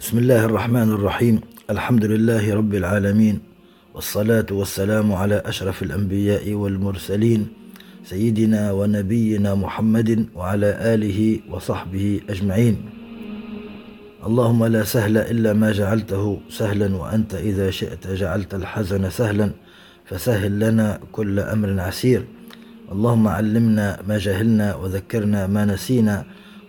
بسم 0.00 0.18
الله 0.18 0.44
الرحمن 0.44 0.92
الرحيم 0.92 1.40
الحمد 1.70 2.04
لله 2.04 2.54
رب 2.54 2.74
العالمين 2.74 3.40
والصلاة 3.94 4.46
والسلام 4.50 5.12
على 5.12 5.42
أشرف 5.46 5.82
الأنبياء 5.82 6.52
والمرسلين 6.52 7.48
سيدنا 8.04 8.72
ونبينا 8.72 9.54
محمد 9.54 10.26
وعلى 10.34 10.66
آله 10.94 11.38
وصحبه 11.50 12.20
أجمعين 12.30 12.76
اللهم 14.26 14.64
لا 14.64 14.84
سهل 14.84 15.16
إلا 15.16 15.52
ما 15.52 15.72
جعلته 15.72 16.40
سهلا 16.48 16.96
وأنت 16.96 17.34
إذا 17.34 17.70
شئت 17.70 18.06
جعلت 18.06 18.54
الحزن 18.54 19.10
سهلا 19.10 19.50
فسهل 20.04 20.60
لنا 20.60 21.00
كل 21.12 21.40
أمر 21.40 21.80
عسير 21.80 22.24
اللهم 22.92 23.28
علمنا 23.28 23.98
ما 24.08 24.18
جهلنا 24.18 24.74
وذكرنا 24.74 25.46
ما 25.46 25.64
نسينا 25.64 26.24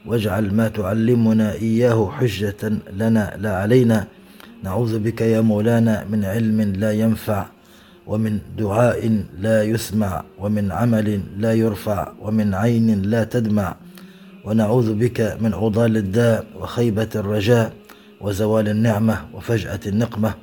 واجعل 0.06 0.54
ما 0.54 0.68
تعلمنا 0.68 1.54
إياه 1.54 2.12
حجة 2.12 2.72
لنا 2.94 3.38
لا 3.38 3.58
علينا. 3.58 4.08
نعوذ 4.64 5.00
بك 5.00 5.22
يا 5.22 5.42
مولانا 5.42 6.06
من 6.10 6.26
علم 6.26 6.62
لا 6.62 6.92
ينفع 6.92 7.46
ومن 8.08 8.40
دعاء 8.58 9.24
لا 9.40 9.64
يسمع 9.64 10.24
ومن 10.40 10.72
عمل 10.72 11.22
لا 11.38 11.54
يرفع 11.54 12.12
ومن 12.22 12.54
عين 12.54 13.02
لا 13.02 13.24
تدمع. 13.24 13.76
ونعوذ 14.46 14.94
بك 14.94 15.38
من 15.42 15.54
عضال 15.54 15.98
الداء 15.98 16.46
وخيبة 16.60 17.10
الرجاء 17.16 17.74
وزوال 18.22 18.70
النعمة 18.70 19.18
وفجأة 19.34 19.80
النقمة. 19.88 20.34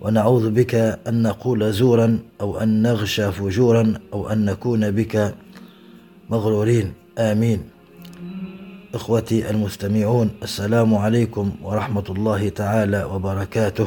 ونعوذ 0.00 0.50
بك 0.50 0.74
أن 1.08 1.22
نقول 1.22 1.72
زورا 1.72 2.18
أو 2.40 2.58
أن 2.58 2.82
نغشى 2.82 3.32
فجورا 3.32 3.94
أو 4.12 4.28
أن 4.28 4.44
نكون 4.44 4.90
بك 4.90 5.34
مغرورين. 6.30 6.92
آمين. 7.18 7.77
إخوتي 8.94 9.50
المستمعون 9.50 10.30
السلام 10.42 10.94
عليكم 10.94 11.52
ورحمة 11.62 12.04
الله 12.10 12.48
تعالى 12.48 13.04
وبركاته. 13.04 13.86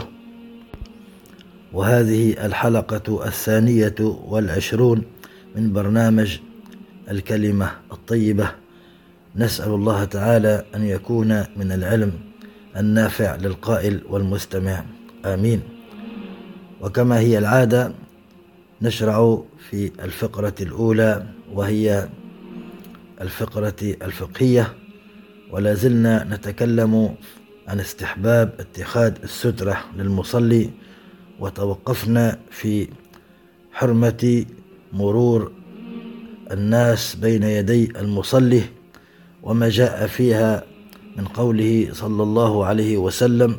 وهذه 1.74 2.46
الحلقة 2.46 3.26
الثانية 3.26 3.96
والعشرون 4.00 5.04
من 5.56 5.74
برنامج 5.74 6.40
الكلمة 7.12 7.72
الطيبة. 7.92 8.52
نسأل 9.36 9.72
الله 9.72 10.04
تعالى 10.04 10.66
أن 10.76 10.84
يكون 10.84 11.40
من 11.58 11.72
العلم 11.72 12.14
النافع 12.78 13.36
للقائل 13.36 14.02
والمستمع. 14.10 14.84
آمين. 15.26 15.62
وكما 16.82 17.20
هي 17.20 17.38
العادة 17.38 17.94
نشرع 18.82 19.42
في 19.70 19.92
الفقرة 20.04 20.56
الأولى 20.62 21.26
وهي 21.54 22.10
الفقرة 23.22 23.76
الفقهية. 23.82 24.81
ولا 25.52 25.74
زلنا 25.74 26.24
نتكلم 26.24 27.16
عن 27.68 27.80
استحباب 27.80 28.54
اتخاذ 28.60 29.14
السترة 29.24 29.78
للمصلي 29.98 30.70
وتوقفنا 31.40 32.40
في 32.52 32.88
حرمة 33.72 34.46
مرور 34.94 35.52
الناس 36.52 37.16
بين 37.16 37.44
يدي 37.44 37.92
المصلي 38.00 38.62
وما 39.44 39.70
جاء 39.70 40.08
فيها 40.08 40.64
من 41.18 41.26
قوله 41.26 41.90
صلى 41.92 42.24
الله 42.24 42.66
عليه 42.66 42.98
وسلم 42.98 43.56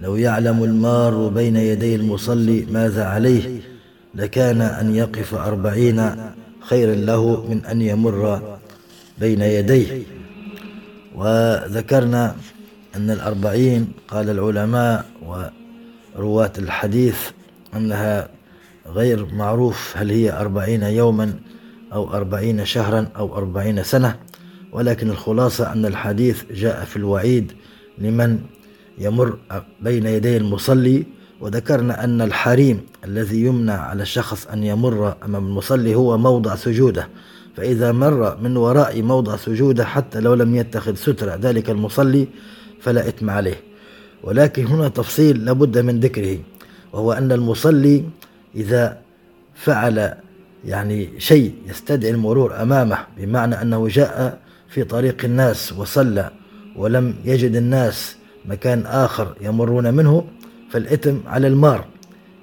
لو 0.00 0.16
يعلم 0.16 0.64
المار 0.64 1.28
بين 1.28 1.56
يدي 1.56 1.94
المصلي 1.94 2.66
ماذا 2.70 3.04
عليه 3.04 3.60
لكان 4.14 4.60
أن 4.60 4.94
يقف 4.94 5.34
أربعين 5.34 6.12
خيرا 6.60 6.94
له 6.94 7.46
من 7.46 7.64
أن 7.64 7.82
يمر 7.82 8.42
بين 9.20 9.40
يديه. 9.40 10.02
وذكرنا 11.20 12.36
أن 12.96 13.10
الأربعين 13.10 13.92
قال 14.08 14.30
العلماء 14.30 15.06
ورواة 16.16 16.52
الحديث 16.58 17.18
أنها 17.76 18.28
غير 18.86 19.26
معروف 19.34 19.94
هل 19.96 20.10
هي 20.10 20.32
أربعين 20.32 20.82
يوما 20.82 21.34
أو 21.92 22.14
أربعين 22.14 22.64
شهرا 22.64 23.08
أو 23.16 23.36
أربعين 23.36 23.82
سنة 23.82 24.16
ولكن 24.72 25.10
الخلاصة 25.10 25.72
أن 25.72 25.86
الحديث 25.86 26.44
جاء 26.52 26.84
في 26.84 26.96
الوعيد 26.96 27.52
لمن 27.98 28.38
يمر 28.98 29.38
بين 29.80 30.06
يدي 30.06 30.36
المصلي 30.36 31.06
وذكرنا 31.40 32.04
أن 32.04 32.22
الحريم 32.22 32.80
الذي 33.04 33.44
يمنع 33.44 33.80
على 33.80 34.02
الشخص 34.02 34.46
أن 34.46 34.64
يمر 34.64 35.16
أمام 35.24 35.46
المصلي 35.46 35.94
هو 35.94 36.18
موضع 36.18 36.54
سجوده. 36.54 37.08
فإذا 37.60 37.92
مر 37.92 38.36
من 38.42 38.56
وراء 38.56 39.02
موضع 39.02 39.36
سجوده 39.36 39.84
حتى 39.84 40.20
لو 40.20 40.34
لم 40.34 40.56
يتخذ 40.56 40.94
سترة 40.94 41.38
ذلك 41.42 41.70
المصلي 41.70 42.28
فلا 42.80 43.08
إثم 43.08 43.30
عليه. 43.30 43.60
ولكن 44.22 44.66
هنا 44.66 44.88
تفصيل 44.88 45.44
لابد 45.44 45.78
من 45.78 46.00
ذكره 46.00 46.38
وهو 46.92 47.12
أن 47.12 47.32
المصلي 47.32 48.04
إذا 48.56 48.98
فعل 49.54 50.14
يعني 50.64 51.20
شيء 51.20 51.54
يستدعي 51.66 52.10
المرور 52.10 52.62
أمامه 52.62 52.98
بمعنى 53.18 53.62
أنه 53.62 53.88
جاء 53.88 54.38
في 54.68 54.84
طريق 54.84 55.24
الناس 55.24 55.72
وصلى 55.72 56.30
ولم 56.76 57.14
يجد 57.24 57.56
الناس 57.56 58.16
مكان 58.44 58.86
آخر 58.86 59.34
يمرون 59.40 59.94
منه 59.94 60.24
فالإثم 60.70 61.16
على 61.26 61.46
المار 61.46 61.84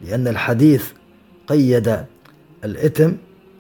لأن 0.06 0.28
الحديث 0.28 0.86
قيد 1.48 1.98
الإثم 2.64 3.12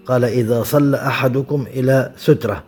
قال 0.07 0.25
إذا 0.25 0.63
صلى 0.63 0.97
أحدكم 0.97 1.65
إلى 1.73 2.11
سترة. 2.17 2.63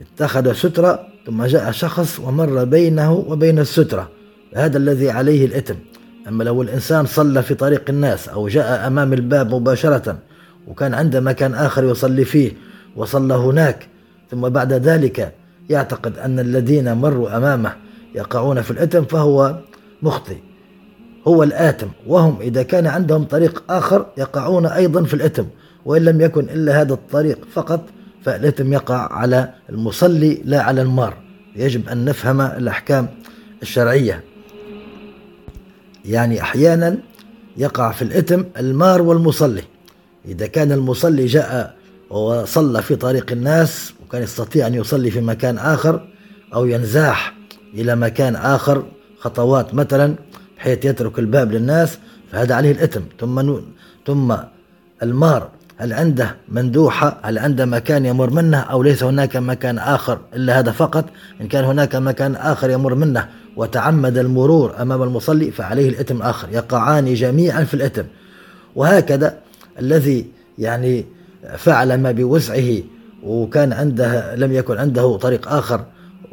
اتخذ 0.00 0.52
سترة 0.52 1.00
ثم 1.26 1.44
جاء 1.44 1.70
شخص 1.70 2.20
ومر 2.20 2.64
بينه 2.64 3.12
وبين 3.12 3.58
السترة. 3.58 4.08
هذا 4.56 4.78
الذي 4.78 5.10
عليه 5.10 5.46
الإثم. 5.46 5.74
أما 6.28 6.44
لو 6.44 6.62
الإنسان 6.62 7.06
صلى 7.06 7.42
في 7.42 7.54
طريق 7.54 7.82
الناس 7.88 8.28
أو 8.28 8.48
جاء 8.48 8.86
أمام 8.86 9.12
الباب 9.12 9.54
مباشرة 9.54 10.18
وكان 10.68 10.94
عنده 10.94 11.20
مكان 11.20 11.54
آخر 11.54 11.84
يصلي 11.84 12.24
فيه 12.24 12.52
وصلى 12.96 13.34
هناك 13.34 13.88
ثم 14.30 14.48
بعد 14.48 14.72
ذلك 14.72 15.34
يعتقد 15.70 16.18
أن 16.18 16.38
الذين 16.38 16.92
مروا 16.92 17.36
أمامه 17.36 17.72
يقعون 18.14 18.60
في 18.60 18.70
الإثم 18.70 19.02
فهو 19.02 19.56
مخطئ. 20.02 20.36
هو 21.28 21.42
الآثم. 21.42 21.86
وهم 22.06 22.36
إذا 22.40 22.62
كان 22.62 22.86
عندهم 22.86 23.24
طريق 23.24 23.62
آخر 23.70 24.06
يقعون 24.18 24.66
أيضا 24.66 25.04
في 25.04 25.14
الإثم. 25.14 25.44
وإن 25.84 26.04
لم 26.04 26.20
يكن 26.20 26.44
إلا 26.44 26.80
هذا 26.80 26.92
الطريق 26.92 27.38
فقط 27.52 27.84
فالإثم 28.24 28.72
يقع 28.72 29.12
على 29.12 29.54
المصلي 29.70 30.42
لا 30.44 30.62
على 30.62 30.82
المار. 30.82 31.16
يجب 31.56 31.88
أن 31.88 32.04
نفهم 32.04 32.40
الأحكام 32.40 33.08
الشرعية. 33.62 34.24
يعني 36.04 36.42
أحيانا 36.42 36.98
يقع 37.56 37.92
في 37.92 38.02
الإثم 38.02 38.42
المار 38.58 39.02
والمصلي. 39.02 39.62
إذا 40.24 40.46
كان 40.46 40.72
المصلي 40.72 41.26
جاء 41.26 41.74
وصلى 42.10 42.82
في 42.82 42.96
طريق 42.96 43.32
الناس 43.32 43.92
وكان 44.02 44.22
يستطيع 44.22 44.66
أن 44.66 44.74
يصلي 44.74 45.10
في 45.10 45.20
مكان 45.20 45.58
آخر 45.58 46.08
أو 46.54 46.66
ينزاح 46.66 47.34
إلى 47.74 47.96
مكان 47.96 48.36
آخر 48.36 48.84
خطوات 49.18 49.74
مثلا 49.74 50.14
بحيث 50.56 50.84
يترك 50.84 51.18
الباب 51.18 51.52
للناس 51.52 51.98
فهذا 52.32 52.54
عليه 52.54 52.72
الإثم. 52.72 53.00
ثم 53.20 53.60
ثم 54.06 54.36
المار 55.02 55.50
هل 55.80 55.92
عنده 55.92 56.36
مندوحة 56.48 57.20
هل 57.22 57.38
عنده 57.38 57.66
مكان 57.66 58.06
يمر 58.06 58.30
منه 58.30 58.58
أو 58.58 58.82
ليس 58.82 59.02
هناك 59.02 59.36
مكان 59.36 59.78
آخر 59.78 60.18
إلا 60.34 60.58
هذا 60.58 60.72
فقط. 60.72 61.04
إن 61.40 61.48
كان 61.48 61.64
هناك 61.64 61.96
مكان 61.96 62.36
آخر 62.36 62.70
يمر 62.70 62.94
منه 62.94 63.28
وتعمد 63.56 64.18
المرور 64.18 64.82
أمام 64.82 65.02
المصلي 65.02 65.50
فعليه 65.50 65.88
الإثم 65.88 66.22
آخر. 66.22 66.48
يقعان 66.52 67.14
جميعا 67.14 67.64
في 67.64 67.74
الإثم. 67.74 68.02
وهكذا 68.76 69.38
الذي 69.78 70.26
يعني 70.58 71.06
فعل 71.56 72.00
ما 72.00 72.12
بوسعه 72.12 72.78
وكان 73.22 73.72
عنده 73.72 74.34
لم 74.34 74.52
يكن 74.52 74.78
عنده 74.78 75.16
طريق 75.16 75.48
آخر 75.48 75.84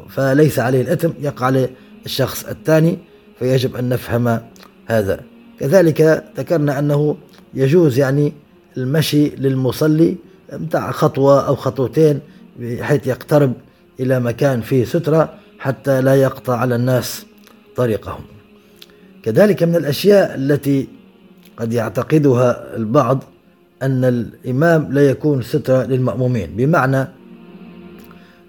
فليس 0.08 0.58
عليه 0.58 0.82
الإثم 0.82 1.10
يقع 1.20 1.46
عليه 1.46 1.70
الشخص 2.06 2.44
الثاني 2.44 2.98
فيجب 3.38 3.76
أن 3.76 3.88
نفهم 3.88 4.40
هذا. 4.86 5.20
كذلك 5.60 6.24
ذكرنا 6.38 6.78
أنه 6.78 7.16
يجوز 7.54 7.98
يعني 7.98 8.32
المشي 8.78 9.28
للمصلي 9.28 10.16
متاع 10.52 10.90
خطوة 10.90 11.46
أو 11.46 11.56
خطوتين 11.56 12.20
بحيث 12.60 13.06
يقترب 13.06 13.52
إلى 14.00 14.20
مكان 14.20 14.60
فيه 14.60 14.84
سترة 14.84 15.34
حتى 15.58 16.00
لا 16.00 16.14
يقطع 16.14 16.56
على 16.56 16.76
الناس 16.76 17.26
طريقهم. 17.76 18.20
كذلك 19.22 19.62
من 19.62 19.76
الأشياء 19.76 20.34
التي 20.34 20.88
قد 21.56 21.72
يعتقدها 21.72 22.76
البعض 22.76 23.24
أن 23.82 24.04
الإمام 24.04 24.92
لا 24.92 25.10
يكون 25.10 25.42
سترة 25.42 25.82
للمأمومين 25.82 26.50
بمعنى 26.56 27.08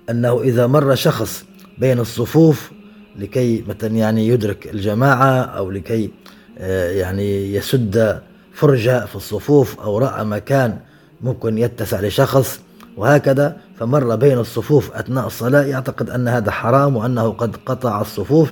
أنه 0.09 0.41
إذا 0.41 0.67
مر 0.67 0.95
شخص 0.95 1.45
بين 1.77 1.99
الصفوف 1.99 2.71
لكي 3.19 3.63
مثلا 3.67 3.95
يعني 3.95 4.27
يدرك 4.27 4.67
الجماعة 4.73 5.41
أو 5.41 5.71
لكي 5.71 6.09
آه، 6.57 6.91
يعني 6.91 7.53
يسد 7.53 8.21
فرجة 8.59 9.05
في 9.05 9.15
الصفوف 9.15 9.79
أو 9.79 9.97
رأى 9.97 10.25
مكان 10.25 10.77
ممكن 11.21 11.57
يتسع 11.57 12.01
لشخص 12.01 12.59
وهكذا 12.97 13.57
فمر 13.79 14.15
بين 14.15 14.37
الصفوف 14.37 14.91
أثناء 14.91 15.27
الصلاة. 15.27 15.63
يعتقد 15.63 16.09
أن 16.09 16.27
هذا 16.27 16.51
حرام 16.51 16.95
وأنه 16.95 17.29
قد 17.29 17.55
قطع 17.65 18.01
الصفوف 18.01 18.51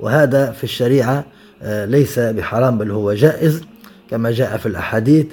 وهذا 0.00 0.52
في 0.52 0.64
الشريعة 0.64 1.24
آه، 1.62 1.84
ليس 1.84 2.18
بحرام 2.18 2.78
بل 2.78 2.90
هو 2.90 3.12
جائز 3.12 3.62
كما 4.10 4.30
جاء 4.30 4.56
في 4.56 4.66
الأحاديث 4.66 5.26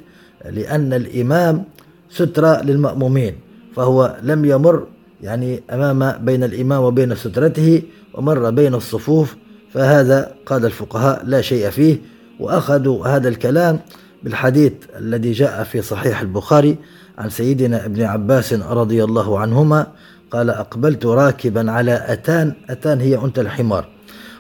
لأن 0.50 0.94
الإمام 0.94 1.64
سترة 2.10 2.62
للمأمومين 2.62 3.36
فهو 3.76 4.16
لم 4.24 4.46
يمر 4.46 4.88
يعني 5.22 5.64
أمام 5.72 6.26
بين 6.26 6.44
الإمام 6.44 6.84
وبين 6.84 7.16
سترته 7.16 7.82
ومر 8.14 8.50
بين 8.50 8.74
الصفوف 8.74 9.36
فهذا 9.74 10.32
قال 10.46 10.66
الفقهاء 10.66 11.26
لا 11.26 11.42
شيء 11.42 11.70
فيه 11.70 11.98
وأخذوا 12.40 13.08
هذا 13.08 13.30
الكلام 13.30 13.80
بالحديث 14.24 14.74
الذي 15.00 15.32
جاء 15.32 15.64
في 15.64 15.82
صحيح 15.82 16.22
البخاري 16.22 16.78
عن 17.18 17.30
سيدنا 17.30 17.86
ابن 17.86 18.04
عباس 18.04 18.54
رضي 18.54 19.04
الله 19.04 19.40
عنهما 19.40 19.88
قال 20.32 20.50
أقبلت 20.50 21.06
راكبا 21.06 21.72
على 21.72 22.06
أتان. 22.08 22.54
أتان 22.70 23.02
هي 23.02 23.16
أنت 23.16 23.40
الحمار. 23.40 23.88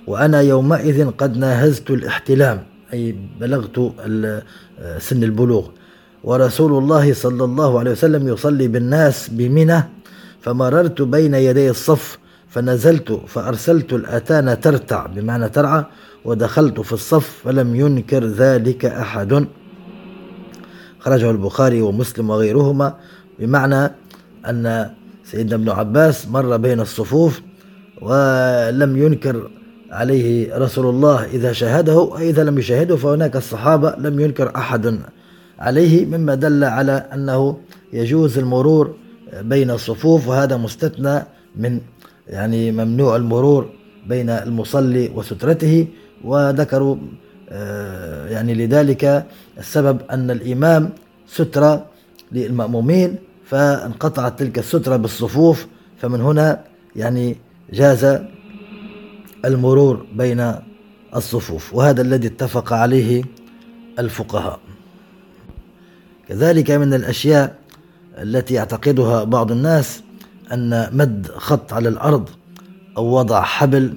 وأنا 0.07 0.41
يومئذ 0.41 1.09
قد 1.11 1.37
ناهزت 1.37 1.91
الاحتلام. 1.91 2.63
أي 2.93 3.15
بلغت 3.39 3.93
سن 4.97 5.23
البلوغ. 5.23 5.67
ورسول 6.23 6.83
الله 6.83 7.13
صلى 7.13 7.43
الله 7.43 7.79
عليه 7.79 7.91
وسلم 7.91 8.27
يصلي 8.27 8.67
بالناس 8.67 9.29
بمنى. 9.29 9.83
فمررت 10.41 11.01
بين 11.01 11.33
يدي 11.33 11.69
الصف. 11.69 12.17
فنزلت. 12.49 13.21
فأرسلت 13.27 13.93
الأتان 13.93 14.59
ترتع. 14.61 15.05
بمعنى 15.05 15.49
ترعى. 15.49 15.83
ودخلت 16.25 16.79
في 16.79 16.93
الصف. 16.93 17.41
فلم 17.43 17.75
ينكر 17.75 18.25
ذلك 18.25 18.85
أحد. 18.85 19.47
خرجه 21.07 21.31
البخاري 21.31 21.81
ومسلم 21.81 22.29
وغيرهما 22.29 22.95
بمعنى 23.39 23.91
أن 24.49 24.89
سيدنا 25.23 25.55
ابن 25.55 25.69
عباس 25.69 26.27
مر 26.27 26.57
بين 26.57 26.79
الصفوف 26.79 27.41
ولم 28.01 28.97
ينكر 28.97 29.49
عليه 29.91 30.57
رسول 30.57 30.85
الله 30.85 31.25
إذا 31.25 31.51
شاهده 31.53 31.97
وإذا 31.99 32.43
لم 32.43 32.59
يشاهده 32.59 32.95
فهناك 32.95 33.35
الصحابة 33.35 33.95
لم 33.97 34.19
ينكر 34.19 34.55
أحد 34.55 34.99
عليه 35.59 36.05
مما 36.05 36.35
دل 36.35 36.63
على 36.63 36.91
أنه 37.13 37.57
يجوز 37.93 38.37
المرور 38.37 38.95
بين 39.41 39.71
الصفوف 39.71 40.27
وهذا 40.27 40.57
مستثنى 40.57 41.23
من 41.55 41.81
يعني 42.27 42.71
ممنوع 42.71 43.15
المرور 43.15 43.69
بين 44.07 44.29
المصلي 44.29 45.11
وسترته 45.15 45.87
وذكروا 46.23 46.95
يعني 48.31 48.53
لذلك 48.53 49.25
السبب 49.57 50.01
أن 50.11 50.31
الإمام 50.31 50.89
سترة 51.27 51.85
للمأمومين 52.31 53.15
فانقطعت 53.45 54.39
تلك 54.39 54.59
السترة 54.59 54.95
بالصفوف 54.95 55.67
فمن 56.01 56.21
هنا 56.21 56.63
يعني 56.95 57.35
جاز 57.73 58.19
المرور 59.45 60.05
بين 60.15 60.53
الصفوف 61.15 61.73
وهذا 61.73 62.01
الذي 62.01 62.27
اتفق 62.27 62.73
عليه 62.73 63.23
الفقهاء. 63.99 64.59
كذلك 66.27 66.71
من 66.71 66.93
الأشياء 66.93 67.55
التي 68.17 68.53
يعتقدها 68.53 69.23
بعض 69.23 69.51
الناس 69.51 70.01
أن 70.53 70.89
مد 70.91 71.27
خط 71.35 71.73
على 71.73 71.89
الأرض 71.89 72.29
أو 72.97 73.05
وضع 73.05 73.41
حبل 73.41 73.93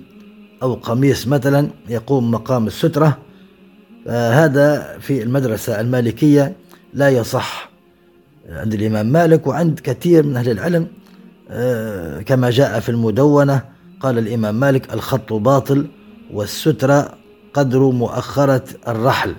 أو 0.63 0.75
قميص 0.75 1.27
مثلا 1.27 1.69
يقوم 1.89 2.31
مقام 2.31 2.67
السترة 2.67 3.19
هذا 4.09 4.99
في 5.01 5.23
المدرسة 5.23 5.81
المالكية 5.81 6.57
لا 6.95 7.09
يصح. 7.09 7.71
عند 8.51 8.75
الإمام 8.75 9.07
مالك 9.07 9.47
وعند 9.47 9.81
كثير 9.81 10.23
من 10.27 10.37
أهل 10.37 10.51
العلم. 10.51 10.87
آه، 11.51 12.21
كما 12.21 12.51
جاء 12.51 12.81
في 12.81 12.89
المدونة 12.89 13.63
قال 14.01 14.19
الإمام 14.19 14.61
مالك 14.61 14.95
الخط 14.95 15.33
باطل 15.33 15.87
والسترة 16.33 17.13
قدر 17.55 17.81
مؤخرة 17.81 18.65
الرحل. 18.89 19.35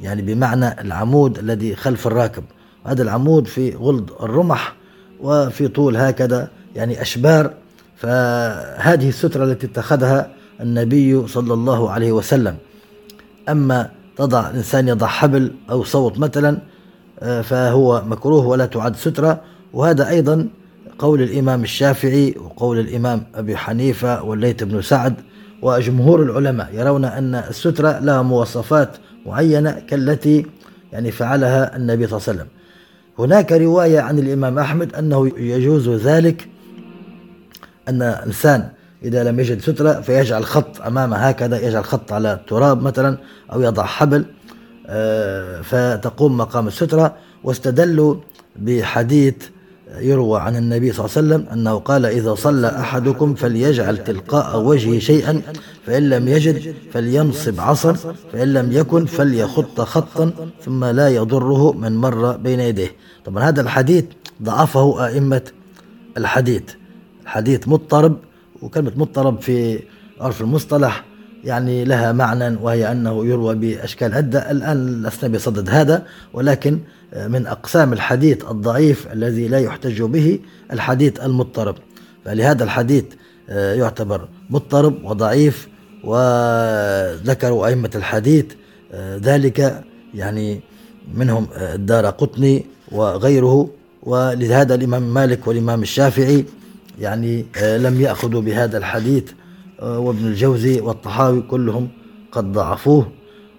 يعني 0.00 0.22
بمعنى 0.22 0.80
العمود 0.80 1.38
الذي 1.38 1.76
خلف 1.76 2.06
الراكب. 2.06 2.44
هذا 2.86 3.02
العمود 3.02 3.46
في 3.46 3.74
غلظ 3.74 4.12
الرمح 4.22 4.74
وفي 5.20 5.68
طول 5.68 5.96
هكذا 5.96 6.48
يعني 6.76 7.02
أشبار. 7.02 7.54
فهذه 7.96 9.08
السترة 9.08 9.44
التي 9.44 9.66
اتخذها 9.66 10.30
النبي 10.60 11.26
صلى 11.26 11.54
الله 11.54 11.90
عليه 11.90 12.12
وسلم. 12.12 12.56
أما 13.48 13.90
تضع 14.16 14.50
الإنسان 14.50 14.88
يضع 14.88 15.06
حبل 15.06 15.52
أو 15.70 15.84
صوت 15.84 16.18
مثلا 16.18 16.58
آه، 17.20 17.40
فهو 17.42 18.02
مكروه 18.06 18.46
ولا 18.46 18.66
تعد 18.66 18.96
سترة. 18.96 19.40
وهذا 19.72 20.08
أيضا 20.08 20.48
قول 20.98 21.22
الإمام 21.22 21.62
الشافعي 21.62 22.34
وقول 22.44 22.78
الإمام 22.78 23.26
أبي 23.34 23.56
حنيفة 23.56 24.22
والليث 24.22 24.62
بن 24.62 24.82
سعد 24.82 25.14
وجمهور 25.62 26.22
العلماء 26.22 26.68
يرون 26.72 27.04
أن 27.04 27.34
السترة 27.34 27.98
لها 27.98 28.22
مواصفات 28.22 28.96
معينة 29.26 29.70
كالتي 29.70 30.46
يعني 30.92 31.10
فعلها 31.10 31.76
النبي 31.76 32.06
صلى 32.06 32.16
الله 32.18 32.28
عليه 32.28 32.38
وسلم. 32.38 32.48
هناك 33.18 33.52
رواية 33.52 34.00
عن 34.00 34.18
الإمام 34.18 34.58
أحمد 34.58 34.94
أنه 34.94 35.32
يجوز 35.38 35.88
ذلك 35.88 36.48
أن 37.88 38.02
إنسان 38.02 38.68
إذا 39.04 39.24
لم 39.24 39.40
يجد 39.40 39.60
سترة 39.60 40.00
فيجعل 40.00 40.44
خط 40.44 40.80
أمامه 40.80 41.16
هكذا 41.16 41.66
يجعل 41.66 41.84
خط 41.84 42.12
على 42.12 42.32
التراب 42.32 42.82
مثلا 42.82 43.18
أو 43.52 43.60
يضع 43.60 43.84
حبل 43.84 44.24
آه، 44.86 45.60
فتقوم 45.60 46.36
مقام 46.36 46.66
السترة. 46.66 47.16
واستدلوا 47.44 48.16
بحديث 48.56 49.34
يروى 49.98 50.40
عن 50.40 50.56
النبي 50.56 50.92
صلى 50.92 51.06
الله 51.06 51.16
عليه 51.16 51.26
وسلم 51.26 51.52
أنه 51.52 51.78
قال 51.78 52.06
إذا 52.06 52.34
صلى 52.34 52.68
أحدكم 52.68 53.34
فليجعل 53.34 54.04
تلقاء 54.04 54.60
وجهه 54.60 54.98
شيئا 54.98 55.42
فإن 55.86 56.08
لم 56.10 56.28
يجد 56.28 56.74
فلينصب 56.92 57.60
عصا 57.60 57.92
فإن 58.32 58.52
لم 58.52 58.72
يكن 58.72 59.06
فليخط 59.06 59.80
خطا 59.80 60.30
ثم 60.64 60.84
لا 60.84 61.08
يضره 61.08 61.72
من 61.72 61.96
مر 61.96 62.36
بين 62.36 62.60
يديه. 62.60 62.96
طبعا 63.24 63.48
هذا 63.48 63.60
الحديث 63.60 64.04
ضعفه 64.42 65.06
أئمة 65.06 65.42
الحديث 66.16 66.62
الحديث 67.22 67.68
مضطرب 67.68 68.16
وكلمة 68.64 68.92
مضطرب 68.96 69.40
في 69.40 69.78
عرف 70.20 70.40
المصطلح 70.40 71.04
يعني 71.44 71.84
لها 71.84 72.12
معنى 72.12 72.56
وهي 72.62 72.92
أنه 72.92 73.26
يروى 73.26 73.54
بأشكال 73.54 74.14
عدة 74.14 74.50
الآن 74.50 75.02
لسنا 75.02 75.34
بصدد 75.34 75.70
هذا 75.70 76.06
ولكن 76.32 76.78
من 77.28 77.46
أقسام 77.46 77.92
الحديث 77.92 78.44
الضعيف 78.50 79.12
الذي 79.12 79.48
لا 79.48 79.58
يحتج 79.58 80.02
به 80.02 80.38
الحديث 80.72 81.20
المضطرب. 81.20 81.74
فلهذا 82.24 82.64
الحديث 82.64 83.04
آه، 83.48 83.74
يعتبر 83.74 84.28
مضطرب 84.50 85.04
وضعيف 85.04 85.68
وذكروا 86.04 87.66
أئمة 87.66 87.90
الحديث 87.94 88.44
آه، 88.92 89.16
ذلك 89.16 89.84
يعني 90.14 90.60
منهم 91.14 91.46
آه، 91.54 91.74
الدار 91.74 92.06
قطني 92.06 92.66
وغيره. 92.92 93.68
ولهذا 94.02 94.74
الإمام 94.74 95.14
مالك 95.14 95.46
والإمام 95.46 95.82
الشافعي 95.82 96.44
يعني 96.98 97.46
لم 97.62 98.00
يأخذوا 98.00 98.40
بهذا 98.40 98.78
الحديث 98.78 99.24
وابن 99.82 100.26
الجوزي 100.26 100.80
والطحاوي 100.80 101.42
كلهم 101.42 101.88
قد 102.32 102.52
ضعفوه 102.52 103.06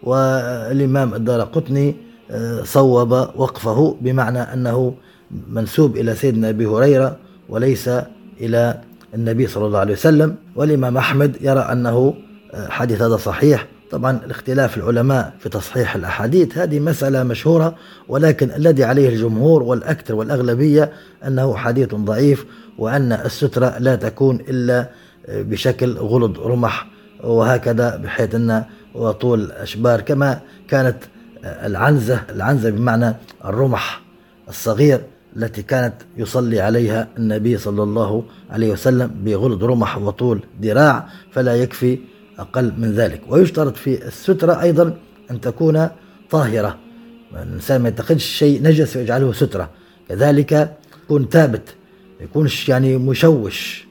والإمام 0.04 1.14
الدار 1.14 1.42
قطني 1.42 1.96
آه، 2.32 2.64
صوب 2.64 3.12
وقفه 3.12 3.98
بمعنى 4.02 4.40
أنه 4.40 4.94
منسوب 5.50 5.98
إلى 5.98 6.16
سيدنا 6.16 6.50
أبي 6.50 6.66
هريرة 6.66 7.18
وليس 7.50 7.90
إلى 8.42 8.82
النبي 9.14 9.48
صلى 9.48 9.66
الله 9.66 9.80
عليه 9.80 9.94
وسلم 9.94 10.36
والإمام 10.56 10.98
أحمد 10.98 11.38
يرى 11.42 11.60
أنه 11.60 12.14
آه، 12.54 12.68
حديث 12.70 13.02
هذا 13.02 13.18
صحيح. 13.18 13.68
طبعا 13.92 14.20
الاختلاف 14.26 14.78
العلماء 14.78 15.34
في 15.40 15.50
تصحيح 15.50 15.96
الأحاديث 15.96 16.58
هذه 16.58 16.80
مسألة 16.80 17.24
مشهورة 17.24 17.76
ولكن 18.08 18.52
الذي 18.52 18.84
عليه 18.84 19.10
الجمهور 19.10 19.64
والأكثر 19.64 20.16
والأغلبية 20.16 20.92
أنه 21.28 21.56
حديث 21.56 21.96
ضعيف 21.96 22.46
وأن 22.78 23.12
السترة 23.12 23.78
لا 23.80 23.96
تكون 23.96 24.40
إلا 24.50 24.90
بشكل 25.30 25.98
غلظ 25.98 26.40
رمح 26.40 26.88
وهكذا 27.24 27.96
بحيث 27.96 28.36
أن 28.36 28.64
وطول 28.94 29.52
أشبار 29.52 30.02
كما 30.02 30.42
كانت 30.68 30.98
العنزة 31.44 32.22
العنزة 32.30 32.70
بمعنى 32.70 33.16
الرمح 33.46 34.02
الصغير 34.50 35.02
التي 35.38 35.62
كانت 35.62 35.94
يصلي 36.18 36.62
عليها 36.62 37.08
النبي 37.18 37.58
صلى 37.58 37.84
الله 37.84 38.24
عليه 38.50 38.72
وسلم 38.72 39.12
بغلظ 39.24 39.64
رمح 39.64 39.98
وطول 39.98 40.44
ذراع 40.62 41.08
فلا 41.32 41.56
يكفي 41.56 42.00
أقل 42.40 42.74
من 42.78 42.92
ذلك. 42.92 43.22
ويشترط 43.30 43.78
في 43.78 44.08
السترة 44.08 44.62
أيضا 44.62 44.98
أن 45.32 45.42
تكون 45.42 45.90
طاهرة. 46.30 46.78
الإنسان 47.34 47.82
ما 47.82 47.90
يتخذش 47.90 48.26
شيء 48.26 48.64
نجس 48.64 48.98
ويجعله 48.98 49.34
سترة. 49.34 49.70
كذلك 50.10 50.78
يكون 51.04 51.28
ثابت. 51.32 51.76
يكونش 52.22 52.70
يعني 52.70 52.98
مشوش 52.98 53.88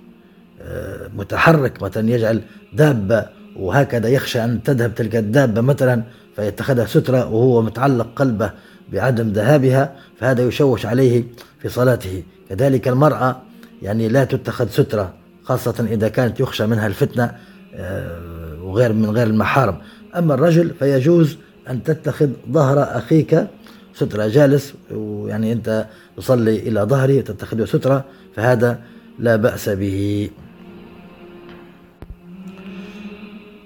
آه، 0.62 1.10
متحرك 1.16 1.82
مثلا 1.82 2.10
يجعل 2.10 2.42
دابة 2.72 3.26
وهكذا 3.56 4.08
يخشى 4.08 4.44
أن 4.44 4.62
تذهب 4.62 4.94
تلك 4.94 5.16
الدابة 5.16 5.60
مثلا 5.60 6.02
فيتخذها 6.36 6.86
سترة 6.86 7.26
وهو 7.26 7.62
متعلق 7.62 8.06
قلبه 8.16 8.50
بعدم 8.92 9.28
ذهابها 9.28 9.96
فهذا 10.20 10.42
يشوش 10.42 10.86
عليه 10.86 11.24
في 11.60 11.68
صلاته. 11.68 12.22
كذلك 12.48 12.88
المرأة 12.88 13.42
يعني 13.82 14.08
لا 14.08 14.24
تتخذ 14.24 14.68
سترة 14.68 15.12
خاصة 15.42 15.86
إذا 15.90 16.08
كانت 16.08 16.40
يخشى 16.40 16.66
منها 16.66 16.86
الفتنة 16.86 17.32
آه، 17.74 18.62
وغير 18.62 18.92
من 18.92 19.10
غير 19.10 19.26
المحارم. 19.26 19.76
أما 20.16 20.34
الرجل 20.34 20.70
فيجوز 20.78 21.36
أن 21.70 21.82
تتخذ 21.82 22.28
ظهر 22.50 22.82
أخيك 22.82 23.46
سترة 23.94 24.26
جالس 24.26 24.74
ويعني 24.90 25.52
أنت 25.52 25.86
تصلي 26.16 26.58
إلى 26.58 26.80
ظهري 26.80 27.18
وتتخذه 27.18 27.64
سترة 27.64 28.04
فهذا 28.36 28.80
لا 29.18 29.36
بأس 29.36 29.68
به. 29.68 30.30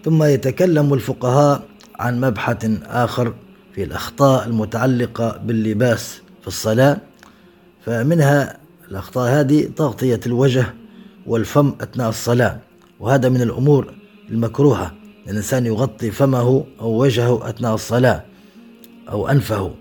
ثم 0.04 0.22
يتكلم 0.22 0.94
الفقهاء 0.94 1.62
عن 1.98 2.20
مبحث 2.20 2.70
آخر 2.84 3.34
في 3.74 3.82
الأخطاء 3.82 4.46
المتعلقة 4.46 5.36
باللباس 5.44 6.20
في 6.42 6.48
الصلاة. 6.48 6.98
فمنها 7.86 8.58
الأخطاء 8.90 9.40
هذه 9.40 9.68
تغطية 9.76 10.20
الوجه 10.26 10.66
والفم 11.26 11.74
أثناء 11.80 12.08
الصلاة 12.08 12.58
وهذا 13.00 13.28
من 13.28 13.42
الأمور 13.42 13.94
المكروهة 14.30 14.94
الإنسان 15.28 15.66
يغطي 15.66 16.10
فمه 16.10 16.64
أو 16.80 17.02
وجهه 17.02 17.50
أثناء 17.50 17.74
الصلاة 17.74 18.24
أو 19.08 19.28
أنفه. 19.28 19.74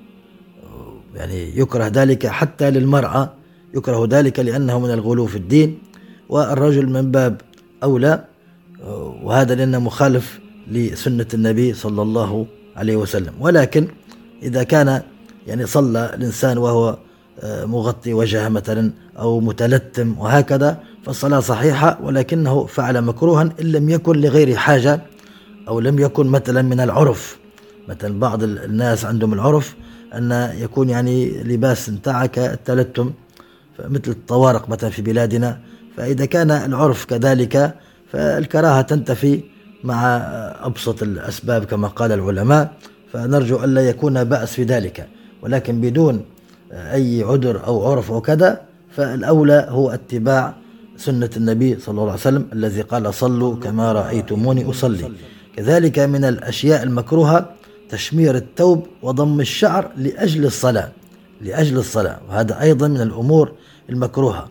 يعني 1.18 1.60
يكره 1.60 1.88
ذلك 1.88 2.28
حتى 2.28 2.72
للمرأة 2.72 3.34
يكره 3.76 4.08
ذلك 4.12 4.40
لأنه 4.40 4.80
من 4.80 4.92
الغلو 4.92 5.26
في 5.26 5.36
الدين 5.36 5.80
والرجل 6.30 6.90
من 6.90 7.12
باب 7.12 7.42
أولى 7.84 8.24
وهذا 9.24 9.56
لأنه 9.56 9.80
مخالف 9.80 10.40
لسنة 10.72 11.26
النبي 11.34 11.74
صلى 11.74 12.02
الله 12.02 12.48
عليه 12.76 12.96
وسلم. 12.96 13.34
ولكن 13.40 13.88
إذا 14.44 14.64
كان 14.64 15.02
يعني 15.48 15.66
صلى 15.66 16.12
الإنسان 16.14 16.58
وهو 16.58 16.98
آه، 17.40 17.66
مغطي 17.66 18.14
وجهه 18.14 18.50
مثلا 18.50 18.92
أو 19.20 19.40
متلتم 19.40 20.20
وهكذا 20.20 20.80
فالصلاة 21.06 21.40
صحيحة 21.40 22.00
ولكنه 22.04 22.66
فعل 22.66 23.02
مكروها 23.02 23.42
إن 23.42 23.66
لم 23.66 23.90
يكن 23.90 24.22
لغير 24.22 24.56
حاجة 24.56 25.02
أو 25.68 25.80
لم 25.80 26.00
يكن 26.00 26.28
مثلا 26.28 26.62
من 26.62 26.80
العرف. 26.80 27.38
مثلا 27.90 28.20
بعض 28.20 28.44
الناس 28.44 29.06
عندهم 29.06 29.34
العرف 29.34 29.76
أن 30.14 30.52
يكون 30.58 30.90
يعني 30.90 31.44
لباس 31.44 31.90
انتعك 31.90 32.40
التلتم 32.40 33.12
مثل 33.80 34.12
الطوارق 34.12 34.70
مثلا 34.70 34.90
في 34.90 35.02
بلادنا. 35.02 35.60
فإذا 35.98 36.26
كان 36.26 36.52
العرف 36.52 37.06
كذلك 37.06 37.74
فالكراهة 38.12 38.82
تنتفي 38.82 39.44
مع 39.84 40.18
أبسط 40.64 41.04
الأسباب 41.04 41.64
كما 41.64 41.88
قال 41.88 42.12
العلماء. 42.12 42.74
فنرجو 43.14 43.64
ألا 43.64 43.90
يكون 43.90 44.24
بأس 44.24 44.54
في 44.54 44.64
ذلك. 44.64 45.08
ولكن 45.42 45.82
بدون 45.82 46.26
أي 46.72 47.24
عذر 47.24 47.66
أو 47.66 47.92
عرف 47.92 48.12
أو 48.12 48.22
كذا 48.22 48.62
فالأولى 48.96 49.66
هو 49.70 49.90
اتباع 49.90 50.56
سنة 50.98 51.30
النبي 51.38 51.80
صلى 51.80 51.92
الله 51.94 52.04
عليه 52.04 52.14
وسلم 52.14 52.48
الذي 52.54 52.82
قال 52.82 53.14
صلوا 53.14 53.56
كما 53.56 53.92
رأيتموني 53.92 54.70
أصلي. 54.70 55.12
كذلك 55.56 56.00
من 56.00 56.26
الأشياء 56.26 56.84
المكروهة 56.84 57.50
تشمير 57.89 58.36
الثوب 58.36 58.88
وضم 59.01 59.39
الشعر 59.39 59.91
لأجل 59.98 60.46
الصلاة 60.46 60.91
لأجل 61.41 61.77
الصلاة. 61.77 62.20
وهذا 62.29 62.62
أيضا 62.62 62.88
من 62.88 63.01
الأمور 63.01 63.51
المكروهة. 63.89 64.50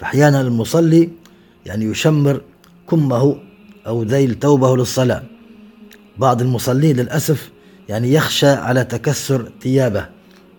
فأحيانا 0.00 0.40
المصلي 0.40 1.10
يعني 1.66 1.84
يشمر 1.84 2.40
كمه 2.90 3.36
أو 3.86 4.02
ذيل 4.02 4.38
ثوبه 4.40 4.76
للصلاة. 4.76 5.22
بعض 6.18 6.42
المصلين 6.42 6.96
للأسف 6.96 7.50
يعني 7.88 8.12
يخشى 8.12 8.48
على 8.48 8.84
تكسر 8.84 9.50
ثيابه 9.62 10.06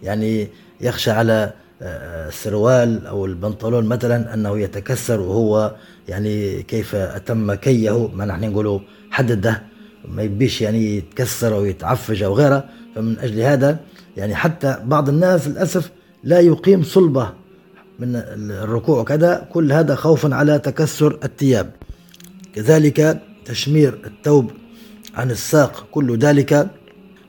يعني 0.04 0.48
يخشى 0.82 1.12
على 1.12 1.54
آه، 1.82 2.28
السروال 2.28 3.08
أو 3.08 3.26
البنطلون 3.26 3.86
مثلا 3.86 4.34
أنه 4.34 4.60
يتكسر 4.60 5.20
وهو 5.20 5.76
يعني 6.08 6.64
كيف 6.64 6.96
أتم 6.96 7.54
كيه. 7.54 8.08
ما 8.08 8.26
نحن 8.26 8.52
نقوله 8.52 8.82
حدده. 9.12 9.69
ما 10.08 10.24
يبيش 10.24 10.62
يعني 10.62 10.98
يتكسر 10.98 11.56
أو 11.56 11.66
يتعفج 11.66 12.24
أو 12.24 12.34
غيره. 12.34 12.64
فمن 12.96 13.20
أجل 13.20 13.40
هذا 13.40 13.80
يعني 14.18 14.36
حتى 14.36 14.78
بعض 14.86 15.10
الناس 15.10 15.48
للأسف 15.48 15.92
لا 16.24 16.40
يقيم 16.40 16.84
صلبة 16.84 17.34
من 18.00 18.16
الركوع 18.52 19.00
وكذا. 19.00 19.48
كل 19.52 19.72
هذا 19.72 19.96
خوفا 19.96 20.36
على 20.36 20.60
تكسر 20.60 21.20
الثياب. 21.24 21.72
كذلك 22.56 23.22
تشمير 23.46 24.00
الثوب 24.06 24.52
عن 25.16 25.32
الساق 25.32 25.88
كل 25.92 26.18
ذلك 26.18 26.70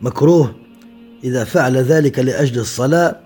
مكروه. 0.00 0.54
إذا 1.24 1.44
فعل 1.44 1.76
ذلك 1.76 2.18
لأجل 2.18 2.60
الصلاة 2.60 3.16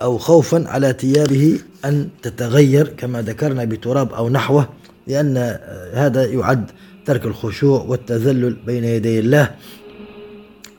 أو 0.00 0.18
خوفا 0.18 0.68
على 0.68 0.96
ثيابه 1.00 1.58
أن 1.84 2.08
تتغير 2.22 2.88
كما 2.88 3.22
ذكرنا 3.22 3.64
بتراب 3.64 4.12
أو 4.12 4.28
نحوه 4.28 4.68
لأن 5.06 5.58
هذا 5.94 6.24
يعد 6.24 6.70
ترك 7.06 7.24
الخشوع 7.24 7.82
والتذلل 7.82 8.56
بين 8.66 8.84
يدي 8.84 9.18
الله. 9.18 9.50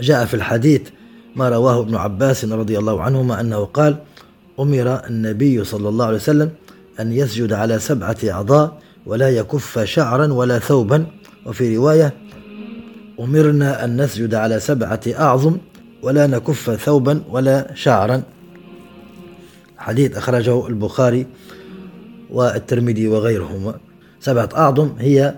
جاء 0.01 0.25
في 0.25 0.33
الحديث 0.33 0.81
ما 1.35 1.49
رواه 1.49 1.79
ابن 1.79 1.95
عباس 1.95 2.45
رضي 2.45 2.77
الله 2.79 3.01
عنهما 3.01 3.41
أنه 3.41 3.65
قال 3.65 3.97
أمر 4.59 5.05
النبي 5.09 5.63
صلى 5.63 5.89
الله 5.89 6.05
عليه 6.05 6.15
وسلم 6.15 6.51
أن 6.99 7.11
يسجد 7.11 7.53
على 7.53 7.79
سبعة 7.79 8.17
أعضاء 8.23 8.79
ولا 9.05 9.29
يكف 9.29 9.79
شعرا 9.79 10.33
ولا 10.33 10.59
ثوبا. 10.59 11.05
وفي 11.45 11.77
رواية 11.77 12.13
أمرنا 13.19 13.85
أن 13.85 14.01
نسجد 14.01 14.35
على 14.35 14.59
سبعة 14.59 15.01
أعظم 15.07 15.57
ولا 16.01 16.27
نكف 16.27 16.71
ثوبا 16.71 17.23
ولا 17.29 17.71
شعرا. 17.75 18.23
حديث 19.77 20.17
أخرجه 20.17 20.67
البخاري 20.67 21.27
والترمذي 22.29 23.07
وغيرهما. 23.07 23.75
سبعة 24.19 24.49
أعظم 24.55 24.89
هي 24.99 25.35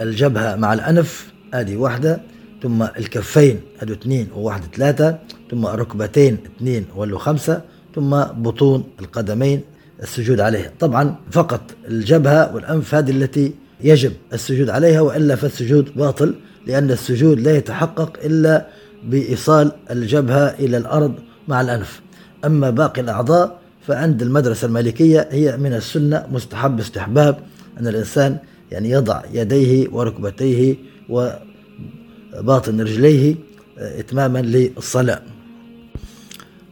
الجبهة 0.00 0.56
مع 0.56 0.74
الأنف 0.74 1.32
هذه 1.54 1.76
واحدة 1.76 2.20
ثم 2.62 2.82
الكفين 2.82 3.60
هذو 3.78 3.94
اثنين 3.94 4.28
وواحدة 4.36 4.64
ثلاثة 4.76 5.18
ثم 5.50 5.66
الركبتين 5.66 6.38
اثنين 6.56 6.84
ولو 6.96 7.18
خمسة 7.18 7.62
ثم 7.94 8.22
بطون 8.22 8.84
القدمين 9.00 9.60
السجود 10.02 10.40
عليها. 10.40 10.72
طبعا 10.80 11.14
فقط 11.30 11.60
الجبهة 11.88 12.54
والأنف 12.54 12.94
هذه 12.94 13.10
التي 13.10 13.54
يجب 13.80 14.12
السجود 14.32 14.70
عليها 14.70 15.00
وإلا 15.00 15.36
فالسجود 15.36 15.94
باطل 15.96 16.34
لأن 16.66 16.90
السجود 16.90 17.40
لا 17.40 17.56
يتحقق 17.56 18.18
إلا 18.24 18.66
بإيصال 19.04 19.72
الجبهة 19.90 20.46
إلى 20.48 20.76
الأرض 20.76 21.14
مع 21.48 21.60
الأنف. 21.60 22.00
أما 22.44 22.70
باقي 22.70 23.00
الأعضاء 23.00 23.58
فعند 23.86 24.22
المدرسة 24.22 24.66
المالكية 24.66 25.28
هي 25.30 25.56
من 25.56 25.72
السنة 25.72 26.26
مستحب 26.32 26.80
استحباب 26.80 27.38
أن 27.80 27.86
الإنسان 27.86 28.38
يعني 28.72 28.90
يضع 28.90 29.22
يديه 29.32 29.88
وركبتيه 29.92 30.76
وباطن 31.08 32.80
رجليه 32.80 33.34
إتماما 33.78 34.38
للصلاة. 34.38 35.22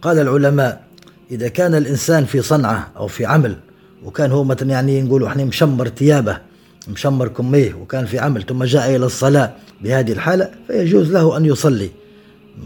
قال 0.03 0.19
العلماء 0.19 0.83
إذا 1.31 1.49
كان 1.49 1.75
الإنسان 1.75 2.25
في 2.25 2.43
صنعة 2.43 2.89
أو 2.97 3.07
في 3.07 3.27
عمل 3.27 3.57
وكان 4.05 4.33
هو 4.33 4.45
مثلا 4.45 4.71
يعني 4.71 5.03
نقول 5.03 5.25
إحنا 5.25 5.45
مشمر 5.45 5.89
ثيابه 5.89 6.39
مشمر 6.89 7.29
كميه 7.29 7.75
وكان 7.75 8.07
في 8.07 8.19
عمل 8.19 8.43
ثم 8.43 8.65
جاء 8.65 8.97
إلى 8.97 9.07
الصلاة 9.07 9.53
بهذه 9.81 10.13
الحالة 10.13 10.51
فيجوز 10.67 11.13
له 11.13 11.37
أن 11.37 11.45
يصلي. 11.45 11.91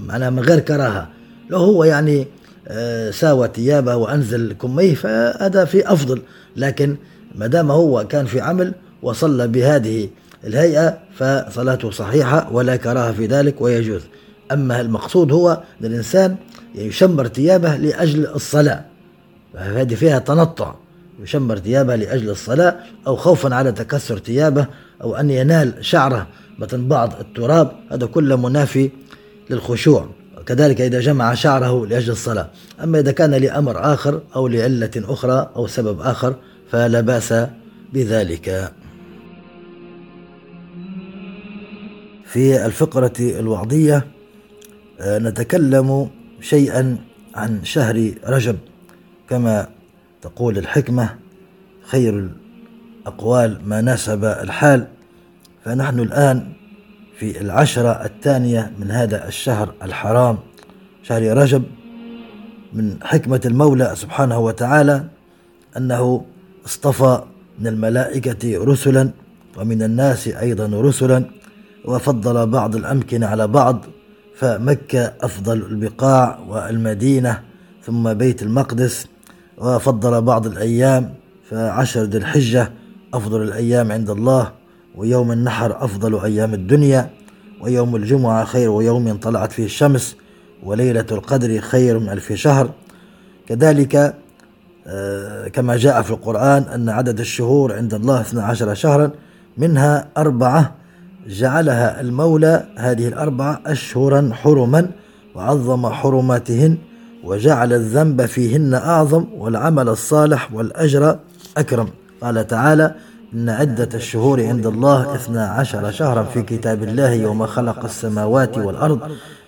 معناها 0.07 0.31
من 0.31 0.41
غير 0.41 0.59
كراهة. 0.59 1.09
لو 1.51 1.59
هو 1.59 1.85
يعني 1.85 2.27
آه، 2.69 3.11
ساوى 3.11 3.51
ثيابه 3.55 3.97
وأنزل 3.97 4.53
كميه 4.53 4.95
فهذا 4.95 5.65
في 5.65 5.93
أفضل. 5.93 6.23
لكن 6.57 6.97
ما 7.35 7.47
دام 7.47 7.71
هو 7.71 8.07
كان 8.07 8.27
في 8.27 8.41
عمل 8.41 8.75
وصلى 9.03 9.49
بهذه 9.49 10.09
الهيئة 10.45 10.99
فصلاته 11.15 11.91
صحيحة 11.91 12.53
ولا 12.53 12.77
كراهة 12.77 13.13
في 13.13 13.27
ذلك 13.27 13.61
ويجوز. 13.61 14.03
أما 14.53 14.81
المقصود 14.81 15.33
هو 15.33 15.63
أن 15.81 15.87
الإنسان 15.87 16.37
يشمر 16.75 17.29
ثيابه 17.29 17.77
لأجل 17.77 18.27
الصلاة. 18.27 18.85
فهذه 19.55 19.95
فيها 19.95 20.19
تنطع. 20.19 20.75
يشمر 21.23 21.59
ثيابه 21.59 21.97
لأجل 21.97 22.31
الصلاة 22.31 22.77
أو 23.07 23.17
خوفا 23.17 23.55
على 23.55 23.73
تكسر 23.73 24.19
ثيابه 24.19 24.67
أو 25.03 25.17
أن 25.17 25.31
ينال 25.31 25.73
شعره 25.81 26.27
مثلا 26.59 26.89
بعض 26.89 27.15
التراب. 27.21 27.73
هذا 27.93 28.07
كله 28.07 28.37
منافي 28.37 28.91
للخشوع. 29.51 30.09
كذلك 30.47 30.81
إذا 30.81 31.01
جمع 31.01 31.35
شعره 31.35 31.87
لأجل 31.87 32.13
الصلاة. 32.13 32.49
أما 32.83 32.99
إذا 32.99 33.13
كان 33.13 33.31
لأمر 33.31 33.95
آخر 33.95 34.21
أو 34.37 34.49
لعلة 34.49 34.91
أخرى 34.97 35.51
أو 35.57 35.67
سبب 35.67 36.01
آخر 36.01 36.35
فلا 36.71 37.01
بأس 37.01 37.35
بذلك. 37.93 38.73
في 42.33 42.67
الفقرة 42.67 43.13
الوعظية 43.21 44.07
آه، 45.01 45.19
نتكلم 45.19 46.11
شيئا 46.41 46.99
عن 47.35 47.65
شهر 47.65 48.13
رجب. 48.27 48.57
كما 49.29 49.69
تقول 50.23 50.59
الحكمة 50.59 51.15
خير 51.83 52.31
الأقوال 53.03 53.61
ما 53.65 53.81
ناسب 53.81 54.25
الحال. 54.25 54.87
فنحن 55.65 56.01
الآن 56.01 56.53
في 57.19 57.41
العشرة 57.41 57.91
الثانية 57.91 58.73
من 58.79 58.91
هذا 58.91 59.29
الشهر 59.29 59.75
الحرام 59.83 60.39
شهر 61.03 61.37
رجب. 61.37 61.63
من 62.73 62.97
حكمة 63.03 63.41
المولى 63.45 63.93
سبحانه 63.97 64.39
وتعالى 64.39 65.05
أنه 65.77 66.25
اصطفى 66.67 67.23
من 67.59 67.67
الملائكة 67.67 68.65
رسلا 68.65 69.11
ومن 69.57 69.83
الناس 69.83 70.29
أيضا 70.29 70.81
رسلا. 70.81 71.40
وفضل 71.85 72.47
بعض 72.47 72.77
الأمكنة 72.77 73.27
على 73.27 73.47
بعض 73.47 73.85
فمكة 74.37 75.13
أفضل 75.21 75.57
البقاع 75.57 76.39
والمدينة 76.49 77.41
ثم 77.85 78.13
بيت 78.15 78.43
المقدس 78.43 79.07
وفضل 79.59 80.23
بعض 80.23 80.47
الأيام 80.47 81.15
فعشر 81.51 82.03
ذي 82.03 82.19
الحجة 82.19 82.73
أفضل 83.15 83.43
الأيام 83.43 83.93
عند 83.93 84.11
الله 84.11 84.53
ويوم 84.97 85.33
النحر 85.33 85.85
أفضل 85.85 86.25
أيام 86.25 86.55
الدنيا 86.55 87.11
ويوم 87.61 87.97
الجمعة 87.97 88.45
خير 88.45 88.71
ويوم 88.71 89.17
طلعت 89.17 89.53
فيه 89.53 89.65
الشمس 89.65 90.17
وليلة 90.63 91.07
القدر 91.13 91.61
خير 91.61 91.99
من 91.99 92.09
ألف 92.09 92.33
شهر. 92.33 92.71
كذلك 93.49 94.15
آه، 94.87 95.49
كما 95.49 95.77
جاء 95.77 96.03
في 96.03 96.11
القرآن 96.11 96.63
أن 96.63 96.89
عدد 96.89 97.21
الشهور 97.21 97.73
عند 97.73 97.95
الله 97.95 98.21
12 98.21 98.75
شهرا 98.75 99.11
منها 99.59 100.09
أربعة 100.17 100.75
جعلها 101.29 102.01
المولى 102.01 102.67
هذه 102.77 103.09
الأربعة 103.09 103.61
أشهرا 103.67 104.31
حرما 104.33 104.91
وعظم 105.35 105.89
حرماتهن 105.89 106.79
وجعل 107.25 107.73
الذنب 107.73 108.27
فيهن 108.27 108.75
أعظم 108.75 109.25
والعمل 109.39 109.89
الصالح 109.89 110.53
والأجر 110.53 111.19
أكرم. 111.57 111.89
قال 112.23 112.47
تعالى 112.47 112.95
إن 113.35 113.49
عدة 113.49 113.89
الشهور 113.95 114.47
عند 114.47 114.67
الله 114.67 115.15
اثنا 115.15 115.47
عشر 115.47 115.91
شهرا 115.91 116.23
في 116.23 116.43
كتاب 116.43 116.83
الله 116.83 117.11
يوم 117.13 117.47
خلق 117.47 117.85
السماوات 117.85 118.59
والأرض 118.59 119.01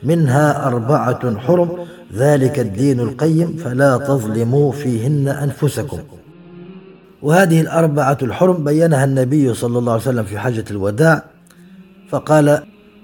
منها 0.03 0.67
أربعة 0.67 1.39
حرم 1.39 1.69
ذلك 2.15 2.59
الدين 2.59 3.01
القيم 3.01 3.57
فلا 3.57 3.97
تظلموا 3.97 4.73
فيهن 4.73 5.29
أنفسكم. 5.29 5.99
وهذه 7.23 7.61
الأربعة 7.61 8.19
الحرم 8.23 8.65
بينها 8.65 9.05
النبي 9.05 9.55
صلى 9.55 9.79
الله 9.79 9.93
عليه 9.93 10.03
وسلم 10.03 10.25
في 10.25 10.39
حجة 10.39 10.65
الوداع 10.71 11.32
فقال 12.13 12.49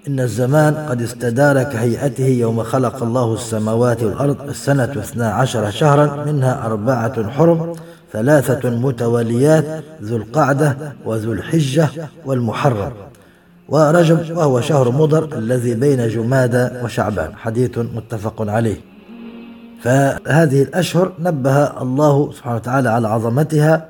إن 0.08 0.20
الزمان 0.20 0.74
قد 0.74 1.02
استدار 1.02 1.62
كهيئته 1.62 2.26
يوم 2.26 2.62
خلق 2.62 3.02
الله 3.02 3.34
السماوات 3.34 4.02
والأرض 4.02 4.48
السنة 4.48 4.84
اثنا 4.84 5.30
عشر 5.30 5.70
شهرا 5.70 6.24
منها 6.24 6.66
أربعة 6.66 7.30
حرم 7.30 7.74
ثلاثة 8.12 8.70
متواليات 8.70 9.84
ذو 10.02 10.16
القعدة 10.16 10.76
وذو 11.04 11.32
الحجة 11.32 11.88
والمحرم. 12.26 12.92
ورجب 13.68 14.36
وهو 14.36 14.60
شهر 14.60 14.90
مضر 14.90 15.38
الذي 15.38 15.74
بين 15.74 16.08
جمادى 16.08 16.68
وشعبان. 16.84 17.36
حديث 17.36 17.78
متفق 17.78 18.50
عليه. 18.50 18.80
فهذه 19.82 20.62
الأشهر 20.62 21.12
نبه 21.18 21.82
الله 21.82 22.32
سبحانه 22.32 22.56
وتعالى 22.56 22.88
على 22.88 23.08
عظمتها 23.08 23.88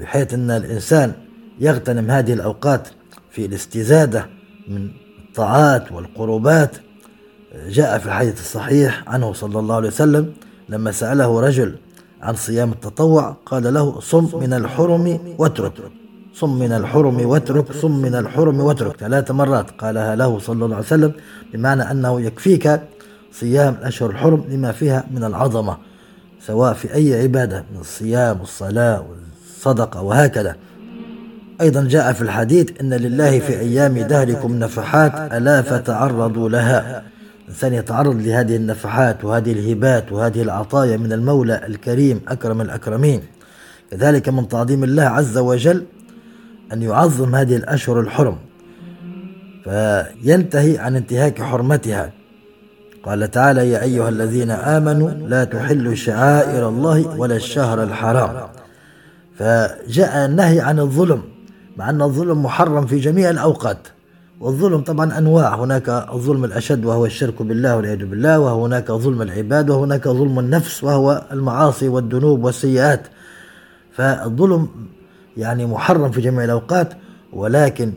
بحيث 0.00 0.34
أن 0.34 0.50
الإنسان 0.50 1.12
يغتنم 1.60 2.10
هذه 2.10 2.32
الأوقات 2.32 2.88
في 3.30 3.46
الاستزادة 3.46 4.39
من 4.70 4.90
الطاعات 5.28 5.92
والقربات 5.92 6.76
جاء 7.68 7.98
في 7.98 8.06
الحديث 8.06 8.40
الصحيح 8.40 9.04
عنه 9.08 9.32
صلى 9.32 9.58
الله 9.58 9.74
عليه 9.74 9.88
وسلم 9.88 10.32
لما 10.68 10.92
سأله 10.92 11.40
رجل 11.40 11.76
عن 12.22 12.34
صيام 12.34 12.72
التطوع 12.72 13.36
قال 13.46 13.74
له 13.74 14.00
صم 14.00 14.40
من 14.40 14.52
الحرم 14.52 15.34
واترك 15.38 15.72
صم 16.34 16.58
من 16.58 16.72
الحرم 16.72 17.26
واترك 17.26 17.72
صم 17.72 18.02
من 18.02 18.14
الحرم 18.14 18.60
واترك. 18.60 18.96
ثلاث 18.96 19.30
مرات 19.30 19.70
قالها 19.70 20.16
له 20.16 20.38
صلى 20.38 20.64
الله 20.64 20.76
عليه 20.76 20.86
وسلم 20.86 21.12
بمعنى 21.52 21.90
أنه 21.90 22.20
يكفيك 22.20 22.80
صيام 23.32 23.74
الأشهر 23.80 24.10
الحرم 24.10 24.44
لما 24.48 24.72
فيها 24.72 25.04
من 25.10 25.24
العظمة 25.24 25.76
سواء 26.46 26.72
في 26.74 26.94
أي 26.94 27.22
عبادة 27.22 27.64
من 27.74 27.80
الصيام 27.80 28.40
والصلاة 28.40 29.04
والصدقة 29.08 30.02
وهكذا. 30.02 30.56
أيضا 31.60 31.84
جاء 31.84 32.12
في 32.12 32.22
الحديث 32.22 32.80
إن 32.80 32.94
لله 32.94 33.38
في 33.38 33.60
أيام 33.60 33.98
دهركم 33.98 34.58
نفحات 34.58 35.32
ألا 35.32 35.62
فتعرضوا 35.62 36.48
لها. 36.48 37.02
الإنسان 37.44 37.74
يتعرض 37.74 38.16
لهذه 38.16 38.56
النفحات 38.56 39.24
وهذه 39.24 39.52
الهبات 39.52 40.12
وهذه 40.12 40.42
العطايا 40.42 40.96
من 40.96 41.12
المولى 41.12 41.66
الكريم 41.66 42.20
أكرم 42.28 42.60
الأكرمين. 42.60 43.22
كذلك 43.90 44.28
من 44.28 44.48
تعظيم 44.48 44.84
الله 44.84 45.02
عز 45.02 45.38
وجل 45.38 45.84
أن 46.72 46.82
يعظم 46.82 47.34
هذه 47.34 47.56
الأشهر 47.56 48.00
الحرم. 48.00 48.36
فينتهي 49.64 50.78
عن 50.78 50.96
انتهاك 50.96 51.42
حرمتها. 51.42 52.10
قال 53.02 53.30
تعالى 53.30 53.70
يا 53.70 53.82
أيها 53.82 54.08
الذين 54.08 54.50
آمنوا 54.50 55.10
لا 55.10 55.44
تحلوا 55.44 55.94
شعائر 55.94 56.68
الله 56.68 57.18
ولا 57.18 57.36
الشهر 57.36 57.82
الحرام. 57.82 58.48
فجاء 59.38 60.26
النهي 60.26 60.60
عن 60.60 60.78
الظلم. 60.78 61.22
مع 61.80 61.90
أن 61.90 62.02
الظلم 62.02 62.42
محرم 62.42 62.86
في 62.86 62.98
جميع 62.98 63.30
الأوقات. 63.30 63.88
والظلم 64.40 64.80
طبعا 64.80 65.18
أنواع. 65.18 65.54
هناك 65.54 65.88
الظلم 65.88 66.44
الأشد 66.44 66.84
وهو 66.84 67.06
الشرك 67.06 67.42
بالله 67.42 67.76
والعياذ 67.76 68.06
بالله 68.06 68.38
وهناك 68.38 68.92
ظلم 68.92 69.22
العباد 69.22 69.70
وهناك 69.70 70.08
ظلم 70.08 70.38
النفس 70.38 70.84
وهو 70.84 71.22
المعاصي 71.32 71.88
والذنوب 71.88 72.44
والسيئات. 72.44 73.06
فالظلم 73.92 74.68
يعني 75.36 75.66
محرم 75.66 76.10
في 76.10 76.20
جميع 76.20 76.44
الأوقات 76.44 76.92
ولكن 77.32 77.92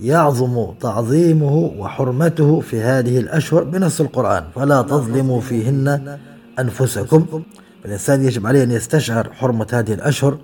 يعظم 0.00 0.72
تعظيمه 0.80 1.54
وحرمته 1.78 2.60
في 2.60 2.80
هذه 2.80 3.18
الأشهر 3.18 3.64
بنص 3.64 4.00
القرآن. 4.00 4.44
فلا 4.54 4.82
تظلموا 4.82 5.40
فيهن 5.40 6.18
أنفسكم. 6.58 7.42
فالإنسان 7.82 8.24
يجب 8.24 8.46
عليه 8.46 8.62
أن 8.62 8.70
يستشعر 8.70 9.32
حرمة 9.32 9.66
هذه 9.72 9.94
الأشهر. 9.94 10.38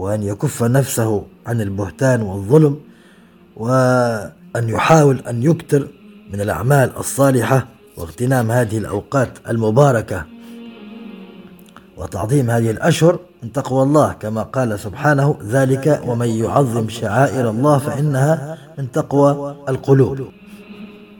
وأن 0.00 0.22
يكف 0.22 0.62
نفسه 0.62 1.24
عن 1.46 1.60
البهتان 1.60 2.22
والظلم 2.22 2.80
وأن 3.56 4.68
يحاول 4.68 5.18
أن 5.18 5.42
يكتر 5.42 5.88
من 6.32 6.40
الأعمال 6.40 6.96
الصالحة 6.96 7.66
واغتنام 7.96 8.50
هذه 8.50 8.78
الأوقات 8.78 9.28
المباركة 9.48 10.26
وتعظيم 11.96 12.50
هذه 12.50 12.70
الأشهر 12.70 13.18
من 13.42 13.52
تقوى 13.52 13.82
الله 13.82 14.12
كما 14.12 14.42
قال 14.42 14.78
سبحانه 14.78 15.38
ذلك 15.46 16.02
ومن 16.06 16.28
يعظم 16.28 16.88
شعائر 16.88 17.50
الله 17.50 17.78
فإنها 17.78 18.58
من 18.78 18.92
تقوى 18.92 19.56
القلوب. 19.68 20.28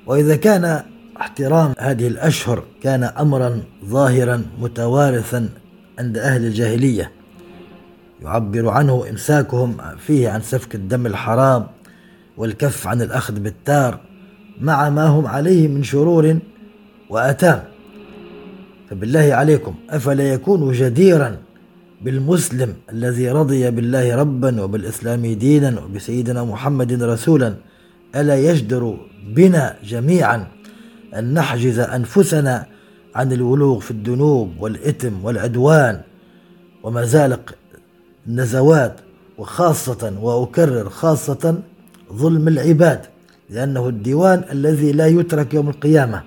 وإذا 0.06 0.36
كان 0.36 0.82
احترام 1.20 1.74
هذه 1.78 2.06
الأشهر 2.06 2.62
كان 2.82 3.04
أمرا 3.04 3.62
ظاهرا 3.84 4.42
متوارثا 4.60 5.48
عند 5.98 6.18
أهل 6.18 6.44
الجاهلية 6.44 7.19
يعبر 8.22 8.68
عنه 8.68 9.04
إمساكهم 9.10 9.76
فيه 9.98 10.28
عن 10.28 10.40
سفك 10.40 10.74
الدم 10.74 11.06
الحرام 11.06 11.66
والكف 12.36 12.86
عن 12.86 13.02
الأخذ 13.02 13.40
بالتار 13.40 14.00
مع 14.60 14.90
ما 14.90 15.06
هم 15.06 15.26
عليه 15.26 15.68
من 15.68 15.82
شرور 15.82 16.38
وآثام 17.10 17.62
فبالله 18.90 19.34
عليكم 19.34 19.74
أفلا 19.90 20.32
يكون 20.32 20.72
جديرا 20.72 21.36
بالمسلم 22.02 22.74
الذي 22.92 23.30
رضي 23.30 23.70
بالله 23.70 24.16
ربا 24.16 24.62
وبالإسلام 24.62 25.26
دينا 25.26 25.80
وبسيدنا 25.80 26.44
محمد 26.44 27.02
رسولا 27.02 27.54
ألا 28.16 28.36
يجدر 28.36 28.96
بنا 29.26 29.76
جميعا 29.84 30.46
أن 31.14 31.34
نحجز 31.34 31.78
أنفسنا 31.78 32.66
عن 33.14 33.32
الولوغ 33.32 33.80
في 33.80 33.90
الذنوب 33.90 34.52
والإثم 34.60 35.24
والعدوان 35.24 36.00
ومزالق 36.82 37.54
النزوات 38.28 38.96
وخاصة 39.38 40.12
وأكرر 40.22 40.88
خاصة 40.88 41.58
ظلم 42.12 42.48
العباد 42.48 43.00
لأنه 43.50 43.88
الديوان 43.88 44.44
الذي 44.52 44.92
لا 44.92 45.06
يترك 45.06 45.54
يوم 45.54 45.68
القيامة. 45.68 46.22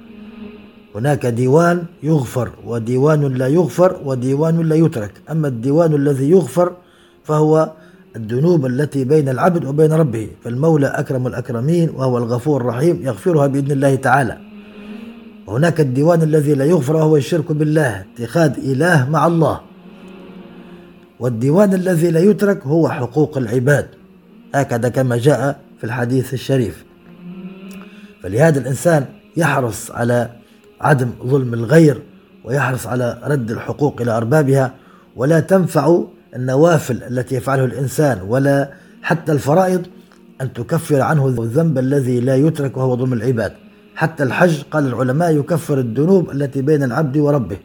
هناك 0.96 1.26
ديوان 1.26 1.84
يغفر 2.04 2.50
وديوان 2.66 3.34
لا 3.34 3.48
يغفر 3.48 4.00
وديوان 4.06 4.62
لا 4.62 4.76
يترك. 4.76 5.12
أما 5.32 5.48
الديوان 5.48 5.94
الذي 5.94 6.30
يغفر 6.30 6.72
فهو 7.24 7.72
الذنوب 8.16 8.66
التي 8.66 9.04
بين 9.04 9.30
العبد 9.30 9.66
وبين 9.66 9.94
ربه. 9.94 10.28
فالمولى 10.44 10.88
أكرم 10.88 11.28
الأكرمين 11.28 11.90
وهو 11.90 12.18
الغفور 12.18 12.62
الرحيم 12.62 13.00
يغفرها 13.04 13.48
بإذن 13.48 13.72
الله 13.72 13.96
تعالى. 13.96 14.38
وهناك 15.48 15.82
الديوان 15.82 16.22
الذي 16.22 16.54
لا 16.54 16.66
يغفر 16.66 16.96
وهو 16.96 17.18
الشرك 17.18 17.52
بالله 17.52 18.06
اتخاذ 18.16 18.52
إله 18.58 19.10
مع 19.10 19.28
الله. 19.28 19.73
والديوان 21.24 21.74
الذي 21.74 22.12
لا 22.12 22.20
يترك 22.20 22.68
هو 22.68 22.90
حقوق 22.90 23.38
العباد. 23.38 23.88
هكذا 24.56 24.90
كما 24.90 25.18
جاء 25.18 25.60
في 25.78 25.84
الحديث 25.84 26.34
الشريف. 26.34 26.86
فلهذا 28.24 28.60
الإنسان 28.60 29.06
يحرص 29.38 29.92
على 29.92 30.30
عدم 30.82 31.10
ظلم 31.26 31.54
الغير 31.54 32.02
ويحرص 32.44 32.88
على 32.88 33.20
رد 33.24 33.52
الحقوق 33.52 34.02
إلى 34.02 34.12
أربابها 34.12 34.74
ولا 35.16 35.40
تنفع 35.40 36.04
النوافل 36.36 37.04
التي 37.04 37.36
يفعله 37.36 37.66
الإنسان 37.66 38.22
ولا 38.28 38.70
حتى 39.02 39.32
الفرائض 39.32 39.86
أن 40.42 40.54
تكفر 40.54 41.02
عنه 41.02 41.28
الذنب 41.28 41.78
الذي 41.78 42.20
لا 42.20 42.36
يترك 42.36 42.78
وهو 42.78 42.98
ظلم 42.98 43.14
العباد. 43.14 43.54
حتى 43.96 44.24
الحج 44.24 44.62
قال 44.72 44.88
العلماء 44.88 45.36
يكفر 45.36 45.80
الذنوب 45.80 46.32
التي 46.32 46.62
بين 46.62 46.84
العبد 46.84 47.18
وربه. 47.18 47.58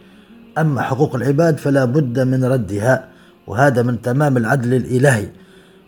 أما 0.59 0.83
حقوق 0.83 1.15
العباد 1.15 1.57
فلا 1.59 1.85
بد 1.85 2.21
من 2.21 2.45
ردها. 2.45 3.18
وهذا 3.49 3.83
من 3.83 4.03
تمام 4.03 4.37
العدل 4.37 4.75
الإلهي. 4.75 5.29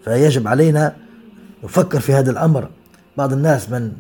فيجب 0.05 0.49
علينا 0.49 0.93
نفكر 1.65 2.01
في 2.01 2.13
هذا 2.15 2.31
الأمر. 2.31 2.69
بعض 3.17 3.33
الناس 3.33 3.71
من 3.71 3.93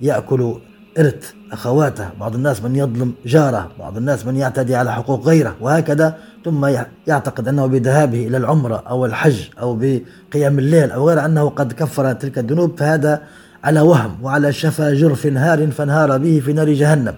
يأكل 0.00 0.54
إرث 0.98 1.32
أخواته 1.52 2.08
بعض 2.20 2.34
الناس 2.34 2.62
من 2.62 2.76
يظلم 2.76 3.14
جاره 3.26 3.70
بعض 3.78 3.96
الناس 3.96 4.26
من 4.26 4.36
يعتدي 4.36 4.74
على 4.76 4.92
حقوق 4.92 5.26
غيره 5.26 5.56
وهكذا. 5.60 6.16
ثم 6.44 6.66
يعتقد 7.06 7.48
أنه 7.48 7.66
بذهابه 7.66 8.26
إلى 8.26 8.36
العمرة 8.36 8.82
أو 8.88 9.06
الحج 9.06 9.40
أو 9.60 9.78
بقيام 9.80 10.58
الليل 10.58 10.90
أو 10.90 11.08
غير 11.08 11.24
أنه 11.24 11.48
قد 11.48 11.72
كفر 11.72 12.12
تلك 12.12 12.38
الذنوب 12.38 12.78
فهذا 12.78 13.22
على 13.64 13.80
وهم 13.80 14.18
وعلى 14.22 14.52
شفا 14.52 14.94
جرف 14.94 15.26
نهار 15.26 15.70
فانهار 15.70 16.18
به 16.18 16.42
في 16.44 16.52
نار 16.52 16.72
جهنم. 16.72 17.14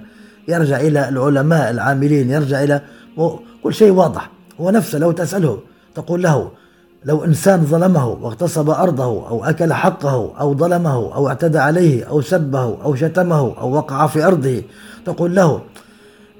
يرجع 0.49 0.81
إلى 0.81 1.09
العلماء 1.09 1.71
العاملين 1.71 2.31
يرجع 2.31 2.63
إلى 2.63 2.81
كل 3.63 3.75
شيء 3.75 3.91
واضح. 3.91 4.31
هو 4.61 4.71
نفسه 4.71 4.99
لو 4.99 5.13
تسأله 5.13 5.59
تقول 5.95 6.23
له 6.23 6.51
لو 7.05 7.25
إنسان 7.25 7.65
ظلمه 7.65 8.09
واغتصب 8.09 8.71
أرضه 8.71 9.29
أو 9.29 9.45
أكل 9.45 9.73
حقه 9.73 10.33
أو 10.41 10.55
ظلمه 10.55 11.15
أو 11.15 11.29
اعتدى 11.29 11.59
عليه 11.59 12.05
أو 12.05 12.21
سبه 12.21 12.63
أو 12.85 12.95
شتمه 12.95 13.59
أو 13.61 13.73
وقع 13.73 14.07
في 14.07 14.25
أرضه 14.27 14.63
تقول 15.05 15.35
له 15.35 15.63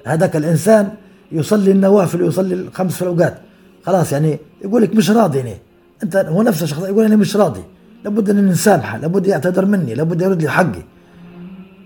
هذاك 0.05 0.35
الإنسان 0.35 0.89
يصلي 1.31 1.71
النوافل 1.71 2.23
ويصلي 2.23 2.53
الخمس 2.53 2.95
في 2.95 3.01
الأوقات 3.01 3.37
خلاص 3.85 4.11
يعني 4.11 4.39
يقول 4.63 4.81
لك 4.81 4.95
مش 4.95 5.11
راضي 5.11 5.37
يعني. 5.37 5.57
أنت 6.03 6.15
هو 6.15 6.41
نفس 6.41 6.63
الشخص 6.63 6.83
يقول 6.83 7.05
أنا 7.05 7.15
مش 7.15 7.35
راضي. 7.35 7.63
لابد 8.03 8.29
أن 8.29 8.47
نسامحه 8.47 8.97
لابد 8.97 9.27
يعتذر 9.27 9.65
مني 9.65 9.93
لابد 9.93 10.21
يرد 10.21 10.41
لي 10.41 10.49
حقي. 10.49 10.83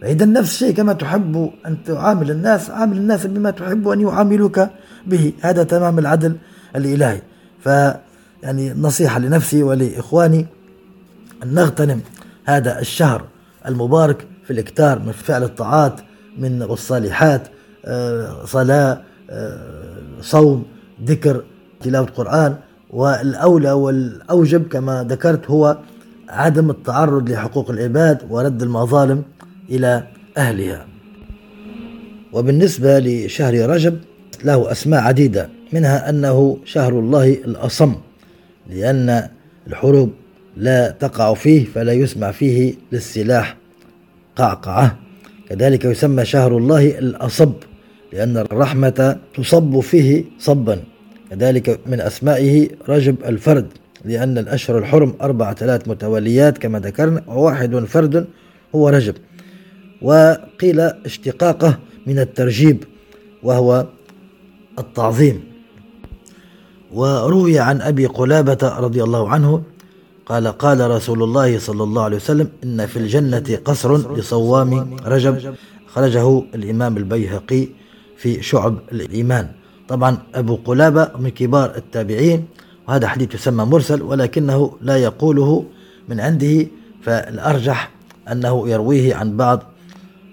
فإذا 0.02 0.26
نفس 0.26 0.52
الشيء 0.52 0.74
كما 0.74 0.94
تحب 0.94 1.52
أن 1.66 1.84
تعامل 1.84 2.32
الناس 2.32 2.70
عامل 2.70 2.98
الناس 2.98 3.26
بما 3.26 3.52
تحب 3.52 3.88
أن 3.88 4.02
يعاملوك 4.02 4.68
به. 5.08 5.34
هذا 5.42 5.64
تمام 5.64 6.00
العدل 6.00 6.36
الإلهي. 6.76 7.22
ف 7.64 7.70
يعني 8.44 8.74
نصيحة 8.74 9.20
لنفسي 9.20 9.64
ولإخواني 9.64 10.46
أن 11.44 11.54
نغتنم 11.54 12.02
هذا 12.46 12.80
الشهر 12.80 13.26
المبارك 13.68 14.28
في 14.44 14.54
الإكتار 14.54 15.00
من 15.00 15.12
فعل 15.12 15.44
الطاعات 15.44 15.94
من 16.38 16.62
الصالحات 16.62 17.48
آه، 17.86 18.46
صلاة 18.46 19.02
آه، 19.30 19.58
صوم 20.22 20.66
ذكر 21.06 21.44
تلاوة 21.82 22.08
القرآن 22.08 22.56
والأولى 22.90 23.72
والأوجب 23.72 24.68
كما 24.68 25.04
ذكرت 25.04 25.50
هو 25.50 25.78
عدم 26.30 26.70
التعرض 26.70 27.30
لحقوق 27.30 27.70
العباد 27.70 28.22
ورد 28.30 28.62
المظالم 28.62 29.24
إلى 29.70 30.04
أهلها. 30.38 30.86
وبالنسبة 32.34 33.00
لشهر 33.00 33.70
رجب 33.70 34.00
له 34.44 34.72
أسماء 34.72 35.02
عديدة. 35.02 35.50
منها 35.74 36.10
أنه 36.10 36.58
شهر 36.66 37.00
الله 37.00 37.28
الأصم 37.28 37.96
لأن 38.70 39.30
الحروب 39.68 40.14
لا 40.58 40.92
تقع 40.92 41.34
فيه 41.34 41.66
فلا 41.66 41.94
يسمع 41.94 42.32
فيه 42.32 42.76
للسلاح 42.92 43.58
قعقعة. 44.36 45.00
كذلك 45.50 45.86
يسمى 45.86 46.26
شهر 46.26 46.58
الله 46.58 47.00
الأصب 47.00 47.54
لأن 48.14 48.38
الرحمة 48.38 49.18
تصب 49.36 49.80
فيه 49.80 50.24
صبا. 50.40 50.80
كذلك 51.30 51.80
من 51.86 52.02
أسمائه 52.02 52.70
رجب 52.90 53.16
الفرد 53.26 53.68
لأن 54.06 54.38
الأشهر 54.38 54.78
الحرم 54.78 55.14
أربعة 55.22 55.54
ثلاث 55.54 55.88
متواليات 55.88 56.58
كما 56.58 56.80
ذكرنا 56.80 57.24
وواحد 57.28 57.76
فرد 57.76 58.28
هو 58.76 58.90
رجب. 58.90 59.16
وقيل 60.02 60.80
اشتقاقه 60.80 61.80
من 62.08 62.20
الترجيب 62.20 62.84
وهو 63.44 63.86
التعظيم. 64.80 65.49
وروي 66.94 67.60
عن 67.60 67.82
أبي 67.82 68.06
قلابة 68.06 68.78
رضي 68.80 69.04
الله 69.04 69.30
عنه 69.30 69.62
قال 70.26 70.48
قال 70.48 70.92
رسول 70.92 71.24
الله 71.24 71.60
صلى 71.60 71.84
الله 71.84 72.04
عليه 72.04 72.16
وسلم 72.16 72.50
إن 72.64 72.86
في 72.86 73.00
الجنة 73.00 73.60
قصر 73.66 74.16
لصوام 74.18 74.96
رجب. 75.06 75.56
خرجه 75.88 76.44
الإمام 76.56 76.98
البيهقي 76.98 77.68
في 78.18 78.42
شعب 78.42 78.78
الإيمان. 78.92 79.48
طبعا 79.88 80.18
أبو 80.36 80.56
قلابة 80.56 81.12
من 81.20 81.30
كبار 81.30 81.76
التابعين 81.76 82.46
وهذا 82.88 83.08
حديث 83.08 83.36
يسمى 83.36 83.66
مرسل 83.66 84.02
ولكنه 84.02 84.78
لا 84.82 84.98
يقوله 84.98 85.66
من 86.10 86.20
عنده 86.20 86.68
فالأرجح 87.02 87.92
أنه 88.32 88.70
يرويه 88.70 89.16
عن 89.16 89.38
بعض 89.38 89.64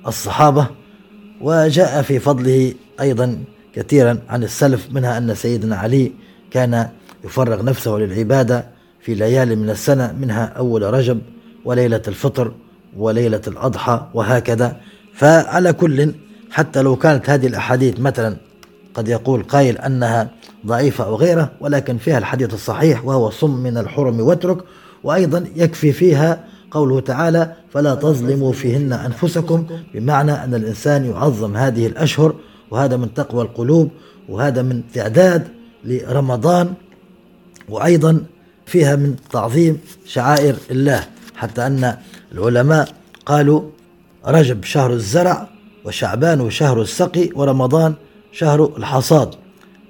الصحابة. 0.06 0.66
وجاء 1.40 2.02
في 2.02 2.18
فضله 2.18 2.74
أيضا 3.00 3.38
كثيرا 3.74 4.18
عن 4.28 4.44
السلف 4.44 4.88
منها 4.92 5.18
أن 5.18 5.34
سيدنا 5.34 5.76
علي 5.76 6.12
كان 6.56 6.88
يفرغ 7.24 7.64
نفسه 7.64 7.90
للعبادة 7.90 8.66
في 9.00 9.14
ليالي 9.14 9.56
من 9.56 9.70
السنة 9.70 10.14
منها 10.20 10.44
أول 10.44 10.82
رجب 10.82 11.18
وليلة 11.64 12.02
الفطر 12.08 12.52
وليلة 12.96 13.40
الأضحى 13.46 14.06
وهكذا. 14.14 14.76
فعلى 15.14 15.72
كل 15.72 16.14
حتى 16.50 16.82
لو 16.82 16.96
كانت 16.96 17.30
هذه 17.30 17.46
الأحاديث 17.46 18.00
مثلا 18.00 18.36
قد 18.94 19.08
يقول 19.08 19.42
قائل 19.42 19.78
أنها 19.78 20.30
ضعيفة 20.66 21.04
أو 21.04 21.16
غيرة 21.16 21.50
ولكن 21.60 21.98
فيها 21.98 22.18
الحديث 22.18 22.54
الصحيح 22.54 23.04
وهو 23.04 23.30
صم 23.30 23.62
من 23.62 23.78
الحرم 23.78 24.20
واترك 24.20 24.58
وأيضا 25.04 25.46
يكفي 25.56 25.92
فيها 25.92 26.44
قوله 26.70 27.00
تعالى 27.00 27.52
فلا 27.72 27.94
تظلموا 27.94 28.52
فيهن 28.52 28.92
أنفسكم 28.92 29.66
بمعنى 29.94 30.32
أن 30.32 30.54
الإنسان 30.54 31.04
يعظم 31.04 31.56
هذه 31.56 31.86
الأشهر 31.86 32.34
وهذا 32.70 32.96
من 32.96 33.14
تقوى 33.14 33.42
القلوب 33.42 33.90
وهذا 34.28 34.62
من 34.62 34.82
تعداد 34.94 35.55
لرمضان 35.84 36.74
وأيضا 37.68 38.24
فيها 38.66 38.96
من 38.96 39.16
تعظيم 39.32 39.80
شعائر 40.06 40.56
الله 40.70 41.04
حتى 41.36 41.66
أن 41.66 41.96
العلماء 42.32 42.88
قالوا 43.26 43.62
رجب 44.26 44.64
شهر 44.64 44.92
الزرع 44.92 45.48
وشعبان 45.84 46.50
شهر 46.50 46.82
السقي 46.82 47.30
ورمضان 47.34 47.94
شهر 48.32 48.72
الحصاد. 48.76 49.34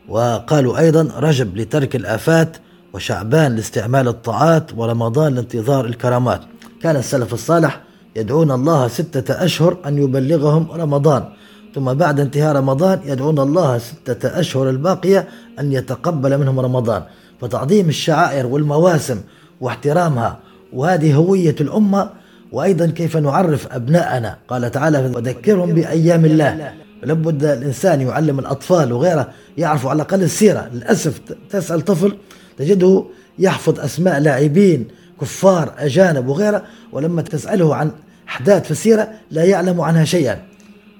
وقالوا 0.08 0.78
أيضا 0.78 1.08
رجب 1.16 1.56
لترك 1.56 1.96
الآفات 1.96 2.56
وشعبان 2.92 3.56
لاستعمال 3.56 4.08
الطاعات 4.08 4.70
ورمضان 4.76 5.34
لانتظار 5.34 5.84
الكرامات. 5.84 6.40
كان 6.82 6.96
السلف 6.96 7.34
الصالح 7.34 7.80
يدعون 8.16 8.50
الله 8.50 8.88
ستة 8.88 9.44
أشهر 9.44 9.78
أن 9.86 9.98
يبلغهم 9.98 10.68
رمضان. 10.72 11.24
ثم 11.76 11.94
بعد 11.94 12.20
انتهاء 12.20 12.56
رمضان 12.56 13.00
يدعون 13.04 13.38
الله 13.38 13.78
ستة 13.78 14.40
أشهر 14.40 14.70
الباقية 14.70 15.28
أن 15.60 15.72
يتقبل 15.72 16.38
منهم 16.38 16.60
رمضان 16.60 17.02
فتعظيم 17.40 17.88
الشعائر 17.88 18.46
والمواسم 18.46 19.20
واحترامها 19.60 20.38
وهذه 20.72 21.14
هوية 21.14 21.56
الأمة. 21.60 22.10
وأيضا 22.52 22.86
كيف 22.86 23.16
نعرف 23.16 23.72
أبناءنا؟ 23.72 24.36
قال 24.48 24.70
تعالى 24.70 24.98
وذكرهم 24.98 25.74
بأيام 25.74 26.24
الله 26.24 26.72
لابد 27.02 27.44
الإنسان 27.44 28.00
يعلم 28.00 28.38
الأطفال 28.38 28.92
وغيره 28.92 29.28
يعرفوا 29.58 29.90
على 29.90 29.96
الأقل 29.96 30.22
السيرة. 30.22 30.70
للأسف 30.72 31.20
تسأل 31.50 31.80
طفل 31.80 32.16
تجده 32.58 33.04
يحفظ 33.38 33.80
أسماء 33.80 34.18
لاعبين 34.20 34.88
كفار 35.20 35.74
أجانب 35.78 36.28
وغيره 36.28 36.62
ولما 36.92 37.22
تسأله 37.22 37.74
عن 37.74 37.90
أحداث 38.28 38.64
في 38.64 38.70
السيرة 38.70 39.08
لا 39.30 39.44
يعلم 39.44 39.80
عنها 39.80 40.04
شيئا. 40.04 40.55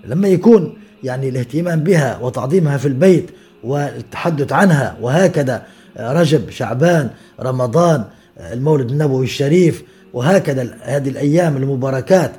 لما 0.06 0.28
يكون 0.28 0.78
يعني 1.04 1.28
الاهتمام 1.28 1.80
بها 1.80 2.18
وتعظيمها 2.18 2.76
في 2.76 2.88
البيت 2.88 3.30
والتحدث 3.64 4.52
عنها 4.52 4.96
وهكذا 5.00 5.62
رجب 6.00 6.50
شعبان 6.50 7.10
رمضان 7.40 8.04
المولد 8.52 8.90
النبوي 8.90 9.24
الشريف 9.24 9.82
وهكذا 10.12 10.74
هذه 10.82 11.08
الأيام 11.08 11.56
المباركات 11.56 12.32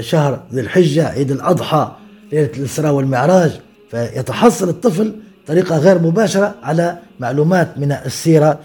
شهر 0.00 0.42
ذي 0.52 0.60
الحجة 0.60 1.08
عيد 1.08 1.30
الأضحى 1.30 1.92
ليلة 2.32 2.50
الإسراء 2.56 2.92
والمعراج. 2.92 3.60
فيتحصل 3.90 4.68
الطفل 4.68 5.14
طريقة 5.46 5.78
غير 5.78 5.98
مباشرة 5.98 6.54
على 6.62 6.98
معلومات 7.20 7.78
من 7.78 7.92
السيرة 7.92 8.58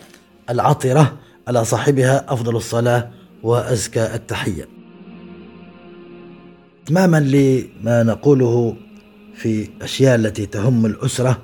العطرة 0.49 1.13
على 1.47 1.65
صاحبها 1.65 2.25
أفضل 2.29 2.55
الصلاة 2.55 3.09
وأزكى 3.43 4.15
التحية. 4.15 4.80
إتماما 6.91 7.19
لما 7.19 8.03
نقوله 8.03 8.75
في 9.35 9.69
أشياء 9.81 10.15
التي 10.15 10.45
تهم 10.45 10.85
الأسرة. 10.85 11.37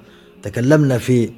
تكلمنا 0.44 0.98
في 0.98 1.30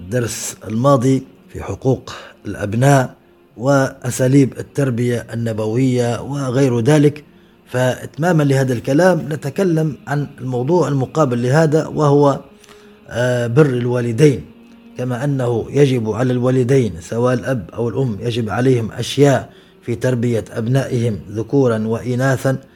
الدرس 0.00 0.56
الماضي 0.68 1.22
في 1.48 1.62
حقوق 1.62 2.12
الأبناء 2.46 3.14
وأساليب 3.56 4.58
التربية 4.58 5.26
النبوية 5.34 6.22
وغير 6.22 6.80
ذلك. 6.80 7.24
فإتماما 7.66 8.42
لهذا 8.42 8.72
الكلام 8.72 9.26
نتكلم 9.30 9.96
عن 10.06 10.26
الموضوع 10.40 10.88
المقابل 10.88 11.42
لهذا 11.42 11.86
وهو 11.86 12.40
آه، 13.08 13.46
بر 13.46 13.66
الوالدين. 13.66 14.44
كما 14.98 15.24
أنه 15.24 15.66
يجب 15.70 16.10
على 16.10 16.32
الوالدين 16.32 16.92
سواء 17.00 17.34
الأب 17.34 17.70
أو 17.74 17.88
الأم 17.88 18.18
يجب 18.20 18.50
عليهم 18.50 18.92
أشياء 18.92 19.52
في 19.82 19.94
تربية 19.94 20.44
أبنائهم 20.50 21.20
ذكورا 21.30 21.78
وإناثا. 21.86 22.71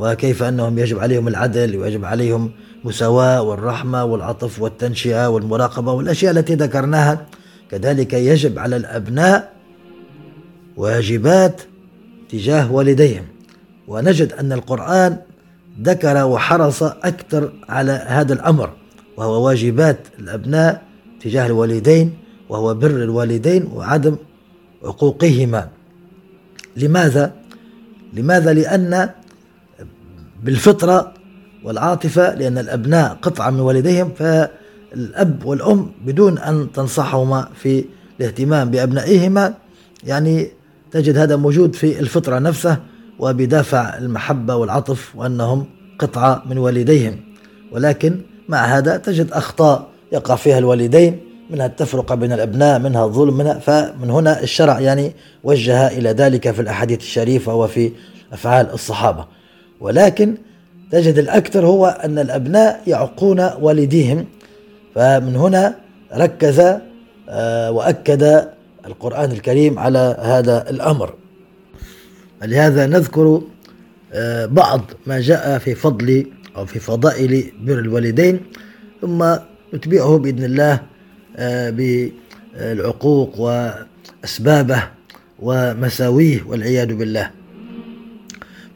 وكيف 0.00 0.42
أنهم 0.42 0.78
يجب 0.78 0.98
عليهم 0.98 1.28
العدل 1.28 1.76
ويجب 1.76 2.04
عليهم 2.04 2.50
مساواة 2.84 3.42
والرحمة 3.42 4.04
والعطف 4.04 4.62
والتنشئة 4.62 5.28
والمراقبة 5.28 5.92
والأشياء 5.92 6.32
التي 6.32 6.54
ذكرناها 6.54 7.26
كذلك 7.70 8.12
يجب 8.12 8.58
على 8.58 8.76
الأبناء 8.76 9.52
واجبات 10.76 11.62
تجاه 12.28 12.72
والديهم 12.72 13.24
ونجد 13.88 14.32
أن 14.32 14.52
القرآن 14.52 15.16
ذكر 15.82 16.24
وحرص 16.24 16.82
أكثر 16.82 17.52
على 17.68 17.92
هذا 18.06 18.32
الأمر 18.32 18.70
وهو 19.16 19.46
واجبات 19.46 19.98
الأبناء 20.18 20.82
تجاه 21.20 21.46
الوالدين 21.46 22.14
وهو 22.48 22.74
بر 22.74 22.90
الوالدين 22.90 23.70
وعدم 23.74 24.16
عقوقهما 24.84 25.68
لماذا؟ 26.76 27.32
لماذا؟ 28.12 28.52
لأن 28.52 29.10
بالفطرة 30.42 31.12
والعاطفة 31.64 32.34
لأن 32.34 32.58
الأبناء 32.58 33.18
قطعة 33.22 33.50
من 33.50 33.60
والديهم 33.60 34.12
فالأب 34.16 35.44
والأم 35.44 35.90
بدون 36.06 36.38
أن 36.38 36.72
تنصحهما 36.72 37.48
في 37.54 37.84
الاهتمام 38.20 38.70
بأبنائهما 38.70 39.54
يعني 40.04 40.50
تجد 40.90 41.16
هذا 41.16 41.36
موجود 41.36 41.74
في 41.74 42.00
الفطرة 42.00 42.38
نفسه 42.38 42.76
وبدافع 43.18 43.98
المحبة 43.98 44.56
والعطف 44.56 45.16
وأنهم 45.16 45.66
قطعة 45.98 46.42
من 46.46 46.58
والديهم. 46.58 47.16
ولكن 47.72 48.20
مع 48.48 48.64
هذا 48.64 48.96
تجد 48.96 49.32
أخطاء 49.32 49.88
يقع 50.12 50.36
فيها 50.36 50.58
الوالدين 50.58 51.20
منها 51.50 51.66
التفرقة 51.66 52.14
بين 52.14 52.32
الأبناء 52.32 52.78
منها 52.78 53.04
الظلم 53.04 53.36
منها 53.36 53.58
فمن 53.58 54.10
هنا 54.10 54.42
الشرع 54.42 54.80
يعني 54.80 55.12
وجه 55.44 55.86
إلى 55.86 56.10
ذلك 56.10 56.50
في 56.50 56.62
الأحاديث 56.62 57.00
الشريفة 57.00 57.54
وفي 57.54 57.92
أفعال 58.32 58.72
الصحابة. 58.72 59.39
ولكن 59.80 60.34
تجد 60.90 61.18
الأكثر 61.18 61.66
هو 61.66 61.86
أن 61.86 62.18
الأبناء 62.18 62.82
يعقون 62.86 63.50
والديهم 63.60 64.26
فمن 64.94 65.36
هنا 65.36 65.74
ركز 66.14 66.80
آه، 67.28 67.70
وأكد 67.70 68.48
القرآن 68.86 69.32
الكريم 69.32 69.78
على 69.78 70.16
هذا 70.20 70.70
الأمر. 70.70 71.14
لهذا 72.42 72.86
نذكر 72.86 73.42
آه، 74.12 74.46
بعض 74.46 74.80
ما 75.06 75.20
جاء 75.20 75.58
في 75.58 75.74
فضل 75.74 76.26
أو 76.56 76.66
في 76.66 76.78
فضائل 76.78 77.52
بر 77.60 77.78
الوالدين 77.78 78.40
ثم 79.00 79.34
نتبعه 79.74 80.18
بإذن 80.18 80.44
الله 80.44 80.80
آه، 81.36 81.70
بالعقوق 81.70 83.40
وأسبابه 83.40 84.82
ومساويه 85.38 86.42
والعياذ 86.46 86.94
بالله. 86.94 87.30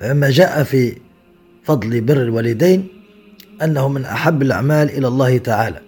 فمما 0.04 0.30
جاء 0.30 0.62
في 0.62 0.96
فضل 1.64 2.00
بر 2.00 2.22
الوالدين 2.22 2.88
أنه 3.62 3.88
من 3.88 4.04
أحب 4.04 4.42
الأعمال 4.42 4.90
إلى 4.90 5.08
الله 5.08 5.38
تعالى 5.38 5.80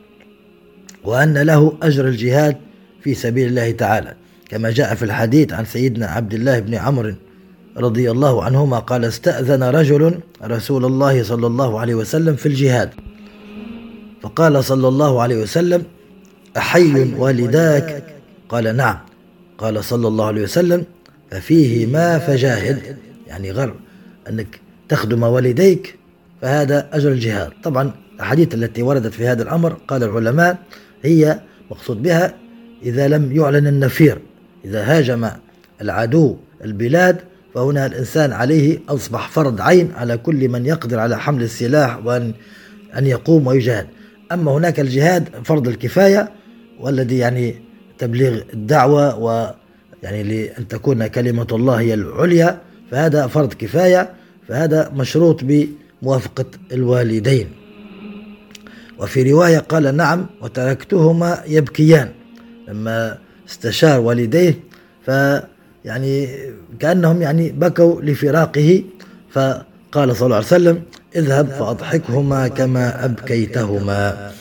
وأن 1.05 1.39
له 1.39 1.79
أجر 1.83 2.09
الجهاد 2.09 2.57
في 3.03 3.15
سبيل 3.15 3.49
الله 3.49 3.71
تعالى. 3.71 4.15
كما 4.49 4.71
جاء 4.71 4.95
في 4.95 5.05
الحديث 5.05 5.53
عن 5.53 5.65
سيدنا 5.65 6.07
عبد 6.07 6.35
الله 6.35 6.61
بن 6.61 6.75
عمرو 6.75 7.15
رضي 7.77 8.11
الله 8.11 8.45
عنهما 8.45 8.79
قال 8.79 9.05
استأذن 9.05 9.63
رجل 9.63 10.21
رسول 10.45 10.85
الله 10.85 11.23
صلى 11.23 11.47
الله 11.47 11.81
عليه 11.81 11.95
وسلم 11.95 12.37
في 12.37 12.47
الجهاد. 12.47 12.91
فقال 14.23 14.65
صلى 14.65 14.89
الله 14.89 15.23
عليه 15.23 15.37
وسلم 15.37 15.83
أحي 16.57 17.15
والداك. 17.15 18.05
قال 18.49 18.77
نعم. 18.77 18.99
قال 19.59 19.85
صلى 19.85 20.09
الله 20.09 20.27
عليه 20.27 20.43
وسلم 20.43 20.85
ففيه 21.31 21.87
ما 21.87 22.19
فجاهد 22.19 22.97
يعني 23.27 23.51
غر. 23.53 23.75
أنك 24.29 24.61
تخدم 24.89 25.23
والديك 25.23 25.99
فهذا 26.43 26.89
أجر 26.93 27.13
الجهاد. 27.13 27.53
طبعا 27.63 27.93
الأحاديث 28.15 28.55
التي 28.55 28.83
وردت 28.83 29.13
في 29.13 29.27
هذا 29.27 29.43
الأمر 29.43 29.73
قال 29.89 30.03
العلماء 30.03 30.59
هي 31.03 31.41
مقصود 31.71 32.03
بها 32.03 32.35
إذا 32.83 33.09
لم 33.09 33.33
يعلن 33.33 33.67
النفير. 33.67 34.19
إذا 34.65 34.83
هاجم 34.83 35.29
العدو 35.81 36.37
البلاد 36.65 37.17
فهنا 37.55 37.87
الإنسان 37.87 38.33
عليه 38.33 38.79
أصبح 38.89 39.29
فرض 39.29 39.61
عين 39.61 39.93
على 39.97 40.17
كل 40.17 40.49
من 40.49 40.67
يقدر 40.67 40.99
على 40.99 41.19
حمل 41.19 41.43
السلاح 41.43 42.07
وأن 42.07 42.33
أن 42.99 43.07
يقوم 43.07 43.47
ويجاهد. 43.47 43.87
أما 44.33 44.53
هناك 44.53 44.81
الجهاد 44.81 45.29
فرض 45.45 45.69
الكفاية 45.69 46.33
والذي 46.81 47.19
يعني 47.19 47.55
تبليغ 47.99 48.41
الدعوة 48.55 49.19
و 49.19 49.55
يعني 50.03 50.23
لأن 50.23 50.69
تكون 50.69 51.07
كلمة 51.07 51.47
الله 51.53 51.81
هي 51.81 51.95
العليا 51.95 52.61
فهذا 52.91 53.27
فرض 53.27 53.53
كفاية 53.53 54.11
فهذا 54.49 54.91
مشروط 54.95 55.41
بموافقة 55.43 56.45
الوالدين. 56.73 57.49
وفي 58.99 59.33
رواية 59.33 59.59
قال 59.59 59.97
نعم 59.97 60.27
وتركتهما 60.43 61.43
يبكيان. 61.49 62.09
لما 62.69 63.19
استشار 63.49 64.01
والديه 64.01 64.55
ف 65.07 65.11
يعني 65.85 66.29
كأنهم 66.79 67.23
يعني 67.23 67.51
بكوا 67.51 68.03
لفراقه 68.03 68.83
فقال 69.33 70.17
صلى 70.17 70.27
الله 70.27 70.37
عليه 70.37 70.47
وسلم 70.47 70.83
اذهب 71.17 71.49
فأضحكهما 71.49 72.49
كما 72.49 73.05
أبكيتهما. 73.05 74.33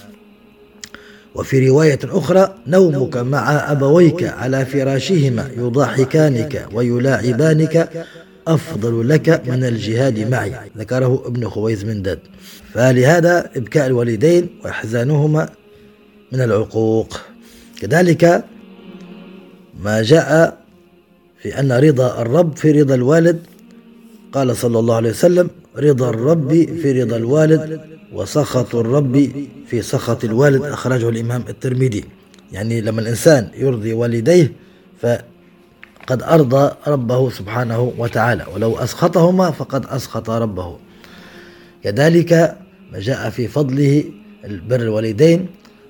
وفي 1.35 1.69
رواية 1.69 1.99
أخرى 2.03 2.53
نومك 2.67 3.17
مع 3.17 3.71
أبويك 3.71 4.23
على 4.23 4.65
فراشهما 4.65 5.49
يضاحكانك 5.57 6.67
ويلاعبانك 6.73 8.05
أفضل 8.47 9.09
لك 9.09 9.43
من 9.47 9.63
الجهاد 9.63 10.19
معي 10.19 10.53
ذكره 10.77 11.23
ابن 11.25 11.49
خويز 11.49 11.85
من 11.85 12.01
داد 12.01 12.19
فلهذا 12.73 13.49
إبكاء 13.55 13.87
الوالدين 13.87 14.49
وإحزانهما 14.63 15.49
من 16.31 16.41
العقوق. 16.41 17.21
كذلك 17.81 18.45
ما 19.83 20.01
جاء 20.01 20.57
في 21.41 21.59
أن 21.59 21.71
رضا 21.71 22.21
الرب 22.21 22.57
في 22.57 22.71
رضا 22.71 22.95
الوالد 22.95 23.39
قال 24.31 24.57
صلى 24.57 24.79
الله 24.79 24.95
عليه 24.95 25.09
وسلم 25.09 25.49
رضا 25.77 26.09
الرب 26.09 26.51
في 26.81 27.03
رضا 27.03 27.17
الوالد 27.17 27.81
وسخط 28.13 28.75
الرب 28.75 29.31
في 29.67 29.81
سخط 29.81 30.23
الوالد. 30.23 30.61
أخرجه 30.63 31.09
الإمام 31.09 31.43
الترمذي. 31.49 32.03
يعني 32.51 32.81
لما 32.81 33.01
الإنسان 33.01 33.49
يرضي 33.57 33.93
والديه 33.93 34.53
فقد 36.05 36.23
أرضى 36.23 36.71
ربه 36.87 37.29
سبحانه 37.29 37.93
وتعالى. 37.97 38.45
ولو 38.53 38.77
أسخطهما 38.77 39.51
فقد 39.51 39.85
أسخط 39.85 40.29
ربه. 40.29 40.77
كذلك 41.83 42.57
ما 42.93 42.99
جاء 42.99 43.29
في 43.29 43.47
فضله 43.47 44.03
البر 44.45 44.81
الوالدين 44.81 45.47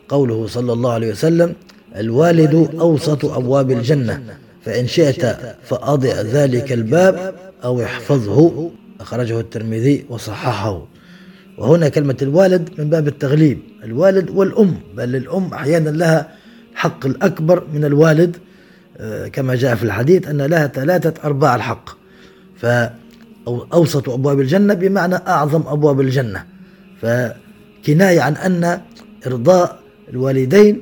قوله 0.10 0.47
صلى 0.47 0.73
الله 0.73 0.91
عليه 0.91 1.12
وسلم 1.12 1.54
الوالد 1.95 2.69
أوسط 2.80 3.25
أبواب 3.25 3.71
الجنة 3.71 4.23
فإن 4.65 4.88
شئت 4.88 5.38
فأضع 5.63 6.21
ذلك 6.21 6.73
الباب 6.73 7.36
أو 7.63 7.84
احفظه. 7.84 8.71
أخرجه 9.01 9.39
الترمذي 9.39 10.06
وصححه. 10.10 10.88
وهنا 11.58 11.89
كلمة 11.89 12.17
الوالد 12.21 12.69
من 12.78 12.89
باب 12.89 13.08
التغليب. 13.08 13.60
الوالد 13.84 14.30
والأم 14.30 14.80
بل 14.97 15.15
الأم 15.15 15.54
أحيانا 15.54 15.89
لها 15.89 16.30
حق 16.75 17.06
الأكبر 17.06 17.63
من 17.73 17.86
الوالد 17.86 18.38
كما 19.34 19.56
جاء 19.56 19.76
في 19.76 19.84
الحديث 19.84 20.28
أن 20.28 20.42
لها 20.42 20.68
ثلاثة 20.68 21.14
أرباع 21.24 21.56
الحق. 21.56 21.90
فأوسط 22.58 24.10
أبواب 24.10 24.40
الجنة 24.40 24.74
بمعنى 24.74 25.16
أعظم 25.16 25.64
أبواب 25.68 26.02
الجنة. 26.02 26.44
فكناية 27.02 28.22
عن 28.22 28.34
أن 28.34 28.82
إرضاء 29.28 29.80
الوالدين 30.10 30.82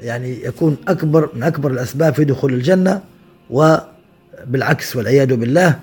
يعني 0.00 0.44
يكون 0.44 0.76
أكبر 0.88 1.30
من 1.34 1.42
أكبر 1.42 1.70
الأسباب 1.70 2.14
في 2.14 2.24
دخول 2.24 2.54
الجنة 2.54 3.00
وبالعكس 3.50 4.96
والعياذ 4.96 5.36
بالله. 5.36 5.78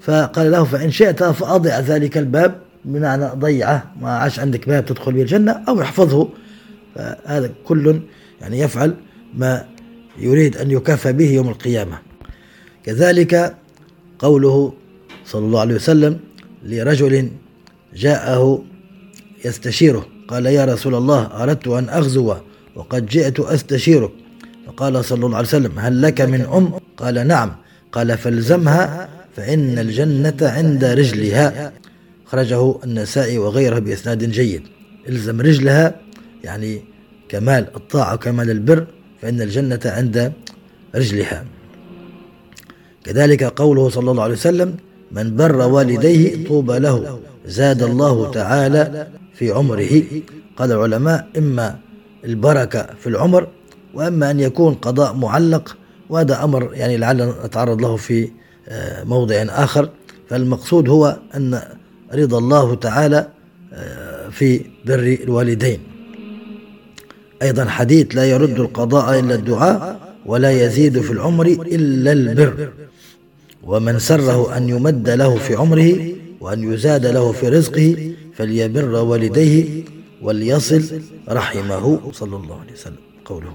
فقال 0.00 0.50
له 0.50 0.64
فإن 0.64 0.90
شئت 0.90 1.24
فأضع 1.24 1.80
ذلك 1.80 2.18
الباب 2.18 2.54
بمعنى 2.84 3.26
ضيعه 3.26 3.90
ما 4.00 4.10
عاش 4.10 4.40
عندك 4.40 4.68
باب 4.68 4.84
تدخل 4.84 5.12
به 5.12 5.22
الجنة 5.22 5.62
أو 5.68 5.80
احفظه. 5.80 6.28
فهذا 6.94 7.50
كل 7.64 8.00
يعني 8.40 8.60
يفعل 8.60 8.94
ما 9.34 9.64
يريد 10.18 10.56
أن 10.56 10.70
يكافى 10.70 11.12
به 11.12 11.30
يوم 11.30 11.48
القيامة. 11.48 11.98
كذلك 12.84 13.56
قوله 14.18 14.72
صلى 15.26 15.46
الله 15.46 15.60
عليه 15.60 15.74
وسلم 15.74 16.18
لرجل 16.64 17.30
جاءه 17.96 18.64
يستشيره 19.44 20.06
قال 20.28 20.46
يا 20.46 20.64
رسول 20.64 20.94
الله 20.94 21.42
أردت 21.42 21.68
أن 21.68 21.88
أغزو 21.88 22.34
وقد 22.74 23.06
جئت 23.06 23.40
أستشيرك. 23.40 24.10
فقال 24.66 25.04
صلى 25.04 25.26
الله 25.26 25.36
عليه 25.36 25.48
وسلم 25.48 25.78
هل 25.78 26.02
لك 26.02 26.20
من 26.20 26.40
أم؟ 26.40 26.72
قال 26.96 27.26
نعم. 27.26 27.56
قال 27.92 28.18
فالزمها 28.18 29.08
فإن 29.36 29.78
الجنة 29.78 30.36
عند 30.42 30.84
رجلها. 30.84 31.72
خرجه 32.26 32.74
النسائي 32.84 33.38
وغيره 33.38 33.78
بإسناد 33.78 34.30
جيد. 34.30 34.62
إلزم 35.08 35.40
رجلها 35.40 36.00
يعني 36.44 36.84
كمال 37.28 37.66
الطاعة 37.76 38.14
وكمال 38.14 38.50
البر 38.50 38.86
فإن 39.26 39.42
الجنة 39.42 39.80
عند 39.84 40.32
رجلها. 40.94 41.44
كذلك 43.04 43.44
قوله 43.44 43.88
صلى 43.88 44.10
الله 44.10 44.22
عليه 44.22 44.34
وسلم 44.34 44.76
من 45.12 45.36
بر 45.36 45.56
والديه 45.56 46.46
طوبى 46.48 46.78
له 46.78 47.18
زاد 47.46 47.82
الله 47.82 48.30
تعالى 48.30 49.08
في 49.34 49.50
عمره. 49.50 50.02
قال 50.56 50.72
العلماء 50.72 51.28
إما 51.38 51.78
البركة 52.24 52.86
في 53.00 53.06
العمر 53.06 53.48
وأما 53.94 54.30
أن 54.30 54.40
يكون 54.40 54.74
قضاء 54.74 55.14
معلق 55.14 55.76
وهذا 56.10 56.44
أمر 56.44 56.70
يعني 56.74 56.96
لعل 56.96 57.34
نتعرض 57.44 57.80
له 57.80 57.96
في 57.96 58.28
آه، 58.68 59.04
موضع 59.04 59.34
آخر. 59.48 59.90
فالمقصود 60.28 60.88
هو 60.88 61.18
أن 61.36 61.62
رضا 62.14 62.38
الله 62.38 62.74
تعالى 62.74 63.28
آه، 63.72 64.28
في 64.28 64.60
بر 64.84 65.18
الوالدين. 65.24 65.95
أيضا 67.42 67.64
حديث 67.64 68.16
لا 68.16 68.24
يرد 68.24 68.60
القضاء 68.60 69.18
إلا 69.20 69.34
الدعاء 69.34 70.00
ولا 70.26 70.50
يزيد 70.50 71.00
في 71.00 71.10
العمر 71.10 71.46
إلا 71.46 72.12
البر. 72.12 72.68
ومن 73.62 73.98
سره 73.98 74.56
أن 74.56 74.68
يمد 74.68 75.10
له 75.10 75.36
في 75.36 75.54
عمره 75.54 75.98
وأن 76.40 76.72
يزاد 76.72 77.06
له 77.06 77.32
في 77.32 77.48
رزقه 77.48 78.12
فليبر 78.34 78.94
والديه 78.94 79.84
وليصل 80.22 80.82
رحمه 81.28 82.00
صلى 82.12 82.36
الله 82.36 82.60
عليه 82.60 82.72
وسلم. 82.72 83.04
قوله. 83.24 83.52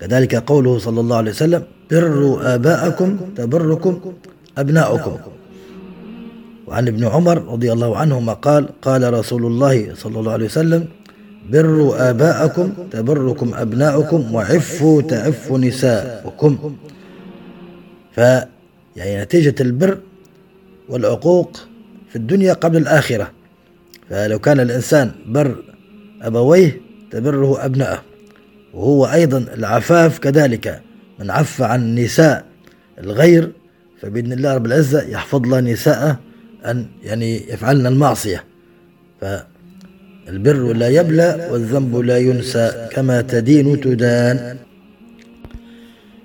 كذلك 0.00 0.34
قوله 0.34 0.78
صلى 0.78 1.00
الله 1.00 1.16
عليه 1.16 1.30
وسلم 1.30 1.62
بروا 1.90 2.54
آباءكم 2.54 3.16
تبركم 3.36 4.00
أبناؤكم. 4.58 5.16
وعن 6.66 6.88
ابن 6.88 7.04
عمر 7.04 7.38
رضي 7.52 7.72
الله 7.72 7.96
عنهما 7.96 8.32
قال 8.32 8.68
قال 8.82 9.14
رسول 9.14 9.46
الله 9.46 9.94
صلى 9.94 10.20
الله 10.20 10.32
عليه 10.32 10.44
وسلم 10.44 10.82
بروا 11.50 12.10
آباءكم 12.10 12.72
تبركم 12.90 13.54
أبناؤكم 13.54 14.34
وعفوا 14.34 15.02
تعف 15.02 15.52
نساؤكم. 15.52 16.76
ف 18.12 18.18
يعني 18.96 19.22
نتيجة 19.22 19.54
البر 19.60 19.98
والعقوق 20.88 21.68
في 22.10 22.16
الدنيا 22.16 22.52
قبل 22.52 22.76
الآخرة. 22.76 23.30
فلو 24.10 24.38
كان 24.38 24.60
الإنسان 24.60 25.12
بر 25.26 25.56
أبويه 26.22 26.80
تبره 27.10 27.64
أبنائه 27.64 28.02
وهو 28.74 29.06
أيضا 29.06 29.38
العفاف 29.38 30.18
كذلك. 30.18 30.82
من 31.18 31.30
عف 31.30 31.62
عن 31.62 31.94
نساء 31.94 32.44
الغير 32.98 33.52
فبإذن 34.00 34.32
الله 34.32 34.54
رب 34.54 34.66
العزة 34.66 35.02
يحفظ 35.02 35.46
له 35.46 35.60
نساءه 35.60 36.18
أن 36.66 36.86
يعني 37.02 37.52
يفعلن 37.52 37.86
المعصية. 37.86 38.44
فالبر 40.26 40.72
لا 40.72 40.88
يبلى 40.88 41.48
والذنب 41.50 41.96
لا 41.96 42.18
ينسى 42.18 42.88
كما 42.92 43.20
تدين 43.20 43.80
تدان. 43.80 44.56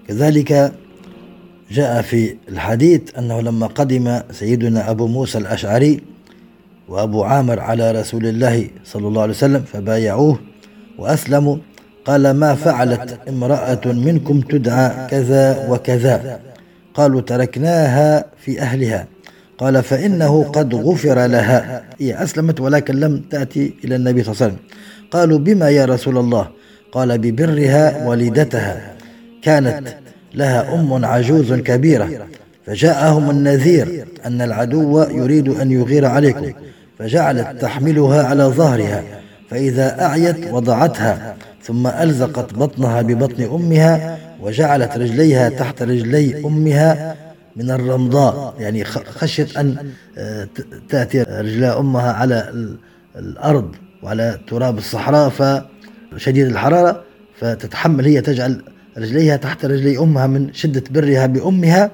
كذلك 0.08 0.72
جاء 1.72 2.02
في 2.02 2.36
الحديث 2.50 3.02
أنه 3.18 3.42
لما 3.42 3.68
قدم 3.68 4.20
سيدنا 4.32 4.90
أبو 4.92 5.08
موسى 5.08 5.38
الأشعري 5.38 6.02
وأبو 6.88 7.24
عامر 7.24 7.60
على 7.60 7.92
رسول 7.92 8.26
الله 8.26 8.68
صلى 8.86 9.08
الله 9.08 9.22
عليه 9.22 9.34
وسلم 9.34 9.62
فبايعوه 9.62 10.40
وأسلموا 10.98 11.58
قال 12.06 12.32
ما 12.32 12.56
فعلت 12.56 13.20
امرأة 13.30 13.82
منكم 13.86 14.42
تدعى 14.42 15.08
كذا 15.10 15.70
وكذا؟ 15.70 16.40
قالوا 16.94 17.22
تركناها 17.22 18.26
في 18.38 18.62
أهلها. 18.62 19.08
قال 19.60 19.84
فإنه 19.84 20.44
قد 20.44 20.76
غفر 20.76 21.26
لها. 21.26 21.84
هي 22.00 22.24
أسلمت 22.24 22.62
ولكن 22.62 22.96
لم 22.96 23.22
تأتي 23.32 23.74
إلى 23.84 23.96
النبي 23.96 24.24
صلى 24.24 24.34
الله 24.34 24.44
عليه 24.44 24.54
وسلم. 24.54 24.66
قالوا 25.12 25.40
بما 25.40 25.70
يا 25.70 25.86
رسول 25.86 26.18
الله؟ 26.18 26.48
قال 26.92 27.18
ببرها 27.18 28.08
والدتها 28.08 28.96
كانت 29.42 29.88
لها 30.34 30.74
أم 30.74 31.06
عجوز 31.06 31.54
كبيرة. 31.54 32.10
فجاءهم 32.66 33.30
النذير 33.30 34.06
أن 34.26 34.42
العدو 34.42 35.02
يريد 35.02 35.50
أن 35.50 35.72
يغير 35.72 36.06
عليكم. 36.06 36.52
فجعلت 37.00 37.62
تحملها 37.62 38.24
على 38.24 38.44
ظهرها. 38.44 39.04
فإذا 39.50 40.06
أعيت 40.06 40.54
وضعتها. 40.54 41.36
ثم 41.64 41.88
ألزقت 41.88 42.54
بطنها 42.54 43.02
ببطن 43.02 43.44
أمها. 43.44 44.18
وجعلت 44.42 44.98
رجليها 44.98 45.50
تحت 45.50 45.82
رجلي 45.82 46.46
أمها. 46.46 47.16
من 47.60 47.72
الرمضاء 47.72 48.56
يعني 48.60 48.84
خشيت 48.86 49.58
أن 49.58 49.92
آه، 50.18 50.48
تأتي 50.90 51.22
رجلا 51.22 51.80
أمها 51.80 52.12
على 52.14 52.54
الأرض 53.16 53.76
وعلى 54.04 54.40
تراب 54.48 54.78
الصحراء 54.78 55.30
فشديد 55.30 56.48
الحرارة 56.48 57.04
فتتحمل 57.40 58.06
هي 58.06 58.22
تجعل 58.22 58.62
رجليها 58.98 59.38
تحت 59.38 59.66
رجلي 59.66 59.98
أمها 59.98 60.28
من 60.28 60.54
شدة 60.54 60.84
برها 60.92 61.26
بأمها 61.26 61.92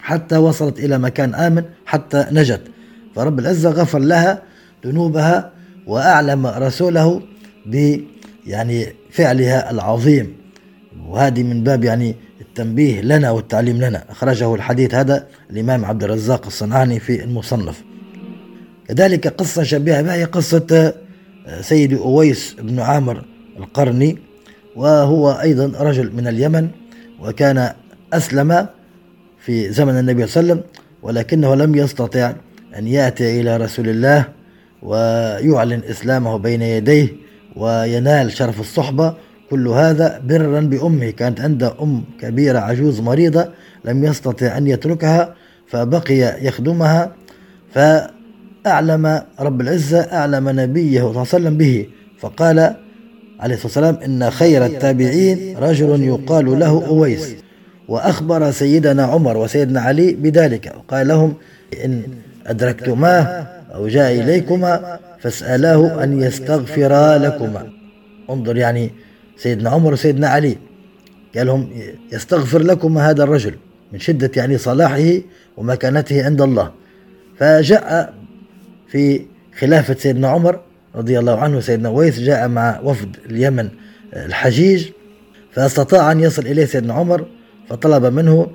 حتى 0.00 0.36
وصلت 0.36 0.78
إلى 0.78 0.98
مكان 0.98 1.34
آمن 1.34 1.64
حتى 1.86 2.26
نجت. 2.32 2.60
فرب 3.16 3.38
العزة 3.38 3.70
غفر 3.70 3.98
لها 3.98 4.42
ذنوبها 4.86 5.52
وأعلم 5.86 6.46
رسوله 6.46 7.22
ب 7.66 8.00
يعني 8.46 8.86
فعلها 9.10 9.70
العظيم. 9.70 10.36
وهذه 11.08 11.42
من 11.42 11.64
باب 11.64 11.84
يعني 11.84 12.16
التنبيه 12.60 13.00
لنا 13.00 13.30
والتعليم 13.30 13.76
لنا. 13.76 14.04
أخرجه 14.10 14.54
الحديث 14.54 14.94
هذا 14.94 15.26
الإمام 15.50 15.84
عبد 15.84 16.04
الرزاق 16.04 16.46
الصنعاني 16.46 17.00
في 17.00 17.24
المصنف. 17.24 17.82
كذلك 18.88 19.28
قصة 19.28 19.62
شبيهة 19.62 20.02
بها 20.02 20.14
هي 20.14 20.24
قصة 20.24 20.94
سيد 21.60 21.92
أويس 21.92 22.56
بن 22.58 22.80
عامر 22.80 23.24
القرني 23.58 24.18
وهو 24.76 25.30
أيضا 25.30 25.72
رجل 25.84 26.12
من 26.16 26.26
اليمن 26.26 26.68
وكان 27.20 27.72
أسلم 28.12 28.66
في 29.38 29.72
زمن 29.72 29.98
النبي 29.98 30.26
صلى 30.26 30.40
الله 30.40 30.52
عليه 30.52 30.62
وسلم 30.62 30.82
ولكنه 31.02 31.54
لم 31.54 31.74
يستطع 31.74 32.32
أن 32.78 32.86
يأتي 32.86 33.40
إلى 33.40 33.56
رسول 33.56 33.88
الله 33.88 34.24
ويعلن 34.82 35.82
إسلامه 35.90 36.36
بين 36.36 36.62
يديه 36.62 37.08
وينال 37.56 38.32
شرف 38.32 38.60
الصحبة 38.60 39.14
كل 39.50 39.68
هذا 39.68 40.20
برا 40.24 40.60
بأمه. 40.60 41.10
كانت 41.10 41.40
عنده 41.40 41.74
أم 41.82 42.04
كبيرة 42.20 42.58
عجوز 42.58 43.00
مريضة 43.00 43.48
لم 43.84 44.04
يستطع 44.04 44.56
أن 44.58 44.66
يتركها 44.66 45.34
فبقي 45.66 46.46
يخدمها 46.46 47.12
فأعلم 47.74 49.22
رب 49.40 49.60
العزة 49.60 50.00
أعلم 50.00 50.48
نبيه 50.48 51.00
صلى 51.00 51.08
الله 51.08 51.18
عليه 51.18 51.20
وسلم 51.20 51.56
به 51.58 51.86
فقال 52.18 52.74
عليه 53.40 53.54
الصلاة 53.54 53.86
والسلام 53.88 53.96
إن 54.04 54.30
خير 54.30 54.64
التابعين 54.66 55.56
رجل 55.56 56.02
يقال 56.02 56.58
له 56.58 56.86
أويس. 56.86 57.34
وأخبر 57.88 58.50
سيدنا 58.50 59.02
عمر 59.02 59.36
وسيدنا 59.36 59.80
علي 59.80 60.12
بذلك 60.12 60.72
وقال 60.76 61.08
لهم 61.08 61.34
إن 61.84 62.02
أدركتماه 62.46 63.46
أو 63.74 63.88
جاء 63.88 64.20
إليكما 64.20 64.98
فاسألاه 65.20 66.04
أن 66.04 66.22
يستغفر 66.22 67.16
لكما. 67.16 67.66
انظر 68.30 68.56
يعني 68.56 68.90
سيدنا 69.42 69.70
عمر 69.70 69.92
وسيدنا 69.92 70.28
علي. 70.28 70.56
قال 71.36 71.46
لهم 71.46 71.70
يستغفر 72.12 72.62
لكما 72.62 73.10
هذا 73.10 73.24
الرجل 73.24 73.54
من 73.92 73.98
شدة 73.98 74.30
يعني 74.36 74.58
صلاحه 74.58 75.12
ومكانته 75.56 76.24
عند 76.24 76.40
الله. 76.42 76.70
فجاء 77.38 78.14
في 78.88 79.22
خلافة 79.58 79.94
سيدنا 79.94 80.28
عمر 80.28 80.60
رضي 80.94 81.18
الله 81.18 81.38
عنه 81.38 81.60
سيدنا 81.60 81.88
ويس 81.88 82.20
جاء 82.20 82.48
مع 82.48 82.80
وفد 82.82 83.16
اليمن 83.30 83.68
الحجيج 84.16 84.88
فاستطاع 85.52 86.12
أن 86.12 86.20
يصل 86.20 86.46
إليه 86.46 86.64
سيدنا 86.64 86.94
عمر 86.94 87.26
فطلب 87.68 88.04
منه 88.04 88.50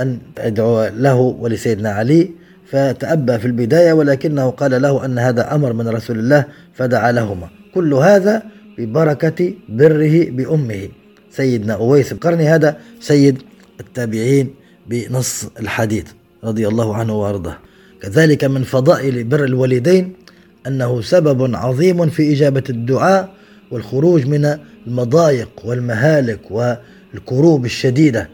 أن 0.00 0.18
يدعو 0.44 0.86
له 0.86 1.14
ولسيدنا 1.14 1.90
علي 1.90 2.30
فتأبى 2.70 3.38
في 3.38 3.46
البداية 3.46 3.92
ولكنه 3.92 4.50
قال 4.50 4.82
له 4.82 5.04
أن 5.04 5.18
هذا 5.18 5.54
أمر 5.54 5.72
من 5.72 5.88
رسول 5.88 6.18
الله 6.18 6.44
فدعا 6.74 7.12
لهما. 7.12 7.48
كل 7.74 7.94
هذا 7.94 8.42
ببركة 8.78 9.54
بره 9.68 10.30
بأمه. 10.30 10.88
سيدنا 11.30 11.74
أويس 11.74 12.12
القرني 12.12 12.48
هذا 12.48 12.78
سيد 13.00 13.42
التابعين 13.80 14.54
بنص 14.86 15.46
الحديث 15.60 16.04
رضي 16.44 16.68
الله 16.68 16.96
عنه 16.96 17.20
وأرضاه. 17.20 17.58
كذلك 18.02 18.44
من 18.44 18.62
فضائل 18.62 19.24
بر 19.24 19.44
الوالدين 19.44 20.12
أنه 20.66 21.00
سبب 21.00 21.54
عظيم 21.54 22.08
في 22.08 22.32
إجابة 22.32 22.62
الدعاء 22.70 23.34
والخروج 23.70 24.26
من 24.26 24.58
المضايق 24.86 25.50
والمهالك 25.64 26.40
والكروب 26.50 27.64
الشديدة. 27.64 28.28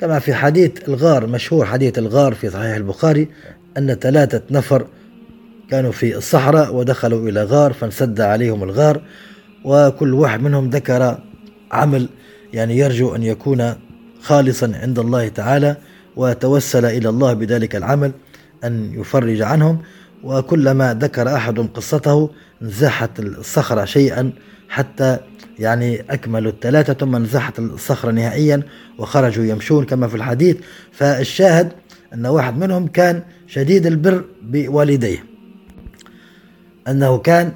كما 0.00 0.18
في 0.18 0.34
حديث 0.34 0.88
الغار 0.88 1.26
مشهور 1.26 1.66
حديث 1.66 1.98
الغار 1.98 2.34
في 2.34 2.50
صحيح 2.50 2.76
البخاري 2.76 3.28
أن 3.78 3.94
ثلاثة 3.94 4.42
نفر 4.50 4.86
كانوا 5.70 5.92
في 5.92 6.16
الصحراء 6.16 6.74
ودخلوا 6.74 7.28
إلى 7.28 7.44
غار 7.44 7.72
فانسد 7.72 8.20
عليهم 8.20 8.62
الغار. 8.62 9.02
وكل 9.64 10.14
واحد 10.14 10.42
منهم 10.42 10.70
ذكر 10.70 11.18
عمل 11.72 12.08
يعني 12.52 12.78
يرجو 12.78 13.14
أن 13.14 13.22
يكون 13.22 13.74
خالصا 14.22 14.72
عند 14.82 14.98
الله 14.98 15.28
تعالى 15.28 15.76
وتوسل 16.16 16.84
إلى 16.84 17.08
الله 17.08 17.32
بذلك 17.32 17.76
العمل 17.76 18.12
أن 18.64 19.00
يفرج 19.00 19.42
عنهم. 19.42 19.78
وكلما 20.24 20.94
ذكر 20.94 21.34
أحد 21.34 21.58
قصته 21.58 22.30
نزحت 22.62 23.20
الصخرة 23.20 23.84
شيئا 23.84 24.32
حتى 24.68 25.18
يعني 25.58 26.00
أكملوا 26.10 26.52
الثلاثة 26.52 26.92
ثم 26.92 27.16
نزحت 27.16 27.58
الصخرة 27.58 28.10
نهائيا 28.10 28.62
وخرجوا 28.98 29.44
يمشون 29.44 29.84
كما 29.84 30.08
في 30.08 30.14
الحديث. 30.14 30.56
فالشاهد 30.92 31.72
أن 32.14 32.26
واحد 32.26 32.58
منهم 32.58 32.86
كان 32.86 33.22
شديد 33.46 33.86
البر 33.86 34.24
بوالديه 34.42 35.24
أنه 36.88 37.18
كان 37.18 37.52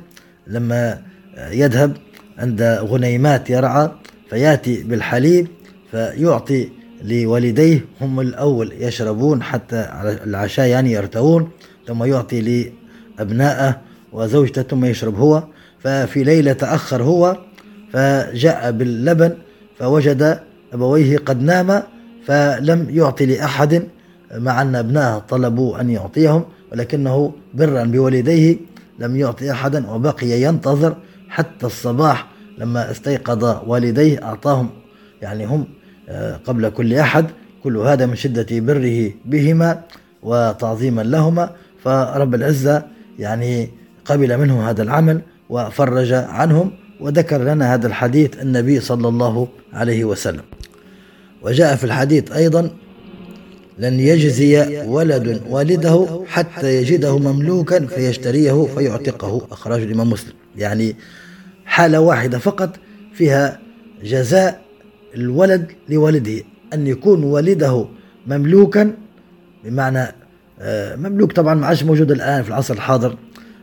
لما 0.46 1.02
يذهب 1.50 1.96
عند 2.38 2.62
غنيمات 2.82 3.50
يرعى 3.50 3.90
فيأتي 4.30 4.82
بالحليب 4.82 5.46
فيعطي 5.90 6.68
لوالديه 7.04 7.84
هم 8.00 8.20
الأول 8.20 8.72
يشربون 8.78 9.42
حتى 9.42 9.88
العشاء 10.26 10.66
يعني 10.66 10.92
يرتوون 10.92 11.50
ثم 11.86 12.04
يعطي 12.04 12.70
لأبنائه 13.18 13.78
وزوجته 14.12 14.62
ثم 14.62 14.84
يشرب 14.84 15.16
هو. 15.18 15.42
ففي 15.80 16.24
ليلة 16.24 16.52
تأخر 16.52 17.02
هو 17.02 17.36
فجاء 17.92 18.70
باللبن 18.70 19.32
فوجد 19.78 20.40
أبويه 20.72 21.18
قد 21.18 21.42
نام 21.42 21.82
فلم 22.26 22.86
يعطي 22.90 23.26
لأحد 23.26 23.82
مع 24.34 24.62
أن 24.62 24.74
أبنائه 24.74 25.18
طلبوا 25.18 25.80
أن 25.80 25.90
يعطيهم 25.90 26.44
ولكنه 26.72 27.32
برا 27.54 27.84
بوالديه 27.84 28.56
لم 28.98 29.16
يعطي 29.16 29.50
أحدا 29.50 29.90
وبقي 29.90 30.42
ينتظر 30.42 30.96
حتى 31.30 31.66
الصباح 31.66 32.26
لما 32.58 32.90
استيقظ 32.90 33.62
والديه 33.66 34.24
أعطاهم 34.24 34.70
يعني 35.22 35.44
هم 35.46 35.66
قبل 36.44 36.68
كل 36.68 36.94
أحد 36.94 37.26
كل 37.64 37.76
هذا 37.76 38.06
من 38.06 38.16
شدة 38.16 38.46
بره 38.50 39.10
بهما 39.24 39.82
وتعظيما 40.22 41.02
لهما. 41.02 41.50
فرب 41.84 42.34
العزة 42.34 42.82
يعني 43.18 43.70
قبل 44.04 44.38
منهم 44.38 44.60
هذا 44.60 44.82
العمل 44.82 45.20
وفرج 45.50 46.12
عنهم 46.12 46.72
وذكر 47.00 47.38
لنا 47.42 47.74
هذا 47.74 47.86
الحديث 47.86 48.42
النبي 48.42 48.80
صلى 48.80 49.08
الله 49.08 49.48
عليه 49.72 50.04
وسلم. 50.04 50.42
وجاء 51.42 51.76
في 51.76 51.84
الحديث 51.84 52.32
أيضا 52.32 52.70
لن 53.78 54.00
يجزي 54.00 54.82
ولد 54.86 55.42
والده 55.48 56.24
حتى 56.28 56.76
يجده 56.76 57.18
مملوكا 57.18 57.86
فيشتريه 57.86 58.66
فيعتقه. 58.74 59.46
أخرجه 59.52 59.84
الإمام 59.84 60.10
مسلم. 60.10 60.32
يعني 60.56 60.96
حالة 61.70 62.00
واحدة 62.00 62.38
فقط 62.38 62.76
فيها 63.12 63.58
جزاء 64.04 64.60
الولد 65.14 65.72
لوالده 65.88 66.42
أن 66.74 66.86
يكون 66.86 67.24
والده 67.24 67.86
مملوكا 68.26 68.92
بمعنى 69.64 70.06
آه، 70.60 70.96
مملوك 70.96 71.32
طبعا 71.32 71.54
ما 71.54 71.66
عادش 71.66 71.82
موجود 71.82 72.10
الآن 72.10 72.42
في 72.42 72.48
العصر 72.48 72.74
الحاضر 72.74 73.16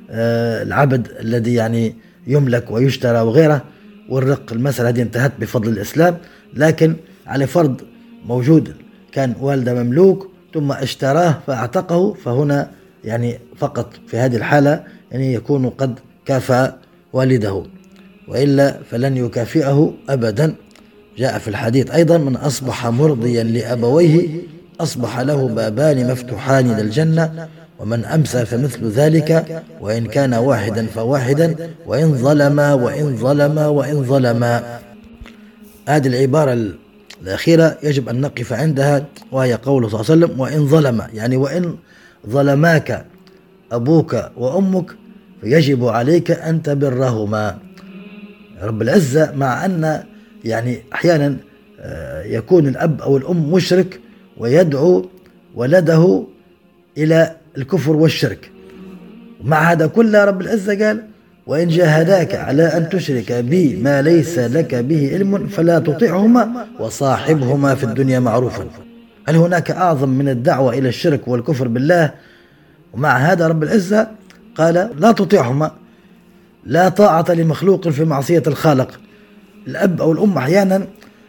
آه، 0.09 0.63
العبد 0.63 1.07
الذي 1.19 1.53
يعني 1.53 1.95
يملك 2.27 2.71
ويشترى 2.71 3.19
وغيره 3.19 3.63
والرق 4.09 4.53
المسألة 4.53 4.89
هذه 4.89 5.01
انتهت 5.01 5.31
بفضل 5.39 5.69
الإسلام 5.69 6.17
لكن 6.53 6.95
على 7.27 7.47
فرض 7.47 7.81
موجود 8.25 8.73
كان 9.11 9.33
والده 9.41 9.83
مملوك 9.83 10.31
ثم 10.53 10.71
اشتراه 10.71 11.37
فاعتقه 11.47 12.13
فهنا 12.13 12.71
يعني 13.03 13.39
فقط 13.57 13.93
في 14.07 14.17
هذه 14.17 14.35
الحالة 14.35 14.83
يعني 15.11 15.33
يكون 15.33 15.69
قد 15.69 15.99
كافأ 16.25 16.77
والده. 17.13 17.76
وإلا 18.27 18.77
فلن 18.91 19.17
يكافئه 19.17 19.93
أبدا. 20.09 20.55
جاء 21.17 21.37
في 21.39 21.47
الحديث 21.47 21.91
أيضا 21.91 22.17
من 22.17 22.35
أصبح 22.35 22.87
مرضيا 22.87 23.43
لأبويه 23.43 24.29
أصبح 24.79 25.19
له 25.19 25.47
بابان 25.47 26.11
مفتوحان 26.11 26.77
للجنة 26.77 27.47
ومن 27.79 28.05
أمسى 28.05 28.45
فمثل 28.45 28.87
ذلك 28.87 29.63
وإن 29.81 30.05
كان 30.05 30.33
واحدا 30.33 30.87
فواحدا 30.87 31.55
وإن 31.85 32.13
ظلم 32.17 32.59
وإن 32.59 33.17
ظلم 33.17 33.57
وإن 33.57 34.03
ظلم 34.03 34.43
هذه 35.87 36.07
العبارة 36.07 36.71
الأخيرة 37.21 37.77
يجب 37.83 38.09
أن 38.09 38.21
نقف 38.21 38.53
عندها 38.53 39.05
وهي 39.31 39.53
قوله 39.53 39.87
صلى 39.89 39.99
الله 39.99 40.11
عليه 40.11 40.25
وسلم 40.25 40.39
وإن 40.39 40.67
ظلم 40.67 41.01
يعني 41.13 41.37
وإن 41.37 41.75
ظلماك 42.29 43.05
أبوك 43.71 44.17
وأمك 44.37 44.91
فيجب 45.41 45.85
عليك 45.85 46.31
أن 46.31 46.61
تبرهما. 46.61 47.66
رب 48.61 48.81
العزة 48.81 49.31
مع 49.35 49.65
أن 49.65 50.03
يعني 50.45 50.77
أحيانا 50.93 51.37
آه، 51.79 52.23
يكون 52.23 52.67
الأب 52.67 53.01
أو 53.01 53.17
الأم 53.17 53.51
مشرك 53.51 53.99
ويدعو 54.37 55.05
ولده 55.55 56.23
إلى 56.97 57.35
الكفر 57.57 57.95
والشرك. 57.95 58.51
مع 59.43 59.71
هذا 59.71 59.87
كله 59.87 60.25
رب 60.25 60.41
العزة 60.41 60.85
قال 60.85 61.03
وإن 61.47 61.67
جاهداك 61.67 62.35
على 62.35 62.63
أن 62.63 62.89
تشرك 62.89 63.31
بي 63.31 63.75
ما 63.75 64.01
ليس 64.01 64.39
لك 64.39 64.75
به 64.75 65.09
علم 65.13 65.47
فلا 65.47 65.79
تطعهما 65.79 66.67
وصاحبهما 66.79 67.75
في 67.75 67.83
الدنيا 67.83 68.19
معروفا. 68.19 68.65
هل 69.27 69.35
هناك 69.35 69.71
أعظم 69.71 70.09
من 70.09 70.29
الدعوة 70.29 70.73
إلى 70.73 70.89
الشرك 70.89 71.27
والكفر 71.27 71.67
بالله؟ 71.67 72.13
ومع 72.93 73.17
هذا 73.17 73.47
رب 73.47 73.63
العزة 73.63 74.07
قال 74.55 74.89
لا 74.97 75.11
تطيعهما. 75.11 75.71
لا 76.67 76.89
طاعة 76.89 77.25
لمخلوق 77.29 77.89
في 77.89 78.05
معصية 78.05 78.43
الخالق. 78.47 78.99
الأب 79.67 80.01
أو 80.01 80.11
الأم 80.11 80.37
أحيانا 80.37 80.87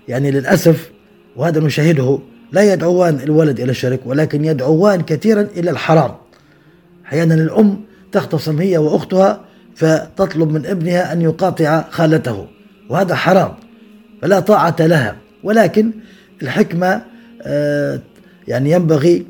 يعني 0.09 0.31
للأسف 0.31 0.91
وهذا 1.37 1.61
نشاهده 1.61 2.19
لا 2.53 2.73
يدعوان 2.73 3.21
الولد 3.21 3.61
إلى 3.61 3.71
الشرك 3.71 4.01
ولكن 4.07 4.45
يدعوان 4.45 5.01
كثيرا 5.01 5.41
إلى 5.57 5.71
الحرام. 5.71 6.15
أحيانا 7.07 7.35
الأم 7.35 7.81
تختصم 8.13 8.59
هي 8.59 8.79
وأختها 8.79 9.45
فتطلب 9.77 10.53
من 10.53 10.67
ابنها 10.67 11.13
أن 11.13 11.23
يقاطع 11.23 11.85
خالته 11.91 12.47
وهذا 12.89 13.15
حرام. 13.15 13.55
فلا 14.23 14.41
طاعة 14.41 14.77
لها. 14.81 15.17
ولكن 15.43 15.91
الحكمة 16.43 17.03
آه، 17.43 18.01
يعني 18.49 18.71
ينبغي 18.71 19.27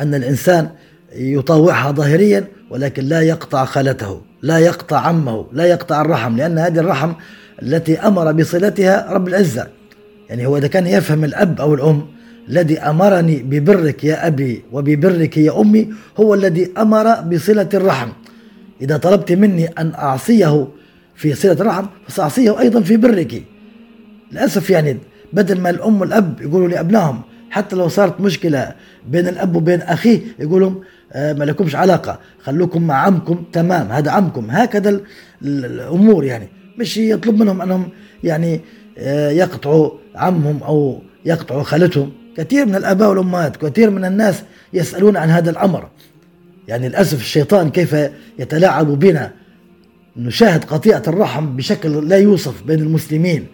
أن 0.00 0.14
الإنسان 0.14 0.68
يطاوعها 1.12 1.92
ظاهريا 1.92 2.44
ولكن 2.70 3.04
لا 3.04 3.20
يقطع 3.20 3.64
خالته. 3.64 4.20
لا 4.46 4.58
يقطع 4.58 4.98
عمه 4.98 5.46
لا 5.52 5.64
يقطع 5.64 6.00
الرحم 6.00 6.36
لأن 6.36 6.58
هذه 6.58 6.78
الرحم 6.78 7.12
التي 7.62 7.98
أمر 7.98 8.32
بصلتها 8.32 9.12
رب 9.12 9.28
العزة. 9.28 9.66
يعني 10.28 10.46
هو 10.46 10.56
إذا 10.56 10.66
كان 10.66 10.86
يفهم 10.86 11.24
الأب 11.24 11.60
أو 11.60 11.74
الأم 11.74 12.06
الذي 12.48 12.78
أمرني 12.78 13.42
ببرك 13.42 14.04
يا 14.04 14.26
أبي 14.26 14.62
وببرك 14.72 15.36
يا 15.36 15.60
أمي 15.60 15.88
هو 16.20 16.34
الذي 16.34 16.72
أمر 16.78 17.20
بصلة 17.20 17.68
الرحم. 17.74 18.08
إذا 18.80 18.96
طلبت 18.96 19.32
مني 19.32 19.66
أن 19.66 19.94
أعصيه 19.94 20.68
في 21.14 21.34
صلة 21.34 21.52
الرحم 21.52 21.86
فسأعصيه 22.08 22.60
أيضا 22.60 22.80
في 22.80 22.96
برك. 22.96 23.42
للأسف 24.32 24.70
يعني 24.70 24.98
بدل 25.32 25.60
ما 25.60 25.70
الأم 25.70 26.00
والأب 26.00 26.40
يقولوا 26.40 26.68
لأبنائهم 26.68 27.20
حتى 27.50 27.76
لو 27.76 27.88
صارت 27.88 28.20
مشكلة 28.20 28.74
بين 29.08 29.28
الأب 29.28 29.56
وبين 29.56 29.82
أخيه 29.82 30.20
يقولوا 30.38 30.70
آه، 30.70 30.80
ما 31.16 31.44
لكمش 31.44 31.74
علاقة. 31.76 32.18
خلوكم 32.42 32.82
مع 32.82 32.94
عمكم 32.94 33.44
تمام. 33.52 33.92
هذا 33.92 34.10
عمكم. 34.10 34.50
هكذا 34.50 35.00
الأمور 35.42 36.24
يعني. 36.24 36.48
مش 36.78 36.96
يطلب 36.96 37.42
منهم 37.42 37.62
أنهم 37.62 37.88
يعني 38.24 38.60
آه، 38.98 39.30
يقطعوا 39.30 39.90
عمهم 40.14 40.62
أو 40.62 41.02
يقطعوا 41.24 41.62
خالتهم. 41.62 42.12
كثير 42.36 42.66
من 42.66 42.74
الآباء 42.74 43.08
والأمهات 43.08 43.56
كثير 43.56 43.90
من 43.90 44.04
الناس 44.04 44.42
يسألون 44.72 45.16
عن 45.16 45.28
هذا 45.28 45.50
الأمر. 45.50 45.88
يعني 46.68 46.88
للأسف 46.88 47.20
الشيطان 47.20 47.70
كيف 47.70 47.96
يتلاعب 48.38 48.86
بنا؟ 48.86 49.32
نشاهد 50.16 50.64
قطيعة 50.64 51.02
الرحم 51.08 51.56
بشكل 51.56 52.08
لا 52.08 52.16
يوصف 52.16 52.62
بين 52.62 52.78
المسلمين 52.80 53.46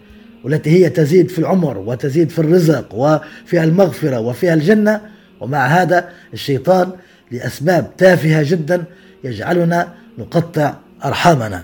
والتي 0.43 0.69
هي 0.69 0.89
تزيد 0.89 1.29
في 1.29 1.39
العمر 1.39 1.77
وتزيد 1.77 2.29
في 2.29 2.39
الرزق 2.39 2.95
وفيها 2.95 3.63
المغفرة 3.63 4.19
وفيها 4.19 4.53
الجنة. 4.53 5.01
ومع 5.39 5.65
هذا 5.65 6.09
الشيطان 6.33 6.91
لأسباب 7.31 7.97
تافهة 7.97 8.43
جدا 8.43 8.85
يجعلنا 9.23 9.93
نقطع 10.17 10.73
أرحامنا. 11.05 11.63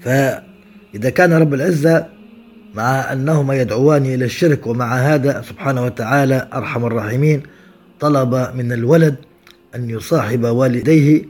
فإذا 0.00 1.10
كان 1.14 1.32
رب 1.32 1.54
العزة 1.54 2.06
مع 2.74 3.12
أنهما 3.12 3.54
يدعوان 3.54 4.06
إلى 4.06 4.24
الشرك 4.24 4.66
ومع 4.66 4.96
هذا 4.96 5.42
سبحانه 5.42 5.84
وتعالى 5.84 6.48
أرحم 6.52 6.84
الراحمين 6.84 7.42
طلب 8.00 8.34
من 8.34 8.72
الولد 8.72 9.16
أن 9.74 9.90
يصاحب 9.90 10.44
والديه 10.44 11.24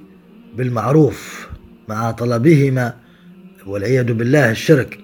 بالمعروف 0.57 1.49
مع 1.89 2.11
طلبهما 2.11 2.95
والعياذ 3.67 4.13
بالله 4.13 4.51
الشرك. 4.51 4.99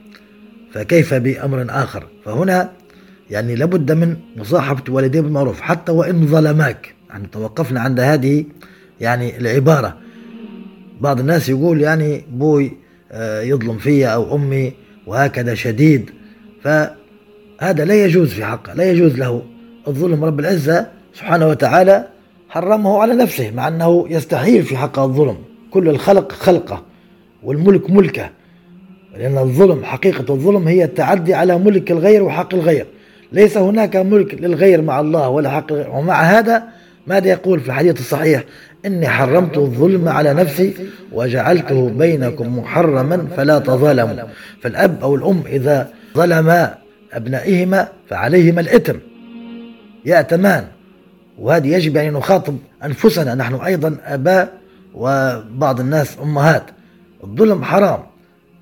فكيف 0.72 1.14
بأمر 1.14 1.66
آخر؟ 1.68 2.06
فهنا 2.24 2.70
يعني 3.30 3.54
لابد 3.54 3.92
من 3.92 4.16
مصاحبة 4.36 4.92
والديه 4.92 5.20
بالمعروف 5.20 5.60
حتى 5.60 5.92
وإن 5.92 6.26
ظلماك. 6.26 6.95
يعني 7.16 7.28
توقفنا 7.32 7.80
عند 7.80 8.00
هذه 8.00 8.44
يعني 9.00 9.38
العبارة. 9.38 9.96
بعض 11.00 11.20
الناس 11.20 11.48
يقول 11.48 11.80
يعني 11.80 12.24
بوي 12.30 12.72
آه، 13.12 13.40
يظلم 13.40 13.78
في 13.78 14.06
أو 14.06 14.36
أمي 14.36 14.72
وهكذا 15.06 15.54
شديد. 15.54 16.10
فهذا 16.62 17.84
لا 17.84 18.04
يجوز 18.04 18.28
في 18.28 18.44
حقه 18.44 18.74
لا 18.74 18.90
يجوز 18.90 19.18
له. 19.18 19.42
الظلم 19.88 20.24
رب 20.24 20.40
العزة 20.40 20.86
سبحانه 21.14 21.48
وتعالى 21.48 22.06
حرمه 22.48 22.98
على 23.02 23.14
نفسه 23.14 23.50
مع 23.50 23.68
أنه 23.68 24.06
يستحيل 24.10 24.62
في 24.62 24.76
حقه 24.76 25.04
الظلم. 25.04 25.36
كل 25.70 25.88
الخلق 25.88 26.32
خلقه 26.32 26.82
والملك 27.42 27.90
ملكه. 27.90 28.30
لأن 29.16 29.38
الظلم 29.38 29.84
حقيقة 29.84 30.34
الظلم 30.34 30.68
هي 30.68 30.84
التعدي 30.84 31.34
على 31.34 31.58
ملك 31.58 31.90
الغير 31.90 32.22
وحق 32.22 32.54
الغير. 32.54 32.86
ليس 33.32 33.56
هناك 33.56 33.96
ملك 33.96 34.34
للغير 34.34 34.82
مع 34.82 35.00
الله 35.00 35.28
ولا 35.28 35.50
حق 35.50 35.72
ومع 35.72 36.22
هذا 36.22 36.75
ماذا 37.06 37.28
يقول 37.28 37.60
في 37.60 37.66
الحديث 37.66 38.00
الصحيح؟ 38.00 38.44
إني 38.86 39.08
حرمت 39.08 39.58
الظلم 39.58 40.08
على 40.08 40.34
نفسي 40.34 40.74
وجعلته 41.12 41.88
بينكم 41.88 42.58
محرما 42.58 43.28
فلا 43.36 43.58
تظالموا 43.58 44.24
فالأب 44.62 45.02
أو 45.02 45.14
الأم 45.14 45.42
إذا 45.46 45.88
ظلما 46.14 46.74
أبنائهما 47.12 47.88
فعليهما 48.08 48.60
الإثم. 48.60 48.96
يأتمان 50.04 50.64
وهذه 51.38 51.74
يجب 51.74 51.96
أن 51.96 52.12
نخاطب 52.12 52.58
أنفسنا 52.84 53.34
نحن 53.34 53.54
أيضا 53.54 53.96
أباء 54.04 54.52
وبعض 54.94 55.80
الناس 55.80 56.16
أمهات. 56.22 56.64
الظلم 57.24 57.64
حرام. 57.64 58.00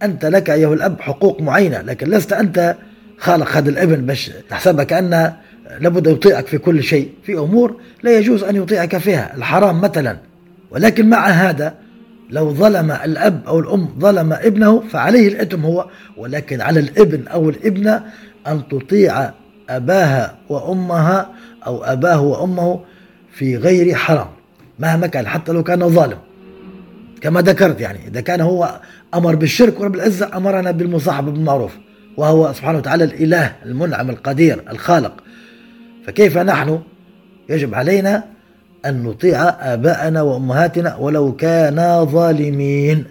أنت 0.03 0.25
لك 0.25 0.51
أيها 0.51 0.75
الأب 0.75 1.01
حقوق 1.01 1.41
معينة 1.41 1.81
لكن 1.81 2.11
لست 2.11 2.33
أنت 2.33 2.77
خالق 3.19 3.57
هذا 3.57 3.71
الابن 3.71 4.07
باش 4.07 4.31
تحسبها 4.51 4.85
كأنه 4.85 5.37
لابد 5.81 6.07
يطيعك 6.07 6.47
في 6.47 6.59
كل 6.59 6.83
شيء. 6.83 7.11
في 7.23 7.39
أمور 7.39 7.77
لا 8.03 8.19
يجوز 8.19 8.43
أن 8.43 8.57
يطيعك 8.57 8.99
فيها. 8.99 9.37
الحرام 9.37 9.81
مثلا. 9.81 10.17
ولكن 10.71 11.09
مع 11.09 11.27
هذا 11.27 11.75
لو 12.31 12.55
ظلم 12.55 12.91
الأب 12.91 13.43
أو 13.47 13.61
الأم 13.61 13.89
ظلم 13.99 14.33
ابنه 14.33 14.81
فعليه 14.81 15.29
الإثم 15.29 15.61
هو. 15.61 15.87
ولكن 16.17 16.61
على 16.61 16.81
الابن 16.81 17.29
أو 17.29 17.51
الابنة 17.51 18.05
أن 18.47 18.69
تطيع 18.69 19.31
أباها 19.71 20.37
وأمها 20.49 21.31
أو 21.67 21.85
أباه 21.85 22.21
وأمه 22.21 22.81
في 23.33 23.57
غير 23.57 23.95
حرام. 23.95 24.29
مهما 24.79 25.07
كان 25.07 25.27
حتى 25.27 25.53
لو 25.53 25.63
كان 25.63 25.89
ظالم. 25.89 26.19
كما 27.21 27.41
ذكرت 27.41 27.81
يعني 27.81 27.99
إذا 28.09 28.21
كان 28.21 28.41
هو 28.41 28.81
أمر 29.15 29.35
بالشرك 29.35 29.81
ورب 29.81 29.95
العزة 29.95 30.37
أمرنا 30.37 30.71
بالمصاحبة 30.71 31.33
بالمعروف. 31.33 31.73
وهو 32.17 32.53
سبحانه 32.53 32.79
وتعالى 32.79 33.05
الإله 33.05 33.53
المنعم 33.65 34.11
القدير 34.11 34.63
الخالق. 34.71 35.24
فكيف 36.07 36.39
نحن؟ 36.39 36.81
يجب 37.49 37.75
علينا 37.75 38.25
أن 38.87 39.03
نطيع 39.03 39.49
آباءنا 39.49 40.23
وأمهاتنا 40.23 40.97
ولو 40.97 41.37
كانا 41.37 42.05
ظالمين 42.05 43.05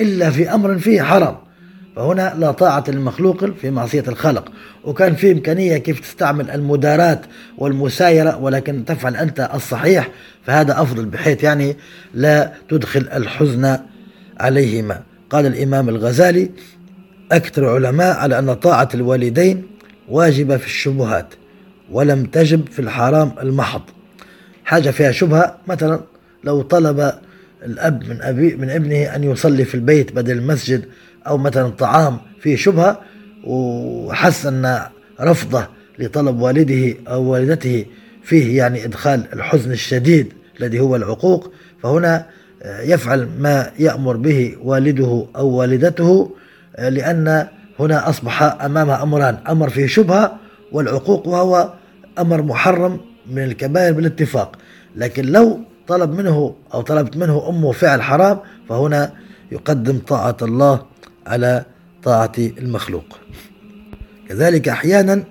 إلا 0.00 0.30
في 0.30 0.54
أمر 0.54 0.78
فيه 0.78 1.02
حرام. 1.02 1.36
فهنا 1.96 2.34
لا 2.38 2.50
طاعة 2.50 2.84
للمخلوق 2.88 3.44
في 3.44 3.70
معصية 3.70 4.04
الخالق 4.08 4.52
وكان 4.84 5.14
في 5.14 5.32
إمكانية 5.32 5.76
كيف 5.76 6.00
تستعمل 6.00 6.50
المدارات 6.50 7.20
والمسايرة 7.58 8.38
ولكن 8.38 8.84
تفعل 8.84 9.16
أنت 9.16 9.50
الصحيح 9.54 10.08
فهذا 10.46 10.82
أفضل 10.82 11.04
بحيث 11.04 11.44
يعني 11.44 11.76
لا 12.14 12.52
تدخل 12.68 13.08
الحزن 13.14 13.78
عليهما. 14.40 15.00
قال 15.30 15.46
الإمام 15.46 15.88
الغزالي 15.88 16.50
أكثر 17.32 17.68
علماء 17.68 18.16
على 18.16 18.38
أن 18.38 18.54
طاعة 18.54 18.88
الوالدين 18.94 19.62
واجبة 20.08 20.56
في 20.56 20.66
الشبهات. 20.66 21.26
ولم 21.94 22.24
تجب 22.24 22.66
في 22.68 22.78
الحرام 22.78 23.32
المحض. 23.42 23.82
حاجة 24.64 24.90
فيها 24.90 25.12
شبهة 25.12 25.56
مثلا 25.68 26.00
لو 26.44 26.62
طلب 26.62 27.12
الأب 27.64 28.04
من 28.08 28.22
أبي 28.22 28.56
من 28.56 28.70
ابنه 28.70 28.96
أن 29.16 29.24
يصلي 29.24 29.64
في 29.64 29.74
البيت 29.74 30.12
بدل 30.12 30.38
المسجد 30.38 30.84
أو 31.26 31.38
مثلا 31.38 31.68
طعام 31.68 32.18
فيه 32.40 32.56
شبهة 32.56 33.00
وحس 33.44 34.46
أن 34.46 34.80
رفضه 35.20 35.66
لطلب 35.98 36.40
والده 36.40 36.94
أو 37.08 37.22
والدته 37.22 37.86
فيه 38.22 38.56
يعني 38.56 38.84
إدخال 38.84 39.24
الحزن 39.32 39.72
الشديد 39.72 40.32
الذي 40.60 40.80
هو 40.80 40.96
العقوق 40.96 41.52
فهنا 41.82 42.26
يفعل 42.64 43.28
ما 43.38 43.70
يأمر 43.78 44.16
به 44.16 44.56
والده 44.62 45.26
أو 45.36 45.48
والدته 45.48 46.30
لأن 46.78 47.46
هنا 47.80 48.08
أصبح 48.08 48.42
أمامها 48.42 49.02
أمران 49.02 49.38
أمر 49.48 49.70
فيه 49.70 49.86
شبهة 49.86 50.36
والعقوق 50.72 51.28
وهو 51.28 51.72
أمر 52.18 52.42
محرم 52.42 53.00
من 53.30 53.44
الكبائر 53.44 53.92
بالاتفاق 53.92 54.56
لكن 54.96 55.24
لو 55.24 55.60
طلب 55.88 56.10
منه 56.10 56.54
أو 56.74 56.80
طلبت 56.80 57.16
منه 57.16 57.48
أمه 57.48 57.72
فعل 57.72 58.02
حرام 58.02 58.38
فهنا 58.68 59.12
يقدم 59.52 59.98
طاعة 59.98 60.36
الله 60.42 60.82
على 61.26 61.64
طاعة 62.02 62.32
المخلوق. 62.38 63.18
كذلك 64.28 64.68
أحيانا 64.68 65.24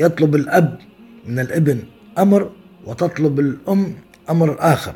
يطلب 0.00 0.34
الأب 0.34 0.78
من 1.26 1.38
الابن 1.38 1.82
أمر 2.18 2.50
وتطلب 2.84 3.40
الأم 3.40 3.94
أمر 4.30 4.56
آخر 4.60 4.94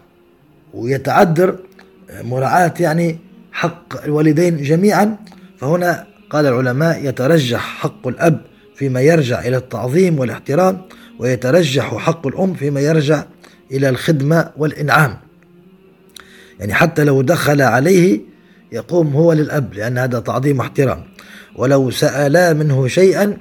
ويتعذر 0.74 1.59
مراعاة 2.22 2.74
يعني 2.81 3.18
حق 3.53 4.05
الوالدين 4.05 4.62
جميعا. 4.62 5.16
فهنا 5.59 6.07
قال 6.31 6.47
العلماء 6.47 7.05
يترجح 7.09 7.61
حق 7.61 8.09
الأب 8.09 8.41
فيما 8.79 9.01
يرجع 9.01 9.41
إلى 9.41 9.57
التعظيم 9.57 10.18
والاحترام 10.18 10.81
ويترجح 11.18 11.95
حق 11.97 12.26
الأم 12.26 12.55
فيما 12.55 12.81
يرجع 12.81 13.24
إلى 13.72 13.89
الخدمة 13.89 14.51
والإنعام. 14.57 15.16
يعني 16.61 16.74
حتى 16.74 17.05
لو 17.05 17.22
دخل 17.22 17.62
عليه 17.62 18.20
يقوم 18.72 19.12
هو 19.12 19.33
للأب 19.33 19.74
لأن 19.74 19.99
هذا 19.99 20.20
تعظيم 20.20 20.59
واحترام. 20.59 21.05
ولو 21.57 21.91
سألا 21.91 22.53
منه 22.53 22.89
شيئا 22.89 23.37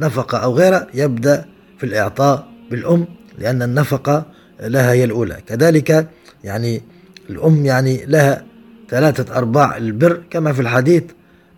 نفقة 0.00 0.38
أو 0.38 0.54
غيره 0.54 0.86
يبدأ 0.94 1.44
في 1.78 1.86
الإعطاء 1.86 2.48
بالأم 2.70 3.06
لأن 3.38 3.62
النفقة 3.62 4.26
لها 4.60 4.92
هي 4.92 5.04
الأولى. 5.04 5.38
كذلك 5.46 6.08
يعني 6.44 6.82
الأم 7.30 7.66
يعني 7.66 8.04
لها 8.06 8.44
ثلاثة 8.90 9.36
أرباع 9.36 9.76
البر 9.76 10.22
كما 10.30 10.52
في 10.52 10.60
الحديث 10.60 11.02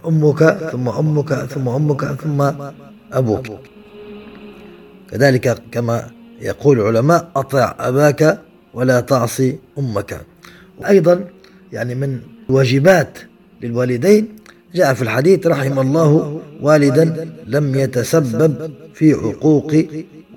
أمك 0.07 0.68
ثم 0.72 0.89
أمك 0.89 1.35
ثم 1.35 1.68
أمك 1.68 2.05
ثم 2.05 2.51
أبوك. 3.12 3.46
كذلك 5.11 5.62
كما 5.72 6.11
يقول 6.40 6.80
العلماء 6.80 7.30
أطع 7.36 7.74
أباك 7.78 8.40
ولا 8.74 9.00
تعصي 9.00 9.59
أمك. 9.78 10.20
وأيضا 10.78 11.24
يعني 11.72 11.94
من 11.94 12.20
الواجبات 12.50 13.18
للوالدين 13.62 14.28
جاء 14.74 14.94
في 14.94 15.02
الحديث 15.02 15.46
رحم 15.46 15.78
الله 15.78 16.40
والدا 16.61 17.28
لم 17.46 17.74
يتسبب 17.74 18.70
في 18.94 19.12
عقوق 19.12 19.72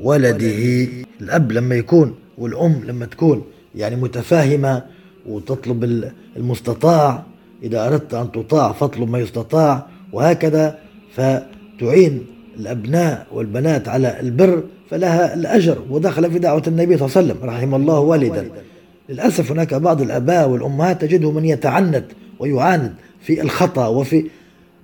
ولده. 0.01 0.88
الأب 1.22 1.51
لما 1.51 1.76
يكون 1.76 2.15
والأم 2.38 2.84
لما 2.86 3.05
تكون 3.05 3.43
يعني 3.76 3.95
متفاهمة 3.95 4.84
وتطلب 5.26 6.11
المستطاع 6.38 7.24
إذا 7.63 7.88
أردت 7.88 8.13
أن 8.13 8.32
تطاع 8.32 8.72
فاطلب 8.72 9.09
ما 9.09 9.20
يستطاع 9.20 9.88
وهكذا 10.13 10.80
فتعين 11.15 12.26
الأبناء 12.60 13.28
والبنات 13.34 13.88
على 13.88 14.20
البر 14.20 14.64
فلها 14.89 15.34
الأجر 15.34 15.78
ودخل 15.89 16.32
في 16.32 16.39
دعوة 16.39 16.64
النبي 16.68 16.97
صلى 16.97 17.05
الله 17.08 17.18
عليه 17.18 17.28
وسلم 17.34 17.49
رحم 17.49 17.76
الله 17.76 17.99
والدا. 17.99 18.49
للأسف 19.10 19.51
هناك 19.51 19.74
بعض 19.74 20.01
الآباء 20.01 20.49
والأمهات 20.49 21.01
تجده 21.01 21.32
من 21.32 21.45
يتعنت 21.45 22.05
ويعاند 22.39 22.93
في 23.22 23.41
الخطأ 23.41 23.88
وفي 23.88 24.26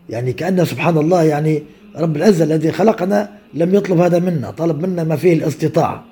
يعني 0.09 0.33
كأن 0.33 0.65
سبحان 0.65 0.97
الله 0.97 1.23
يعني 1.23 1.63
رب 1.95 2.15
العزة 2.15 2.43
الذي 2.43 2.71
خلقنا 2.71 3.29
لم 3.53 3.75
يطلب 3.75 3.99
هذا 3.99 4.19
منا 4.19 4.51
طلب 4.51 4.81
منا 4.81 5.03
ما 5.03 5.15
فيه 5.15 5.33
الاستطاعة. 5.33 6.03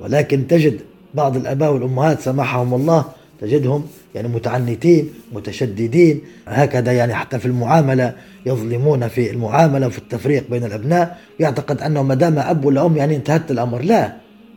ولكن 0.00 0.46
تجد 0.46 0.80
بعض 1.14 1.36
الآباء 1.36 1.72
والأمهات 1.72 2.20
سمحهم 2.20 2.74
الله 2.74 3.04
تجدهم 3.40 3.86
يعني 4.14 4.28
متعنتين 4.28 5.10
متشددين. 5.32 6.20
هكذا 6.46 6.92
يعني 6.92 7.14
حتى 7.14 7.38
في 7.38 7.46
المعاملة 7.46 8.12
يظلمون 8.46 9.08
في 9.08 9.30
المعاملة 9.30 9.86
وفي 9.86 9.98
التفريق 9.98 10.50
بين 10.50 10.64
الأبناء. 10.64 11.18
يعتقد 11.40 11.82
أنه 11.82 12.02
ما 12.02 12.14
دام 12.14 12.38
أب 12.38 12.64
ولا 12.64 12.86
أم 12.86 12.96
يعني 12.96 13.16
انتهت 13.16 13.50
الأمر. 13.50 13.82
لا 13.82 14.12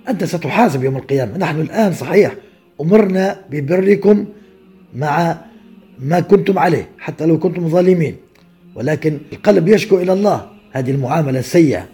أنت 0.10 0.24
ستحاسب 0.24 0.84
يوم 0.84 0.98
القيامة. 0.98 1.38
نحن 1.38 1.62
الآن 1.62 1.94
صحيح 1.94 2.36
أمرنا 2.82 3.40
ببركم 3.52 4.26
مع 4.96 5.38
ما 6.00 6.20
كنتم 6.20 6.60
عليه 6.60 6.90
حتى 7.00 7.26
لو 7.26 7.40
كنتم 7.40 7.70
ظالمين. 7.70 8.16
ولكن 8.76 9.18
القلب 9.34 9.68
يشكو 9.68 9.98
إلى 9.98 10.14
الله. 10.14 10.46
هذه 10.72 10.92
المعاملة 10.92 11.40
السيئة. 11.40 11.86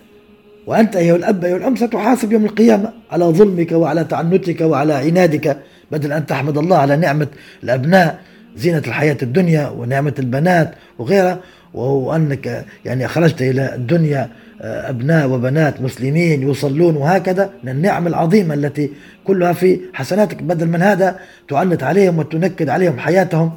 وأنت 0.68 0.96
أيها 0.96 1.16
الأب 1.16 1.46
أيها 1.46 1.58
الأم 1.58 1.76
ستحاسب 1.76 2.32
يوم 2.32 2.46
القيامة 2.46 2.94
على 3.12 3.26
ظلمك 3.26 3.72
وعلى 3.72 4.04
تعنتك 4.04 4.62
وعلى 4.62 4.94
عنادك. 4.94 5.58
بدل 5.94 6.12
أن 6.12 6.26
تحمد 6.26 6.58
الله 6.58 6.78
على 6.78 6.96
نعمة 6.96 7.28
الأبناء 7.64 8.20
زينة 8.56 8.84
الحياة 8.88 9.18
الدنيا 9.24 9.68
ونعمة 9.70 10.14
البنات 10.20 10.74
وغيرها 11.00 11.40
وأنك 11.74 12.66
يعني 12.86 13.06
أخرجت 13.06 13.42
إلى 13.42 13.76
الدنيا 13.76 14.30
آه، 14.62 14.90
أبناء 14.90 15.30
وبنات 15.30 15.82
مسلمين 15.82 16.50
يصلون 16.50 16.96
وهكذا 16.96 17.50
من 17.64 17.72
النعم 17.72 18.08
العظيمة 18.08 18.54
التي 18.54 18.90
كلها 19.24 19.54
في 19.54 19.80
حسناتك. 19.94 20.44
بدل 20.44 20.68
من 20.68 20.82
هذا 20.82 21.20
تعنت 21.50 21.84
عليهم 21.84 22.20
وتنكد 22.20 22.70
عليهم 22.70 23.00
حياتهم. 23.00 23.52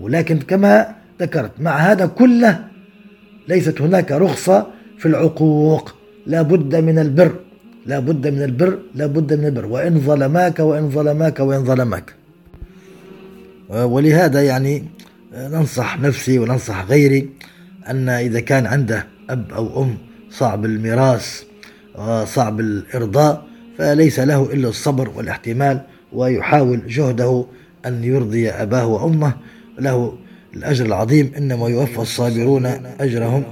ولكن 0.00 0.38
كما 0.38 0.94
ذكرت 1.20 1.50
مع 1.58 1.76
هذا 1.76 2.06
كله 2.06 2.64
ليست 3.48 3.80
هناك 3.80 4.12
رخصة 4.12 4.66
في 4.98 5.06
العقوق. 5.06 5.94
لا 6.26 6.42
بد 6.42 6.76
من 6.76 6.98
البر. 6.98 7.34
لا 7.88 7.98
بد 7.98 8.26
من 8.28 8.42
البر 8.42 8.78
لا 8.94 9.06
بد 9.06 9.34
من 9.34 9.46
البر. 9.46 9.66
وإن 9.66 10.00
ظلماك 10.00 10.58
وإن 10.58 10.90
ظلماك 10.90 11.40
وإن 11.40 11.64
ظلماك. 11.64 12.14
ولهذا 13.70 14.42
يعني 14.42 14.84
ننصح 15.34 16.00
نفسي 16.00 16.38
وننصح 16.38 16.84
غيري 16.84 17.30
أن 17.88 18.08
إذا 18.08 18.40
كان 18.40 18.66
عنده 18.66 19.06
أب 19.30 19.52
أو 19.52 19.82
أم 19.82 19.96
صعب 20.30 20.64
الميراث 20.64 21.42
وصعب 21.98 22.60
الإرضاء 22.60 23.44
فليس 23.78 24.20
له 24.20 24.52
إلا 24.52 24.68
الصبر 24.68 25.10
والاحتمال 25.16 25.80
ويحاول 26.12 26.80
جهده 26.86 27.46
أن 27.86 28.04
يرضي 28.04 28.50
أباه 28.50 28.86
وأمه. 28.86 29.32
له 29.78 30.18
الأجر 30.56 30.86
العظيم 30.86 31.32
إنما 31.36 31.68
يوفى 31.68 31.98
الصابرون 31.98 32.66
أجرهم 33.00 33.44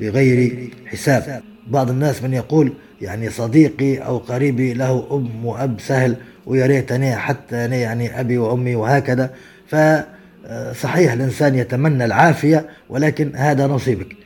بغير 0.00 0.70
حساب. 0.86 1.42
بعض 1.70 1.90
الناس 1.90 2.22
من 2.22 2.34
يقول 2.34 2.72
يعني 3.00 3.30
صديقي 3.30 3.98
أو 3.98 4.18
قريبي 4.18 4.74
له 4.74 5.06
أم 5.12 5.46
وأب 5.46 5.80
سهل 5.80 6.16
ويا 6.46 6.66
ريتني 6.66 7.16
حتى 7.16 7.56
يعني 7.56 8.20
أبي 8.20 8.38
وأمي 8.38 8.74
وهكذا. 8.74 9.30
فصحيح 9.66 11.12
الإنسان 11.12 11.54
يتمنى 11.54 12.04
العافية 12.04 12.66
ولكن 12.88 13.36
هذا 13.36 13.66
نصيبك. 13.66 14.16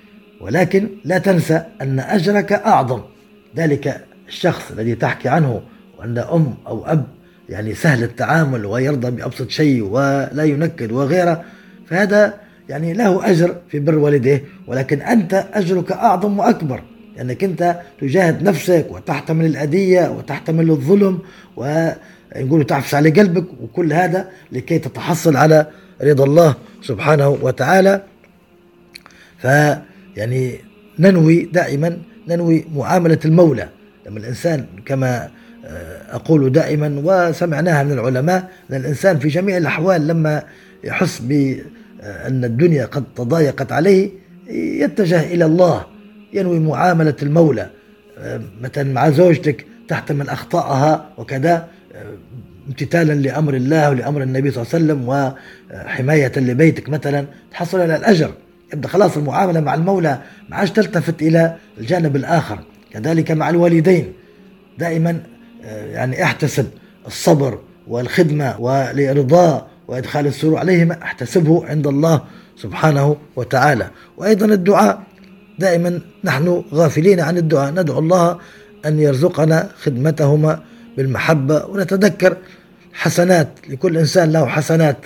ولكن 0.40 0.88
لا 1.04 1.18
تنسى 1.18 1.62
أن 1.82 2.00
أجرك 2.00 2.52
أعظم. 2.52 3.00
ذلك 3.56 4.04
الشخص 4.28 4.70
الذي 4.70 4.94
تحكي 4.94 5.28
عنه 5.28 5.62
وأن 5.98 6.18
أم 6.18 6.54
أو 6.66 6.86
أب 6.86 7.04
يعني 7.48 7.74
سهل 7.74 8.02
التعامل 8.02 8.66
ويرضى 8.66 9.10
بأبسط 9.10 9.50
شيء 9.50 9.82
ولا 9.82 10.44
ينكد 10.44 10.92
وغيره. 10.92 11.44
فهذا 11.88 12.34
يعني 12.68 12.92
له 12.92 13.30
أجر 13.30 13.56
في 13.68 13.78
بر 13.78 13.98
والديه 13.98 14.44
ولكن 14.66 15.02
أنت 15.02 15.44
أجرك 15.52 15.92
أعظم 15.92 16.38
وأكبر. 16.38 16.82
لأنك 17.16 17.44
أنت 17.44 17.80
تجاهد 18.00 18.42
نفسك 18.42 18.86
وتحتمل 18.90 19.44
الأذية 19.44 20.10
وتحتمل 20.10 20.70
الظلم 20.70 21.18
ونقول 21.56 22.66
تعفس 22.66 22.94
على 22.94 23.10
قلبك 23.10 23.44
وكل 23.62 23.92
هذا 23.92 24.28
لكي 24.52 24.78
تتحصل 24.78 25.36
على 25.36 25.66
رضا 26.02 26.24
الله 26.24 26.54
سبحانه 26.82 27.28
وتعالى. 27.28 28.02
فيعني 29.38 30.58
ننوي 30.98 31.42
دائما 31.42 31.98
ننوي 32.28 32.64
معاملة 32.74 33.18
المولى. 33.24 33.68
لما 34.06 34.18
الإنسان 34.18 34.66
كما 34.86 35.30
آه، 35.64 36.16
أقول 36.16 36.52
دائما 36.52 37.02
وسمعناها 37.04 37.82
من 37.82 37.92
العلماء 37.92 38.50
أن 38.70 38.76
الإنسان 38.76 39.18
في 39.18 39.28
جميع 39.28 39.56
الأحوال 39.56 40.06
لما 40.06 40.42
يحس 40.84 41.18
بأن 41.18 42.44
الدنيا 42.44 42.86
قد 42.86 43.04
تضايقت 43.16 43.72
عليه 43.72 44.10
يتجه 44.50 45.20
إلى 45.20 45.44
الله. 45.44 45.86
ينوي 46.32 46.58
معاملة 46.58 47.16
المولى. 47.22 47.70
آه، 48.18 48.40
مثلا 48.62 48.92
مع 48.92 49.10
زوجتك 49.10 49.66
تحتمل 49.88 50.28
أخطاءها 50.28 51.10
وكذا 51.18 51.68
آه، 51.94 52.12
امتثالا 52.68 53.12
لأمر 53.12 53.54
الله 53.54 53.90
ولأمر 53.90 54.22
النبي 54.22 54.50
صلى 54.50 54.62
الله 54.62 54.74
عليه 54.74 54.84
وسلم 54.84 55.08
وحماية 55.08 56.32
لبيتك 56.36 56.88
مثلا 56.88 57.26
تحصل 57.50 57.80
على 57.80 57.96
الأجر. 57.96 58.32
يبدأ 58.72 58.88
خلاص 58.88 59.16
المعاملة 59.16 59.60
مع 59.60 59.74
المولى 59.74 60.18
ما 60.48 60.56
عادش 60.56 60.70
تلتفت 60.70 61.22
إلى 61.22 61.56
الجانب 61.78 62.16
الآخر. 62.16 62.58
كذلك 62.92 63.30
مع 63.30 63.50
الوالدين. 63.50 64.12
دائما 64.78 65.20
آه، 65.64 65.86
يعني 65.86 66.22
احتسب 66.24 66.66
الصبر 67.06 67.58
والخدمة 67.88 68.60
والإرضاء 68.60 69.66
وإدخال 69.88 70.26
السرور 70.26 70.58
عليهما 70.58 71.02
احتسبه 71.02 71.66
عند 71.66 71.86
الله 71.86 72.22
سبحانه 72.56 73.16
وتعالى. 73.36 73.90
وأيضا 74.16 74.46
الدعاء. 74.46 75.02
دائما 75.62 75.90
نحن 76.24 76.46
غافلين 76.74 77.20
عن 77.20 77.36
الدعاء. 77.42 77.70
ندعو 77.78 77.98
الله 77.98 78.26
أن 78.86 78.94
يرزقنا 79.06 79.58
خدمتهما 79.82 80.52
بالمحبة 80.96 81.56
ونتذكر 81.70 82.32
حسنات. 82.92 83.48
لكل 83.70 83.98
إنسان 83.98 84.32
له 84.32 84.46
حسنات. 84.46 84.96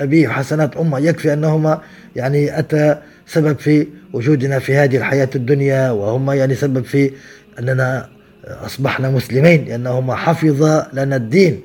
أبيه 0.00 0.28
وحسنات 0.28 0.76
أمه. 0.76 0.98
يكفي 0.98 1.32
أنهما 1.32 1.72
يعني 2.16 2.58
أتى 2.58 2.84
سبب 3.26 3.58
في 3.58 3.86
وجودنا 4.12 4.58
في 4.58 4.76
هذه 4.76 4.96
الحياة 4.96 5.32
الدنيا 5.34 5.90
وهما 5.90 6.34
يعني 6.34 6.54
سبب 6.54 6.84
في 6.84 7.10
أننا 7.58 8.08
أصبحنا 8.44 9.10
مسلمين 9.10 9.64
لأنهما 9.64 10.14
حفظ 10.14 10.60
لنا 10.92 11.16
الدين. 11.16 11.60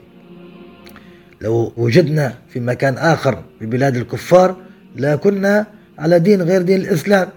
لو 1.42 1.74
وجدنا 1.78 2.34
في 2.50 2.60
مكان 2.60 2.98
آخر 2.98 3.44
في 3.60 3.66
بلاد 3.66 3.96
الكفار 3.96 4.56
لا 4.96 5.16
كنا 5.16 5.66
على 6.00 6.20
دين 6.20 6.42
غير 6.42 6.62
دين 6.62 6.82
الإسلام. 6.82 7.28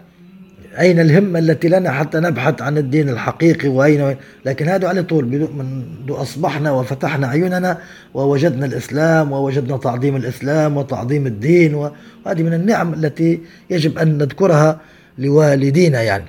أين 0.81 1.01
الهمة 1.01 1.39
التي 1.39 1.69
لنا 1.69 1.91
حتى 1.93 2.21
نبحث 2.21 2.63
عن 2.63 2.79
الدين 2.79 3.09
الحقيقي 3.09 3.69
وأين 3.69 4.17
لكن 4.45 4.69
هذا 4.69 4.89
على 4.89 5.03
طول 5.03 5.25
منذ 5.27 6.21
أصبحنا 6.23 6.71
وفتحنا 6.71 7.27
عيوننا 7.27 7.79
ووجدنا 8.15 8.67
الإسلام 8.67 9.33
ووجدنا 9.33 9.77
تعظيم 9.77 10.17
الإسلام 10.17 10.77
وتعظيم 10.77 11.27
الدين 11.27 11.75
وهذه 11.75 12.43
من 12.43 12.55
النعم 12.55 12.95
التي 12.95 13.41
يجب 13.71 13.99
أن 13.99 14.19
نذكرها 14.19 14.81
لوالدينا 15.19 16.03
يعني. 16.03 16.25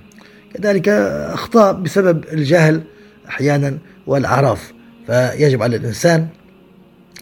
كذلك 0.54 0.90
أخطاء 0.90 1.74
بسبب 1.74 2.24
الجهل 2.34 2.82
أحيانا 3.30 3.78
والأعراف 4.08 4.74
فيجب 5.08 5.64
على 5.64 5.76
الإنسان 5.76 6.28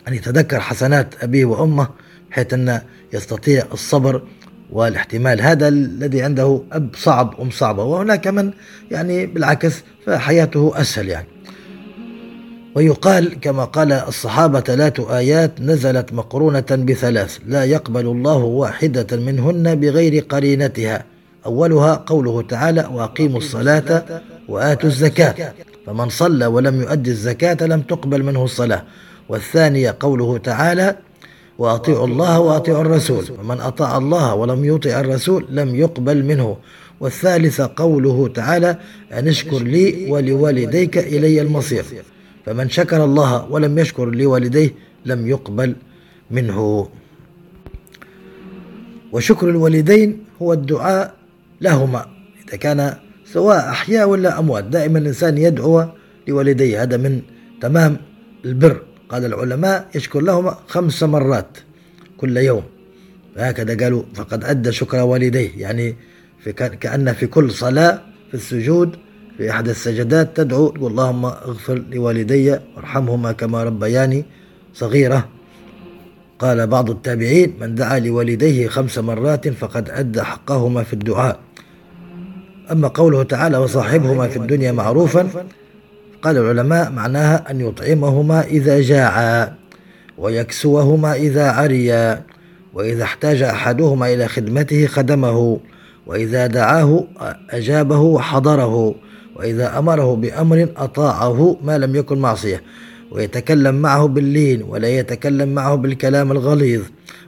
أن 0.07 0.13
يتذكر 0.13 0.59
حسنات 0.59 1.24
أبيه 1.24 1.45
وأمه 1.45 1.88
بحيث 2.30 2.53
أن 2.53 2.82
يستطيع 3.13 3.63
الصبر 3.74 4.22
والاحتمال 4.72 5.41
هذا 5.41 5.67
الذي 5.67 6.22
عنده 6.22 6.61
أب 6.72 6.89
صعب 6.95 7.36
أم 7.41 7.49
صعبة 7.49 7.84
وهناك 7.84 8.28
من 8.28 8.51
يعني 8.91 9.26
بالعكس 9.26 9.84
فحياته 10.05 10.72
أسهل 10.76 11.09
يعني. 11.09 11.28
ويقال 12.76 13.39
كما 13.39 13.65
قال 13.65 13.91
الصحابة 13.91 14.59
ثلاث 14.59 14.99
آيات 14.99 15.61
نزلت 15.61 16.13
مقرونة 16.13 16.65
بثلاث 16.72 17.38
لا 17.47 17.63
يقبل 17.63 18.05
الله 18.05 18.38
واحدة 18.38 19.17
منهن 19.17 19.76
بغير 19.76 20.24
قرينتها. 20.24 21.03
أولها 21.45 21.95
قوله 21.95 22.41
تعالى 22.41 22.89
وأقيموا 22.91 23.38
الصلاة 23.38 24.03
وآتوا 24.47 24.89
الزكاة. 24.89 25.53
فمن 25.86 26.09
صلى 26.09 26.45
ولم 26.45 26.82
يؤدي 26.82 27.09
الزكاة 27.09 27.57
لم 27.67 27.82
تقبل 27.82 28.24
منه 28.24 28.43
الصلاة. 28.43 28.84
والثانية 29.30 29.95
قوله 29.99 30.38
تعالى 30.38 30.95
وأطيعوا 31.62 32.07
الله 32.07 32.39
وأطيعوا 32.39 32.82
الرسول. 32.82 33.24
ومن 33.39 33.59
أطاع 33.62 33.97
الله 33.97 34.36
ولم 34.36 34.66
يطع 34.66 34.99
الرسول 34.99 35.45
لم 35.49 35.76
يقبل 35.76 36.26
منه. 36.26 36.57
والثالثة 36.99 37.74
قوله 37.76 38.28
تعالى 38.28 38.78
أن 39.14 39.28
اشكر 39.28 39.59
لي 39.59 40.12
ولوالديك 40.12 40.97
إلي 40.97 41.41
المصير. 41.41 41.86
فمن 42.45 42.70
شكر 42.70 43.03
الله 43.03 43.45
ولم 43.51 43.80
يشكر 43.80 44.05
لوالديه 44.09 44.70
لم 45.05 45.28
يقبل 45.28 45.76
منه. 46.32 46.88
وشكر 49.12 49.49
الوالدين 49.49 50.09
هو 50.41 50.53
الدعاء 50.53 51.14
لهما. 51.62 52.05
إذا 52.47 52.57
كان 52.57 52.93
سواء 53.26 53.70
أحياء 53.70 54.09
ولا 54.09 54.39
أموات. 54.39 54.64
دائما 54.64 54.99
الإنسان 54.99 55.38
يدعو 55.38 55.86
لوالديه. 56.28 56.84
هذا 56.84 56.97
من 56.97 57.22
تمام 57.62 57.97
البر. 58.45 58.82
قال 59.12 59.26
العلماء 59.26 59.88
يشكر 59.95 60.20
لهما 60.22 60.57
خمس 60.68 61.03
مرات 61.03 61.57
كل 62.18 62.38
يوم. 62.38 62.64
هكذا 63.38 63.84
قالوا 63.84 64.03
فقد 64.16 64.43
أدى 64.43 64.72
شكر 64.72 64.97
والديه 64.97 65.51
يعني 65.57 65.95
في 66.39 66.53
كأن 66.53 67.14
في 67.14 67.28
كل 67.28 67.51
صلاة 67.51 68.01
في 68.28 68.34
السجود 68.34 68.95
في 69.38 69.51
أحد 69.51 69.70
السجدات 69.70 70.38
تدعو 70.38 70.70
تقول 70.70 70.91
اللهم 70.91 71.26
اغفر 71.26 71.84
لوالدي 71.91 72.51
وارحمهما 72.51 73.32
كما 73.32 73.64
ربياني 73.64 74.26
صغيرة. 74.74 75.30
قال 76.39 76.68
بعض 76.68 76.89
التابعين 76.89 77.57
من 77.62 77.76
دعا 77.76 77.99
لوالديه 77.99 78.68
خمس 78.68 78.97
مرات 78.97 79.47
فقد 79.47 79.89
أدى 79.89 80.22
حقهما 80.22 80.84
في 80.84 80.93
الدعاء. 80.93 81.39
أما 82.72 82.88
قوله 82.88 83.24
تعالى 83.24 83.57
وصاحبهما 83.57 84.28
في 84.28 84.38
الدنيا 84.38 84.72
معروفا 84.72 85.30
قال 86.22 86.38
العلماء 86.38 86.91
معناها 86.91 87.51
أن 87.51 87.61
يطعمهما 87.61 88.41
إذا 88.41 88.82
جاعا 88.82 89.53
ويكسوهما 90.17 91.13
إذا 91.13 91.51
عريا 91.51 92.22
وإذا 92.74 93.03
احتاج 93.03 93.41
أحدهما 93.41 94.13
إلى 94.13 94.28
خدمته 94.28 94.86
خدمه 94.88 95.59
وإذا 96.07 96.47
دعاه 96.47 97.07
أجابه 97.49 97.99
وحضره 97.99 98.95
وإذا 99.36 99.80
أمره 99.80 100.15
بأمر 100.15 100.67
أطاعه 100.78 101.57
ما 101.63 101.78
لم 101.78 101.95
يكن 101.95 102.19
معصية. 102.19 102.61
ويتكلم 103.11 103.76
معه 103.76 104.07
باللين 104.07 104.63
ولا 104.63 104.88
يتكلم 104.88 105.49
معه 105.49 105.76
بالكلام 105.76 106.32
الغليظ 106.32 106.82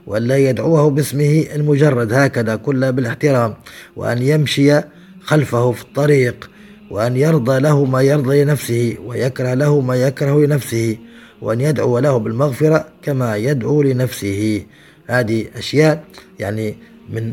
ولا 0.06 0.36
يدعوه 0.36 0.90
باسمه 0.90 1.44
المجرد 1.54 2.12
هكذا 2.12 2.56
كلها 2.56 2.90
بالاحترام 2.90 3.54
وأن 3.96 4.22
يمشي 4.22 4.80
خلفه 5.20 5.72
في 5.72 5.82
الطريق. 5.82 6.50
وأن 6.90 7.16
يرضى 7.16 7.60
له 7.60 7.84
ما 7.84 8.02
يرضى 8.02 8.44
لنفسه 8.44 8.96
ويكره 9.06 9.54
له 9.54 9.80
ما 9.80 9.96
يكره 9.96 10.46
لنفسه 10.46 10.96
وأن 11.42 11.60
يدعو 11.60 11.98
له 11.98 12.16
بالمغفرة 12.18 12.86
كما 13.02 13.36
يدعو 13.36 13.82
لنفسه. 13.82 14.62
هذه 15.06 15.46
أشياء 15.56 16.04
يعني 16.38 16.76
من 17.10 17.32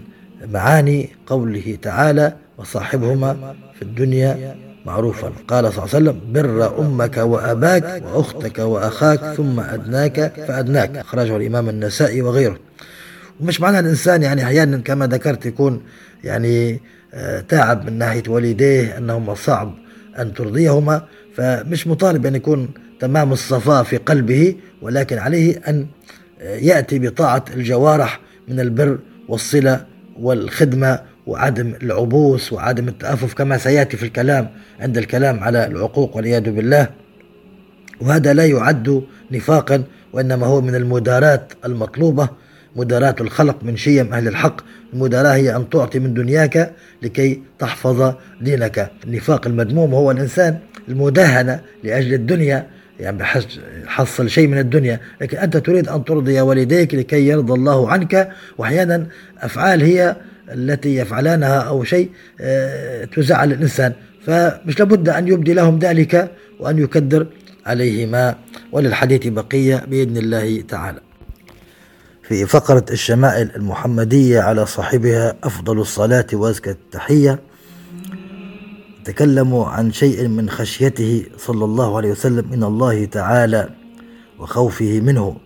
معاني 0.54 1.10
قوله 1.28 1.78
تعالى 1.82 2.34
وصاحبهما 2.58 3.56
في 3.76 3.82
الدنيا 3.82 4.56
معروفا 4.86 5.32
قال 5.48 5.74
صلى 5.74 5.84
الله 5.84 5.96
عليه 5.96 6.10
وسلم 6.12 6.34
بر 6.34 6.80
أمك 6.80 7.18
وأباك 7.18 8.04
وأختك 8.14 8.60
وأخاك 8.60 9.20
ثم 9.20 9.60
أدناك 9.60 10.34
فأدناك 10.48 10.98
أخرجه 10.98 11.38
الإمام 11.38 11.70
النسائي 11.70 12.22
وغيره. 12.22 12.58
ومش 13.40 13.62
معنى 13.62 13.80
الإنسان 13.80 14.24
يعني 14.24 14.44
أحيانا 14.44 14.78
كما 14.78 15.08
ذكرت 15.08 15.46
يكون 15.46 15.82
يعني 16.24 16.82
تعب 17.50 17.86
من 17.86 17.98
ناحية 17.98 18.24
والديه 18.28 18.98
أنهما 18.98 19.36
صعب 19.36 19.74
أن 20.20 20.34
ترضيهما 20.34 21.06
فمش 21.36 21.88
مطالب 21.88 22.26
أن 22.26 22.36
يكون 22.36 22.70
تمام 23.00 23.32
الصفاء 23.32 23.84
في 23.84 23.98
قلبه 23.98 24.56
ولكن 24.82 25.18
عليه 25.18 25.62
أن 25.68 25.88
يأتي 26.42 27.00
بطاعة 27.00 27.46
الجوارح 27.56 28.20
من 28.48 28.60
البر 28.60 29.00
والصلة 29.28 29.86
والخدمة 30.20 31.00
وعدم 31.28 31.74
العبوس 31.84 32.54
وعدم 32.54 32.88
التأفف 32.88 33.34
كما 33.34 33.58
سيأتي 33.58 33.98
في 33.98 34.04
الكلام 34.04 34.50
عند 34.80 34.98
الكلام 34.98 35.40
على 35.40 35.68
العقوق 35.68 36.16
والعياذ 36.16 36.52
بالله. 36.52 36.88
وهذا 38.02 38.34
لا 38.34 38.46
يعد 38.46 39.04
نفاقا 39.32 39.84
وإنما 40.14 40.48
هو 40.48 40.62
من 40.62 40.76
المداراة 40.76 41.48
المطلوبة 41.66 42.30
مداراة 42.76 43.16
الخلق 43.22 43.64
من 43.64 43.78
شيم 43.78 44.14
أهل 44.14 44.28
الحق. 44.28 44.62
المداراة 44.94 45.34
هي 45.34 45.56
أن 45.56 45.70
تعطي 45.70 46.00
من 46.00 46.14
دنياك 46.14 46.74
لكي 47.02 47.42
تحفظ 47.60 48.14
دينك. 48.42 48.92
النفاق 49.04 49.48
المذموم 49.48 49.94
هو 49.94 50.12
الإنسان 50.12 50.58
المداهنة 50.90 51.62
لأجل 51.84 52.14
الدنيا 52.14 52.68
يعني 53.00 53.24
حصل 53.86 54.30
شيء 54.30 54.48
من 54.48 54.58
الدنيا. 54.58 55.00
لكن 55.22 55.38
أنت 55.38 55.58
تريد 55.58 55.90
أن 55.90 56.04
ترضي 56.04 56.42
والديك 56.42 56.96
لكي 56.96 57.28
يرضى 57.28 57.54
الله 57.54 57.92
عنك. 57.92 58.30
وأحيانا 58.58 59.08
أفعال 59.42 59.82
هي 59.82 60.16
التي 60.52 60.96
يفعلانها 60.96 61.60
أو 61.60 61.84
شيء 61.84 62.10
آه، 62.42 63.06
تزعل 63.06 63.52
الإنسان. 63.52 63.94
فمش 64.26 64.80
لابد 64.80 65.10
أن 65.10 65.28
يبدي 65.28 65.54
لهم 65.54 65.80
ذلك 65.80 66.32
وأن 66.60 66.78
يكدر 66.78 67.28
عليهما. 67.66 68.36
وللحديث 68.72 69.28
بقية 69.28 69.86
بإذن 69.88 70.18
الله 70.18 70.62
تعالى. 70.62 71.11
في 72.32 72.46
فقرة 72.46 72.86
الشمائل 72.92 73.52
المحمدية 73.56 74.42
على 74.42 74.66
صاحبها 74.66 75.36
أفضل 75.44 75.80
الصلاة 75.80 76.26
وأزكى 76.34 76.70
التحية. 76.70 77.40
تكلموا 79.06 79.66
عن 79.66 79.92
شيء 79.92 80.28
من 80.28 80.50
خشيته 80.50 81.26
صلى 81.38 81.66
الله 81.66 81.98
عليه 81.98 82.12
وسلم 82.12 82.46
من 82.52 82.64
الله 82.64 83.06
تعالى 83.06 83.70
وخوفه 84.40 85.00
منه. 85.00 85.38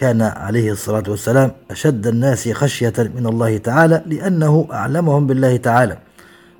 كان 0.00 0.22
عليه 0.22 0.72
الصلاة 0.72 1.04
والسلام 1.08 1.52
أشد 1.70 2.06
الناس 2.06 2.48
خشية 2.48 2.92
من 2.98 3.26
الله 3.26 3.58
تعالى 3.58 4.02
لأنه 4.06 4.68
أعلمهم 4.72 5.26
بالله 5.26 5.56
تعالى. 5.56 5.98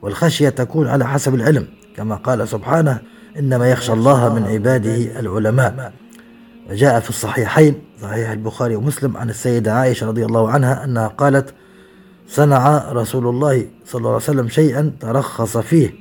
والخشية 0.02 0.48
تكون 0.48 0.88
على 0.88 1.06
حسب 1.06 1.34
العلم 1.34 1.66
كما 1.96 2.14
قال 2.14 2.48
سبحانه 2.48 2.98
إنما 3.38 3.70
يخشى 3.70 3.92
الله 3.92 4.34
من 4.34 4.44
عباده 4.44 5.20
العلماء. 5.20 5.92
وجاء 6.70 7.00
في 7.00 7.10
الصحيحين 7.10 7.74
صحيح 8.02 8.30
البخاري 8.30 8.76
ومسلم 8.76 9.16
عن 9.16 9.30
السيدة 9.30 9.72
عائشة 9.72 10.06
رضي 10.06 10.24
الله 10.24 10.50
عنها 10.50 10.84
أنها 10.84 11.08
قالت 11.08 11.54
صنع 12.28 12.92
رسول 12.92 13.26
الله 13.26 13.66
صلى 13.86 13.98
الله 13.98 14.10
عليه 14.10 14.22
وسلم 14.22 14.48
شيئا 14.48 14.92
ترخص 15.00 15.56
فيه 15.56 15.94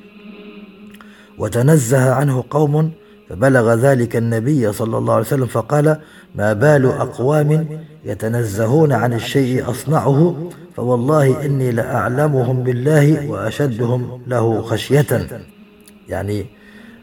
وتنزه 1.37 2.13
عنه 2.13 2.43
قوم 2.49 2.91
فبلغ 3.29 3.73
ذلك 3.73 4.15
النبي 4.15 4.73
صلى 4.73 4.97
الله 4.97 5.13
عليه 5.13 5.25
وسلم 5.25 5.45
فقال 5.45 5.97
ما 6.35 6.53
بال 6.53 6.85
أقوام 6.85 7.79
يتنزهون 8.05 8.91
عن 8.93 9.13
الشيء 9.13 9.69
أصنعه 9.69 10.49
فوالله 10.75 11.45
إني 11.45 11.71
لأعلمهم 11.71 12.63
بالله 12.63 13.29
وأشدهم 13.29 14.21
له 14.27 14.61
خشية. 14.61 15.27
يعني 16.09 16.45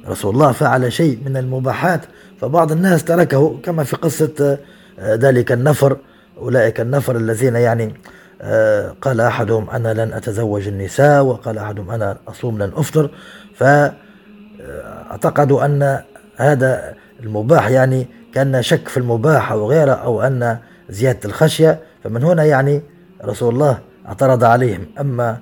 رسول 0.09 0.35
الله 0.35 0.53
فعل 0.53 0.93
شيء 0.93 1.19
من 1.25 1.37
المباحات 1.37 2.01
فبعض 2.41 2.73
الناس 2.73 3.05
تركه 3.05 3.61
كما 3.63 3.85
في 3.85 3.97
قصة 3.97 4.59
آه، 4.99 5.15
ذلك 5.15 5.53
النفر 5.53 5.97
أولئك 6.39 6.81
النفر 6.81 7.17
الذين 7.17 7.55
يعني 7.55 7.95
آه، 8.43 8.95
قال 9.03 9.21
أحدهم 9.21 9.71
أنا 9.71 10.05
لن 10.05 10.13
أتزوج 10.13 10.69
النساء 10.69 11.23
وقال 11.23 11.59
أحدهم 11.59 11.91
أنا 11.91 12.17
أصوم 12.29 12.63
لن 12.63 12.73
أفطر. 12.77 13.11
فاعتقدوا 13.55 15.65
أن 15.65 16.01
هذا 16.37 16.95
المباح 17.23 17.69
يعني 17.69 18.07
كان 18.35 18.63
شك 18.63 18.89
في 18.89 18.97
المباح 18.97 19.53
أو 19.53 19.71
غيره 19.71 19.93
أو 19.93 20.23
أن 20.23 20.59
زيادة 20.91 21.21
الخشية. 21.25 21.81
فمن 22.05 22.25
هنا 22.25 22.45
يعني 22.45 22.83
رسول 23.25 23.55
الله 23.55 23.79
اعترض 24.07 24.45
عليهم. 24.45 24.87
أما 25.01 25.39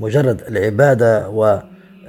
مجرد 0.00 0.42
العبادة 0.48 1.28
و 1.28 1.44
آه، 1.44 1.62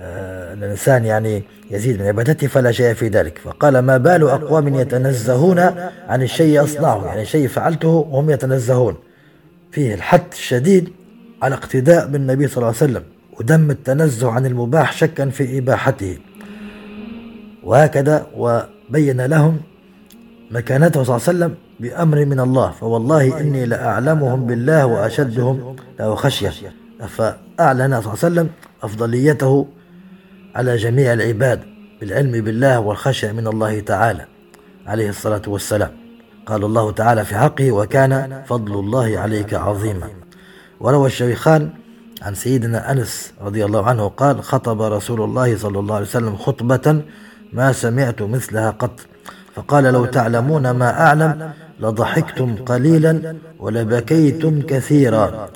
الإنسان 0.04 1.06
يعني 1.06 1.44
يزيد 1.72 2.02
من 2.02 2.08
عبادته 2.08 2.48
فلا 2.48 2.72
شيء 2.72 2.94
في 2.94 3.08
ذلك. 3.08 3.38
فقال 3.38 3.80
ما 3.80 3.98
بال 3.98 4.24
أقوام 4.24 4.76
يتنزهون 4.76 5.60
عن 6.08 6.22
الشيء 6.22 6.64
أصنعه 6.64 7.06
يعني 7.06 7.26
شيء 7.26 7.48
فعلته 7.48 7.88
وهم 7.88 8.30
يتنزهون. 8.30 8.96
فيه 9.72 9.94
الحث 9.94 10.34
الشديد 10.34 10.90
على 11.42 11.56
اقتداء 11.56 12.08
بالنبي 12.08 12.48
صلى 12.48 12.58
الله 12.58 12.68
عليه 12.68 12.78
وسلم 12.78 13.04
ودم 13.40 13.72
التنزه 13.72 14.32
عن 14.32 14.46
المباح 14.46 14.94
شكا 14.94 15.30
في 15.30 15.58
إباحته. 15.58 16.18
وهكذا 17.64 18.28
وبين 18.38 19.22
لهم 19.22 19.58
مكانته 20.52 21.04
صلى 21.04 21.16
الله 21.16 21.28
عليه 21.28 21.38
وسلم 21.38 21.56
بأمر 21.80 22.26
من 22.26 22.40
الله 22.40 22.72
فوالله 22.72 23.40
إني 23.40 23.66
لأعلمهم 23.66 24.46
بالله 24.46 24.86
وأشدهم 24.86 25.76
له 26.00 26.16
خشية. 26.16 26.52
فأعلن 27.08 28.02
صلى 28.02 28.14
الله 28.14 28.20
عليه 28.24 28.32
وسلم 28.34 28.50
أفضليته 28.84 29.68
على 30.56 30.76
جميع 30.76 31.14
العباد 31.14 31.60
بالعلم 32.02 32.32
بالله 32.32 32.80
والخشية 32.80 33.32
من 33.32 33.48
الله 33.48 33.80
تعالى 33.80 34.26
عليه 34.88 35.10
الصلاة 35.10 35.42
والسلام. 35.48 35.92
قال 36.46 36.64
الله 36.64 36.92
تعالى 36.92 37.26
في 37.26 37.36
حقه 37.36 37.72
وكان 37.72 38.44
فضل 38.46 38.80
الله 38.80 39.20
عليك 39.20 39.54
عظيما. 39.54 40.10
وروى 40.80 41.08
الشيخان 41.08 41.70
عن 42.22 42.36
سيدنا 42.36 42.92
أنس 42.92 43.34
رضي 43.42 43.66
الله 43.66 43.86
عنه 43.86 44.08
قال 44.08 44.44
خطب 44.44 44.82
رسول 44.82 45.22
الله 45.22 45.58
صلى 45.58 45.80
الله 45.80 45.96
عليه 45.96 46.06
وسلم 46.06 46.36
خطبة 46.36 47.02
ما 47.54 47.72
سمعت 47.72 48.22
مثلها 48.22 48.70
قط 48.70 49.00
فقال 49.56 49.84
لو 49.84 50.06
تعلمون 50.06 50.72
ما 50.72 51.02
أعلم 51.02 51.52
لضحكتم 51.80 52.56
قليلا 52.56 53.36
ولبكيتم 53.60 54.62
كثيرا. 54.62 55.50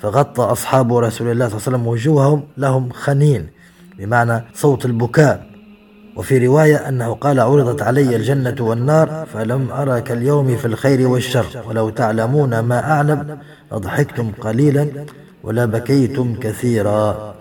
فغطى 0.00 0.42
أصحاب 0.42 0.96
رسول 0.96 1.30
الله 1.30 1.48
صلى 1.48 1.56
الله 1.56 1.68
عليه 1.68 1.76
وسلم 1.76 1.86
وجوههم 1.86 2.42
لهم 2.56 2.90
خنين. 2.90 3.48
بمعنى 4.02 4.44
صوت 4.54 4.84
البكاء. 4.84 5.46
وفي 6.16 6.46
رواية 6.46 6.76
أنه 6.88 7.14
قال 7.14 7.40
عرضت 7.40 7.82
علي 7.82 8.16
الجنة 8.16 8.56
والنار 8.60 9.26
فلم 9.32 9.70
أرى 9.70 10.00
كاليوم 10.00 10.56
في 10.56 10.64
الخير 10.64 11.08
والشر. 11.08 11.46
ولو 11.68 11.90
تعلمون 11.90 12.58
ما 12.60 12.90
أعلم 12.90 13.38
لضحكتم 13.72 14.32
قليلا 14.40 14.88
ولبكيتم 15.42 16.34
كثيرا. 16.34 17.34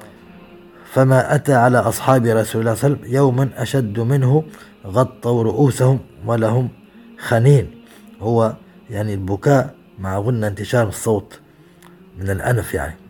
فما 0.92 1.36
أتى 1.36 1.54
على 1.54 1.78
أصحاب 1.78 2.26
رسول 2.26 2.36
الله 2.36 2.44
صلى 2.46 2.62
الله 2.62 2.70
عليه 2.70 2.96
وسلم 2.96 3.14
يوما 3.16 3.50
أشد 3.58 4.00
منه 4.00 4.44
غطوا 4.88 5.44
رؤوسهم 5.44 6.00
ولهم 6.26 6.70
خنين. 7.20 7.72
هو 8.22 8.54
يعني 8.90 9.14
البكاء 9.14 9.76
مع 10.00 10.20
غنى 10.20 10.48
انتشار 10.48 10.88
الصوت 10.88 11.40
من 12.20 12.30
الأنف 12.30 12.74
يعني. 12.74 13.01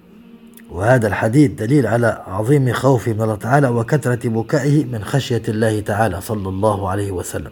وهذا 0.71 1.07
الحديث 1.07 1.51
دليل 1.51 1.87
على 1.87 2.23
عظيم 2.27 2.73
خوفه 2.73 3.13
من 3.13 3.21
الله 3.21 3.35
تعالى 3.35 3.67
وكثرة 3.67 4.29
بكائه 4.29 4.85
من 4.85 5.03
خشية 5.03 5.41
الله 5.47 5.79
تعالى 5.79 6.21
صلى 6.21 6.49
الله 6.49 6.89
عليه 6.89 7.11
وسلم. 7.11 7.51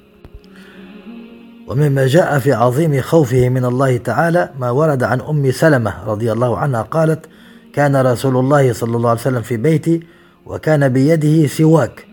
ومما 1.67 2.07
جاء 2.07 2.39
في 2.39 2.53
عظيم 2.53 3.01
خوفه 3.01 3.49
من 3.49 3.65
الله 3.65 3.97
تعالى 3.97 4.49
ما 4.59 4.69
ورد 4.69 5.03
عن 5.03 5.21
أم 5.21 5.51
سلمة 5.51 5.93
رضي 6.05 6.31
الله 6.31 6.57
عنها 6.57 6.81
قالت 6.81 7.25
كان 7.73 7.95
رسول 7.95 8.37
الله 8.37 8.73
صلى 8.73 8.97
الله 8.97 9.09
عليه 9.09 9.19
وسلم 9.19 9.41
في 9.41 9.57
بيتي 9.57 10.03
وكان 10.45 10.89
بيده 10.89 11.47
سواك 11.47 12.05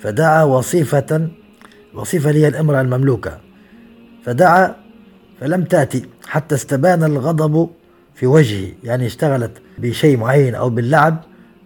فدعا 0.00 0.42
وصيفة 0.44 1.28
وصيفة 1.94 2.30
هي 2.30 2.48
الامرأة 2.48 2.80
المملوكة 2.80 3.38
فدعا 4.24 4.74
فلم 5.40 5.64
تأتي 5.64 6.06
حتى 6.26 6.54
استبان 6.54 7.04
الغضب 7.04 7.70
في 8.14 8.26
وجهه 8.26 8.72
يعني 8.84 9.06
اشتغلت 9.06 9.50
بشيء 9.78 10.16
معين 10.16 10.54
أو 10.54 10.70
باللعب 10.70 11.16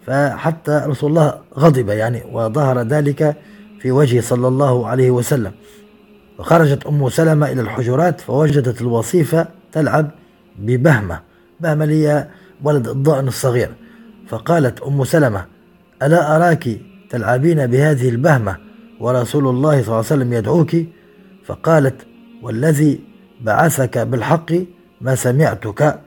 فحتى 0.06 0.82
رسول 0.86 1.10
الله 1.10 1.34
غضب 1.58 1.88
يعني 1.88 2.22
وظهر 2.32 2.82
ذلك 2.82 3.36
في 3.80 3.92
وجهه 3.92 4.20
صلى 4.20 4.48
الله 4.48 4.86
عليه 4.86 5.10
وسلم. 5.10 5.52
وخرجت 6.38 6.86
أم 6.86 7.08
سلمة 7.08 7.52
إلى 7.52 7.60
الحجرات 7.60 8.20
فوجدت 8.20 8.80
الوصيفة 8.80 9.48
تلعب 9.72 10.10
ببهمة. 10.58 11.20
بهمة 11.60 11.84
هي 11.84 12.28
ولد 12.62 12.88
الضأن 12.88 13.28
الصغير. 13.28 13.70
فقالت 14.28 14.82
أم 14.82 15.04
سلمة 15.04 15.44
ألا 16.02 16.36
أراك 16.36 16.68
تلعبين 17.10 17.66
بهذه 17.66 18.08
البهمة؟ 18.08 18.56
ورسول 19.00 19.48
الله 19.48 19.70
صلى 19.70 19.80
الله 19.82 19.96
عليه 19.96 20.06
وسلم 20.06 20.32
يدعوك. 20.32 20.76
فقالت 21.44 21.94
والذي 22.42 23.00
بعثك 23.40 23.98
بالحق 23.98 24.52
ما 25.00 25.14
سمعتك. 25.14 26.05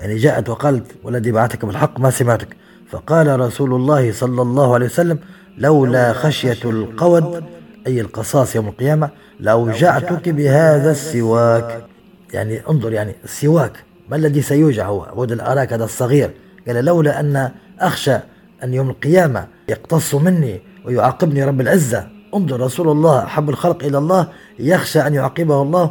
يعني 0.00 0.16
جاءت 0.16 0.48
وقالت 0.48 0.92
والذي 1.04 1.32
بعثك 1.32 1.64
بالحق 1.64 2.00
ما 2.00 2.10
سمعتك. 2.10 2.56
فقال 2.90 3.40
رسول 3.40 3.74
الله 3.74 4.12
صلى 4.12 4.42
الله 4.42 4.74
عليه 4.74 4.86
وسلم 4.86 5.18
لولا 5.58 6.12
خشية 6.12 6.58
القود 6.64 7.44
أي 7.86 8.00
القصاص 8.00 8.56
يوم 8.56 8.68
القيامة 8.68 9.10
لأوجعتك 9.40 10.28
بهذا 10.28 10.90
السواك. 10.90 11.84
يعني 12.32 12.60
انظر 12.70 12.92
يعني 12.92 13.14
السواك 13.24 13.84
ما 14.08 14.16
الذي 14.16 14.42
سيوجع 14.42 14.86
هو؟ 14.86 15.02
عود 15.02 15.32
الأراك 15.32 15.72
هذا 15.72 15.84
الصغير. 15.84 16.30
قال 16.66 16.84
لولا 16.84 17.20
أن 17.20 17.50
أخشى 17.80 18.16
أن 18.64 18.74
يوم 18.74 18.90
القيامة 18.90 19.46
يقتص 19.68 20.14
مني 20.14 20.60
ويعاقبني 20.84 21.44
رب 21.44 21.60
العزة. 21.60 22.08
انظر 22.34 22.60
رسول 22.60 22.88
الله 22.88 23.24
أحب 23.24 23.50
الخلق 23.50 23.84
إلى 23.84 23.98
الله 23.98 24.28
يخشى 24.58 25.00
أن 25.00 25.14
يعاقبه 25.14 25.62
الله 25.62 25.90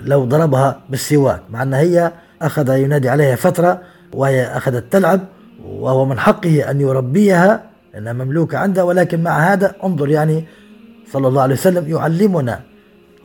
لو 0.00 0.24
ضربها 0.24 0.80
بالسواك 0.90 1.42
مع 1.50 1.62
أن 1.62 1.74
هي 1.74 2.12
أخذ 2.42 2.76
ينادي 2.76 3.08
عليها 3.08 3.36
فترة 3.36 3.80
وهي 4.14 4.44
أخذت 4.46 4.92
تلعب 4.92 5.20
وهو 5.64 6.04
من 6.04 6.18
حقه 6.18 6.70
أن 6.70 6.80
يربيها 6.80 7.62
لأنها 7.94 8.12
مملوكة 8.12 8.58
عنده 8.58 8.84
ولكن 8.84 9.22
مع 9.22 9.52
هذا 9.52 9.74
انظر 9.84 10.08
يعني 10.08 10.44
صلى 11.12 11.28
الله 11.28 11.42
عليه 11.42 11.54
وسلم 11.54 11.90
يعلمنا 11.90 12.60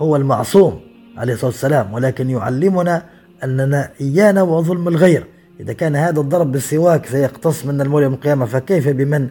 هو 0.01 0.15
المعصوم 0.15 0.81
عليه 1.17 1.33
الصلاة 1.33 1.51
والسلام 1.51 1.93
ولكن 1.93 2.29
يعلمنا 2.29 3.03
أننا 3.43 3.89
إيانا 4.01 4.41
وظلم 4.41 4.87
الغير. 4.87 5.25
إذا 5.59 5.73
كان 5.73 5.95
هذا 5.95 6.19
الضرب 6.19 6.51
بالسواك 6.51 7.05
سيقتص 7.05 7.65
منا 7.65 7.83
المولى 7.83 8.03
يوم 8.03 8.13
القيامة 8.13 8.45
فكيف 8.45 8.89
بمن 8.89 9.29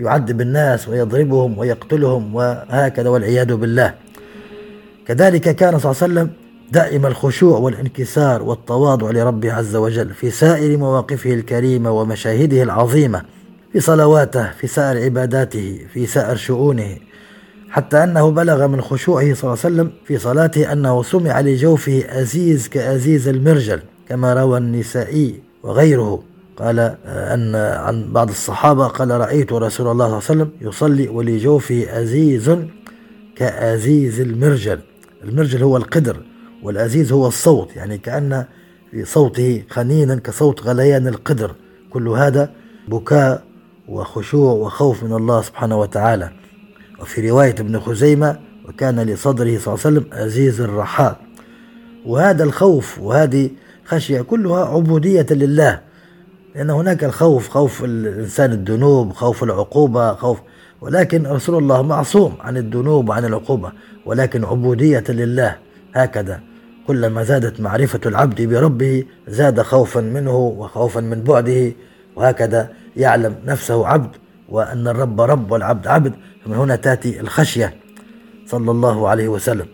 يعذب 0.00 0.40
الناس 0.40 0.88
ويضربهم 0.88 1.58
ويقتلهم 1.58 2.34
وهكذا 2.34 3.08
والعياذ 3.08 3.54
بالله؟ 3.54 3.94
كذلك 5.06 5.56
كان 5.56 5.78
صلى 5.78 5.92
الله 5.92 6.02
عليه 6.02 6.12
وسلم 6.12 6.43
دائم 6.72 7.06
الخشوع 7.06 7.58
والانكسار 7.58 8.42
والتواضع 8.42 9.10
لربه 9.10 9.52
عز 9.52 9.76
وجل 9.76 10.10
في 10.14 10.30
سائر 10.30 10.76
مواقفه 10.76 11.34
الكريمة 11.34 11.90
ومشاهده 11.90 12.62
العظيمة 12.62 13.22
في 13.72 13.80
صلواته 13.80 14.50
في 14.50 14.66
سائر 14.66 15.04
عباداته 15.04 15.86
في 15.92 16.06
سائر 16.06 16.36
شؤونه 16.36 16.96
حتى 17.70 18.04
أنه 18.04 18.30
بلغ 18.30 18.66
من 18.66 18.80
خشوعه 18.80 19.34
صلى 19.34 19.44
الله 19.44 19.64
عليه 19.64 19.74
وسلم 19.74 19.92
في 20.04 20.18
صلاته 20.18 20.72
أنه 20.72 21.02
سمع 21.02 21.40
لجوفه 21.40 22.04
أزيز 22.08 22.68
كأزيز 22.68 23.28
المرجل 23.28 23.80
كما 24.08 24.34
روى 24.34 24.58
النسائي 24.58 25.40
وغيره. 25.62 26.22
قال 26.56 26.96
أن 27.06 27.54
عن 27.56 28.12
بعض 28.12 28.28
الصحابة 28.28 28.86
قال 28.86 29.10
رأيت 29.10 29.52
رسول 29.52 29.60
الله 29.62 29.70
صلى 29.70 29.90
الله 29.90 30.06
عليه 30.06 30.16
وسلم 30.16 30.50
يصلي 30.60 31.08
ولجوفه 31.08 31.86
أزيز 31.90 32.56
كأزيز 33.36 34.20
المرجل. 34.20 34.80
المرجل 35.24 35.62
هو 35.62 35.76
القدر 35.76 36.16
والأزيز 36.64 37.12
هو 37.12 37.26
الصوت 37.26 37.76
يعني 37.76 37.98
كأن 37.98 38.44
في 38.90 39.04
صوته 39.04 39.64
خنينا 39.70 40.14
كصوت 40.14 40.62
غليان 40.62 41.08
القدر. 41.08 41.54
كل 41.90 42.08
هذا 42.08 42.50
بكاء 42.88 43.42
وخشوع 43.88 44.52
وخوف 44.52 45.04
من 45.04 45.12
الله 45.12 45.42
سبحانه 45.42 45.80
وتعالى. 45.80 46.30
وفي 47.00 47.30
رواية 47.30 47.54
ابن 47.60 47.80
خزيمة 47.80 48.38
وكان 48.68 49.00
لصدره 49.00 49.58
صلى 49.58 49.74
الله 49.74 49.86
عليه 49.86 49.98
وسلم 49.98 50.06
أزيز 50.12 50.60
الرحاء 50.60 51.20
وهذا 52.06 52.44
الخوف 52.44 52.98
وهذه 52.98 53.50
خشية 53.84 54.20
كلها 54.20 54.64
عبودية 54.64 55.26
لله. 55.30 55.80
لأن 56.54 56.70
هناك 56.70 57.04
الخوف 57.04 57.48
خوف 57.48 57.84
الإنسان 57.84 58.52
الذنوب 58.52 59.12
خوف 59.12 59.42
العقوبة 59.42 60.14
خوف 60.14 60.38
ولكن 60.80 61.26
رسول 61.26 61.62
الله 61.62 61.82
معصوم 61.82 62.34
عن 62.40 62.56
الذنوب 62.56 63.08
وعن 63.08 63.24
العقوبة 63.24 63.72
ولكن 64.06 64.44
عبودية 64.44 65.04
لله. 65.08 65.56
هكذا. 65.94 66.53
كلما 66.86 67.22
زادت 67.22 67.60
معرفة 67.60 68.00
العبد 68.06 68.42
بربه 68.42 69.04
زاد 69.28 69.62
خوفا 69.62 70.00
منه 70.00 70.36
وخوفا 70.36 71.00
من 71.00 71.22
بعده. 71.22 71.72
وهكذا 72.16 72.68
يعلم 72.96 73.34
نفسه 73.46 73.86
عبد 73.86 74.16
وأن 74.48 74.88
الرب 74.88 75.20
رب 75.20 75.50
والعبد 75.50 75.86
عبد. 75.86 76.12
فمن 76.44 76.56
هنا 76.56 76.76
تأتي 76.76 77.20
الخشية 77.20 77.74
صلى 78.46 78.70
الله 78.70 79.08
عليه 79.08 79.28
وسلم. 79.28 79.66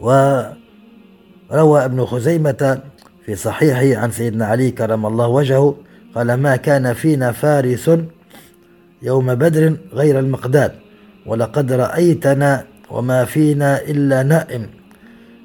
وروى 0.00 1.84
ابن 1.84 2.04
خزيمة 2.04 2.80
في 3.26 3.34
صحيحه 3.34 4.02
عن 4.02 4.10
سيدنا 4.10 4.46
علي 4.46 4.70
كرم 4.70 5.06
الله 5.06 5.26
وجهه 5.26 5.76
قال 6.14 6.34
ما 6.34 6.56
كان 6.56 6.92
فينا 6.92 7.32
فارس 7.32 7.90
يوم 9.02 9.34
بدر 9.34 9.76
غير 9.92 10.18
المقداد 10.18 10.72
ولقد 11.26 11.72
رأيتنا 11.72 12.64
وما 12.90 13.24
فينا 13.24 13.80
إلا 13.80 14.22
نائم. 14.22 14.81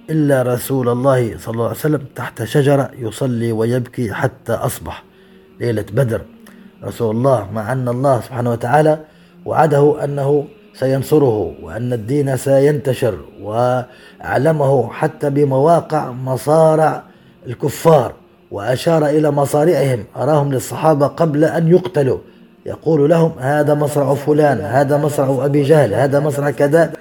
إلا 0.09 0.41
رسول 0.41 0.89
الله 0.89 1.37
صلى 1.37 1.53
الله 1.53 1.65
عليه 1.65 1.75
وسلم 1.75 2.01
تحت 2.15 2.43
شجرة 2.43 2.89
يصلي 2.99 3.51
ويبكي 3.51 4.13
حتى 4.13 4.53
أصبح. 4.53 5.03
ليلة 5.59 5.85
بدر. 5.91 6.21
رسول 6.83 7.15
الله 7.15 7.51
مع 7.51 7.71
أن 7.71 7.87
الله 7.89 8.21
سبحانه 8.21 8.51
وتعالى 8.51 8.99
وعده 9.45 10.03
أنه 10.03 10.45
سينصره 10.73 11.53
وأن 11.63 11.93
الدين 11.93 12.37
سينتشر 12.37 13.17
وأعلمه 13.41 14.89
حتى 14.93 15.29
بمواقع 15.29 16.11
مصارع 16.11 17.03
الكفار 17.47 18.13
وأشار 18.51 19.05
إلى 19.05 19.31
مصارعهم. 19.31 20.03
أراهم 20.15 20.53
للصحابة 20.53 21.07
قبل 21.07 21.43
أن 21.43 21.67
يقتلوا. 21.67 22.19
يقول 22.65 23.09
لهم 23.09 23.31
هذا 23.39 23.73
مصرع 23.73 24.13
فلان 24.13 24.61
هذا 24.61 24.97
مصرع 24.97 25.45
أبي 25.45 25.63
جهل 25.63 25.93
هذا 25.93 26.19
مصرع 26.19 26.51
كذا. 26.51 26.93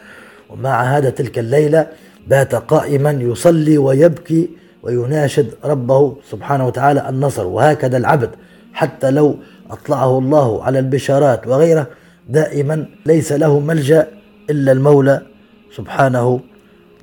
ومع 0.50 0.82
هذا 0.82 1.10
تلك 1.10 1.38
الليلة 1.38 1.86
بات 2.26 2.54
قائما 2.54 3.10
يصلي 3.10 3.78
ويبكي 3.78 4.50
ويناشد 4.82 5.54
ربه 5.64 6.16
سبحانه 6.30 6.66
وتعالى 6.66 7.08
النصر 7.08 7.46
وهكذا 7.46 7.96
العبد 7.96 8.30
حتى 8.72 9.10
لو 9.10 9.36
أطلعه 9.70 10.18
الله 10.18 10.64
على 10.64 10.78
البشارات 10.78 11.46
وغيره 11.46 11.86
دائما 12.28 12.86
ليس 13.06 13.32
له 13.32 13.60
ملجأ 13.60 14.08
إلا 14.50 14.72
المولى 14.72 15.22
سبحانه 15.76 16.40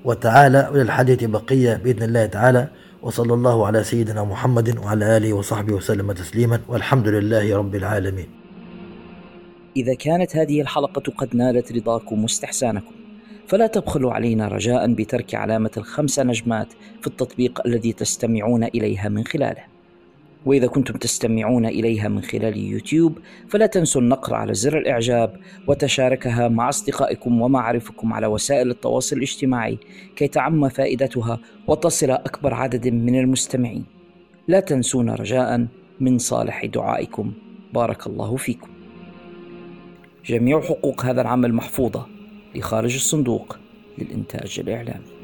وتعالى. 0.05 0.69
وللحديث 0.73 1.23
بقية 1.23 1.73
بإذن 1.83 2.03
الله 2.03 2.25
تعالى 2.25 2.67
وصلى 3.01 3.33
الله 3.33 3.67
على 3.67 3.83
سيدنا 3.83 4.23
محمد 4.23 4.77
وعلى 4.77 5.17
آله 5.17 5.33
وصحبه 5.33 5.73
وسلم 5.73 6.11
تسليما 6.11 6.59
والحمد 6.67 7.07
لله 7.07 7.57
رب 7.57 7.75
العالمين. 7.75 8.27
إذا 9.77 9.93
كانت 9.93 10.35
هذه 10.35 10.61
الحلقة 10.61 11.03
قد 11.17 11.35
نالت 11.35 11.71
رضاكم 11.71 12.23
واستحسانكم 12.23 13.02
فلا 13.47 13.67
تبخلوا 13.67 14.13
علينا 14.13 14.47
رجاء 14.47 14.93
بترك 14.93 15.35
علامة 15.35 15.71
الخمس 15.77 16.19
نجمات 16.19 16.73
في 17.01 17.07
التطبيق 17.07 17.61
الذي 17.65 17.93
تستمعون 17.93 18.63
إليها 18.63 19.09
من 19.09 19.23
خلاله. 19.23 19.63
وإذا 20.45 20.67
كنتم 20.67 20.93
تستمعون 20.93 21.65
إليها 21.65 22.07
من 22.07 22.21
خلال 22.21 22.57
يوتيوب 22.57 23.19
فلا 23.49 23.65
تنسوا 23.65 24.01
النقر 24.01 24.35
على 24.35 24.53
زر 24.53 24.77
الإعجاب 24.77 25.35
وتشاركها 25.67 26.47
مع 26.47 26.69
أصدقائكم 26.69 27.41
ومعارفكم 27.41 28.13
على 28.13 28.27
وسائل 28.27 28.71
التواصل 28.71 29.17
الاجتماعي 29.17 29.77
كي 30.15 30.27
تعم 30.27 30.69
فائدتها 30.69 31.39
وتصل 31.67 32.11
أكبر 32.11 32.53
عدد 32.53 32.87
من 32.87 33.19
المستمعين. 33.19 33.85
لا 34.47 34.59
تنسونا 34.59 35.15
رجاء 35.15 35.67
من 35.99 36.17
صالح 36.17 36.65
دعائكم. 36.65 37.33
بارك 37.73 38.07
الله 38.07 38.35
فيكم. 38.35 38.69
جميع 40.25 40.61
حقوق 40.61 41.05
هذا 41.05 41.21
العمل 41.21 41.53
محفوظة. 41.53 42.12
لخارج 42.55 42.95
الصندوق 42.95 43.57
للإنتاج 43.97 44.59
الإعلامي. 44.59 45.22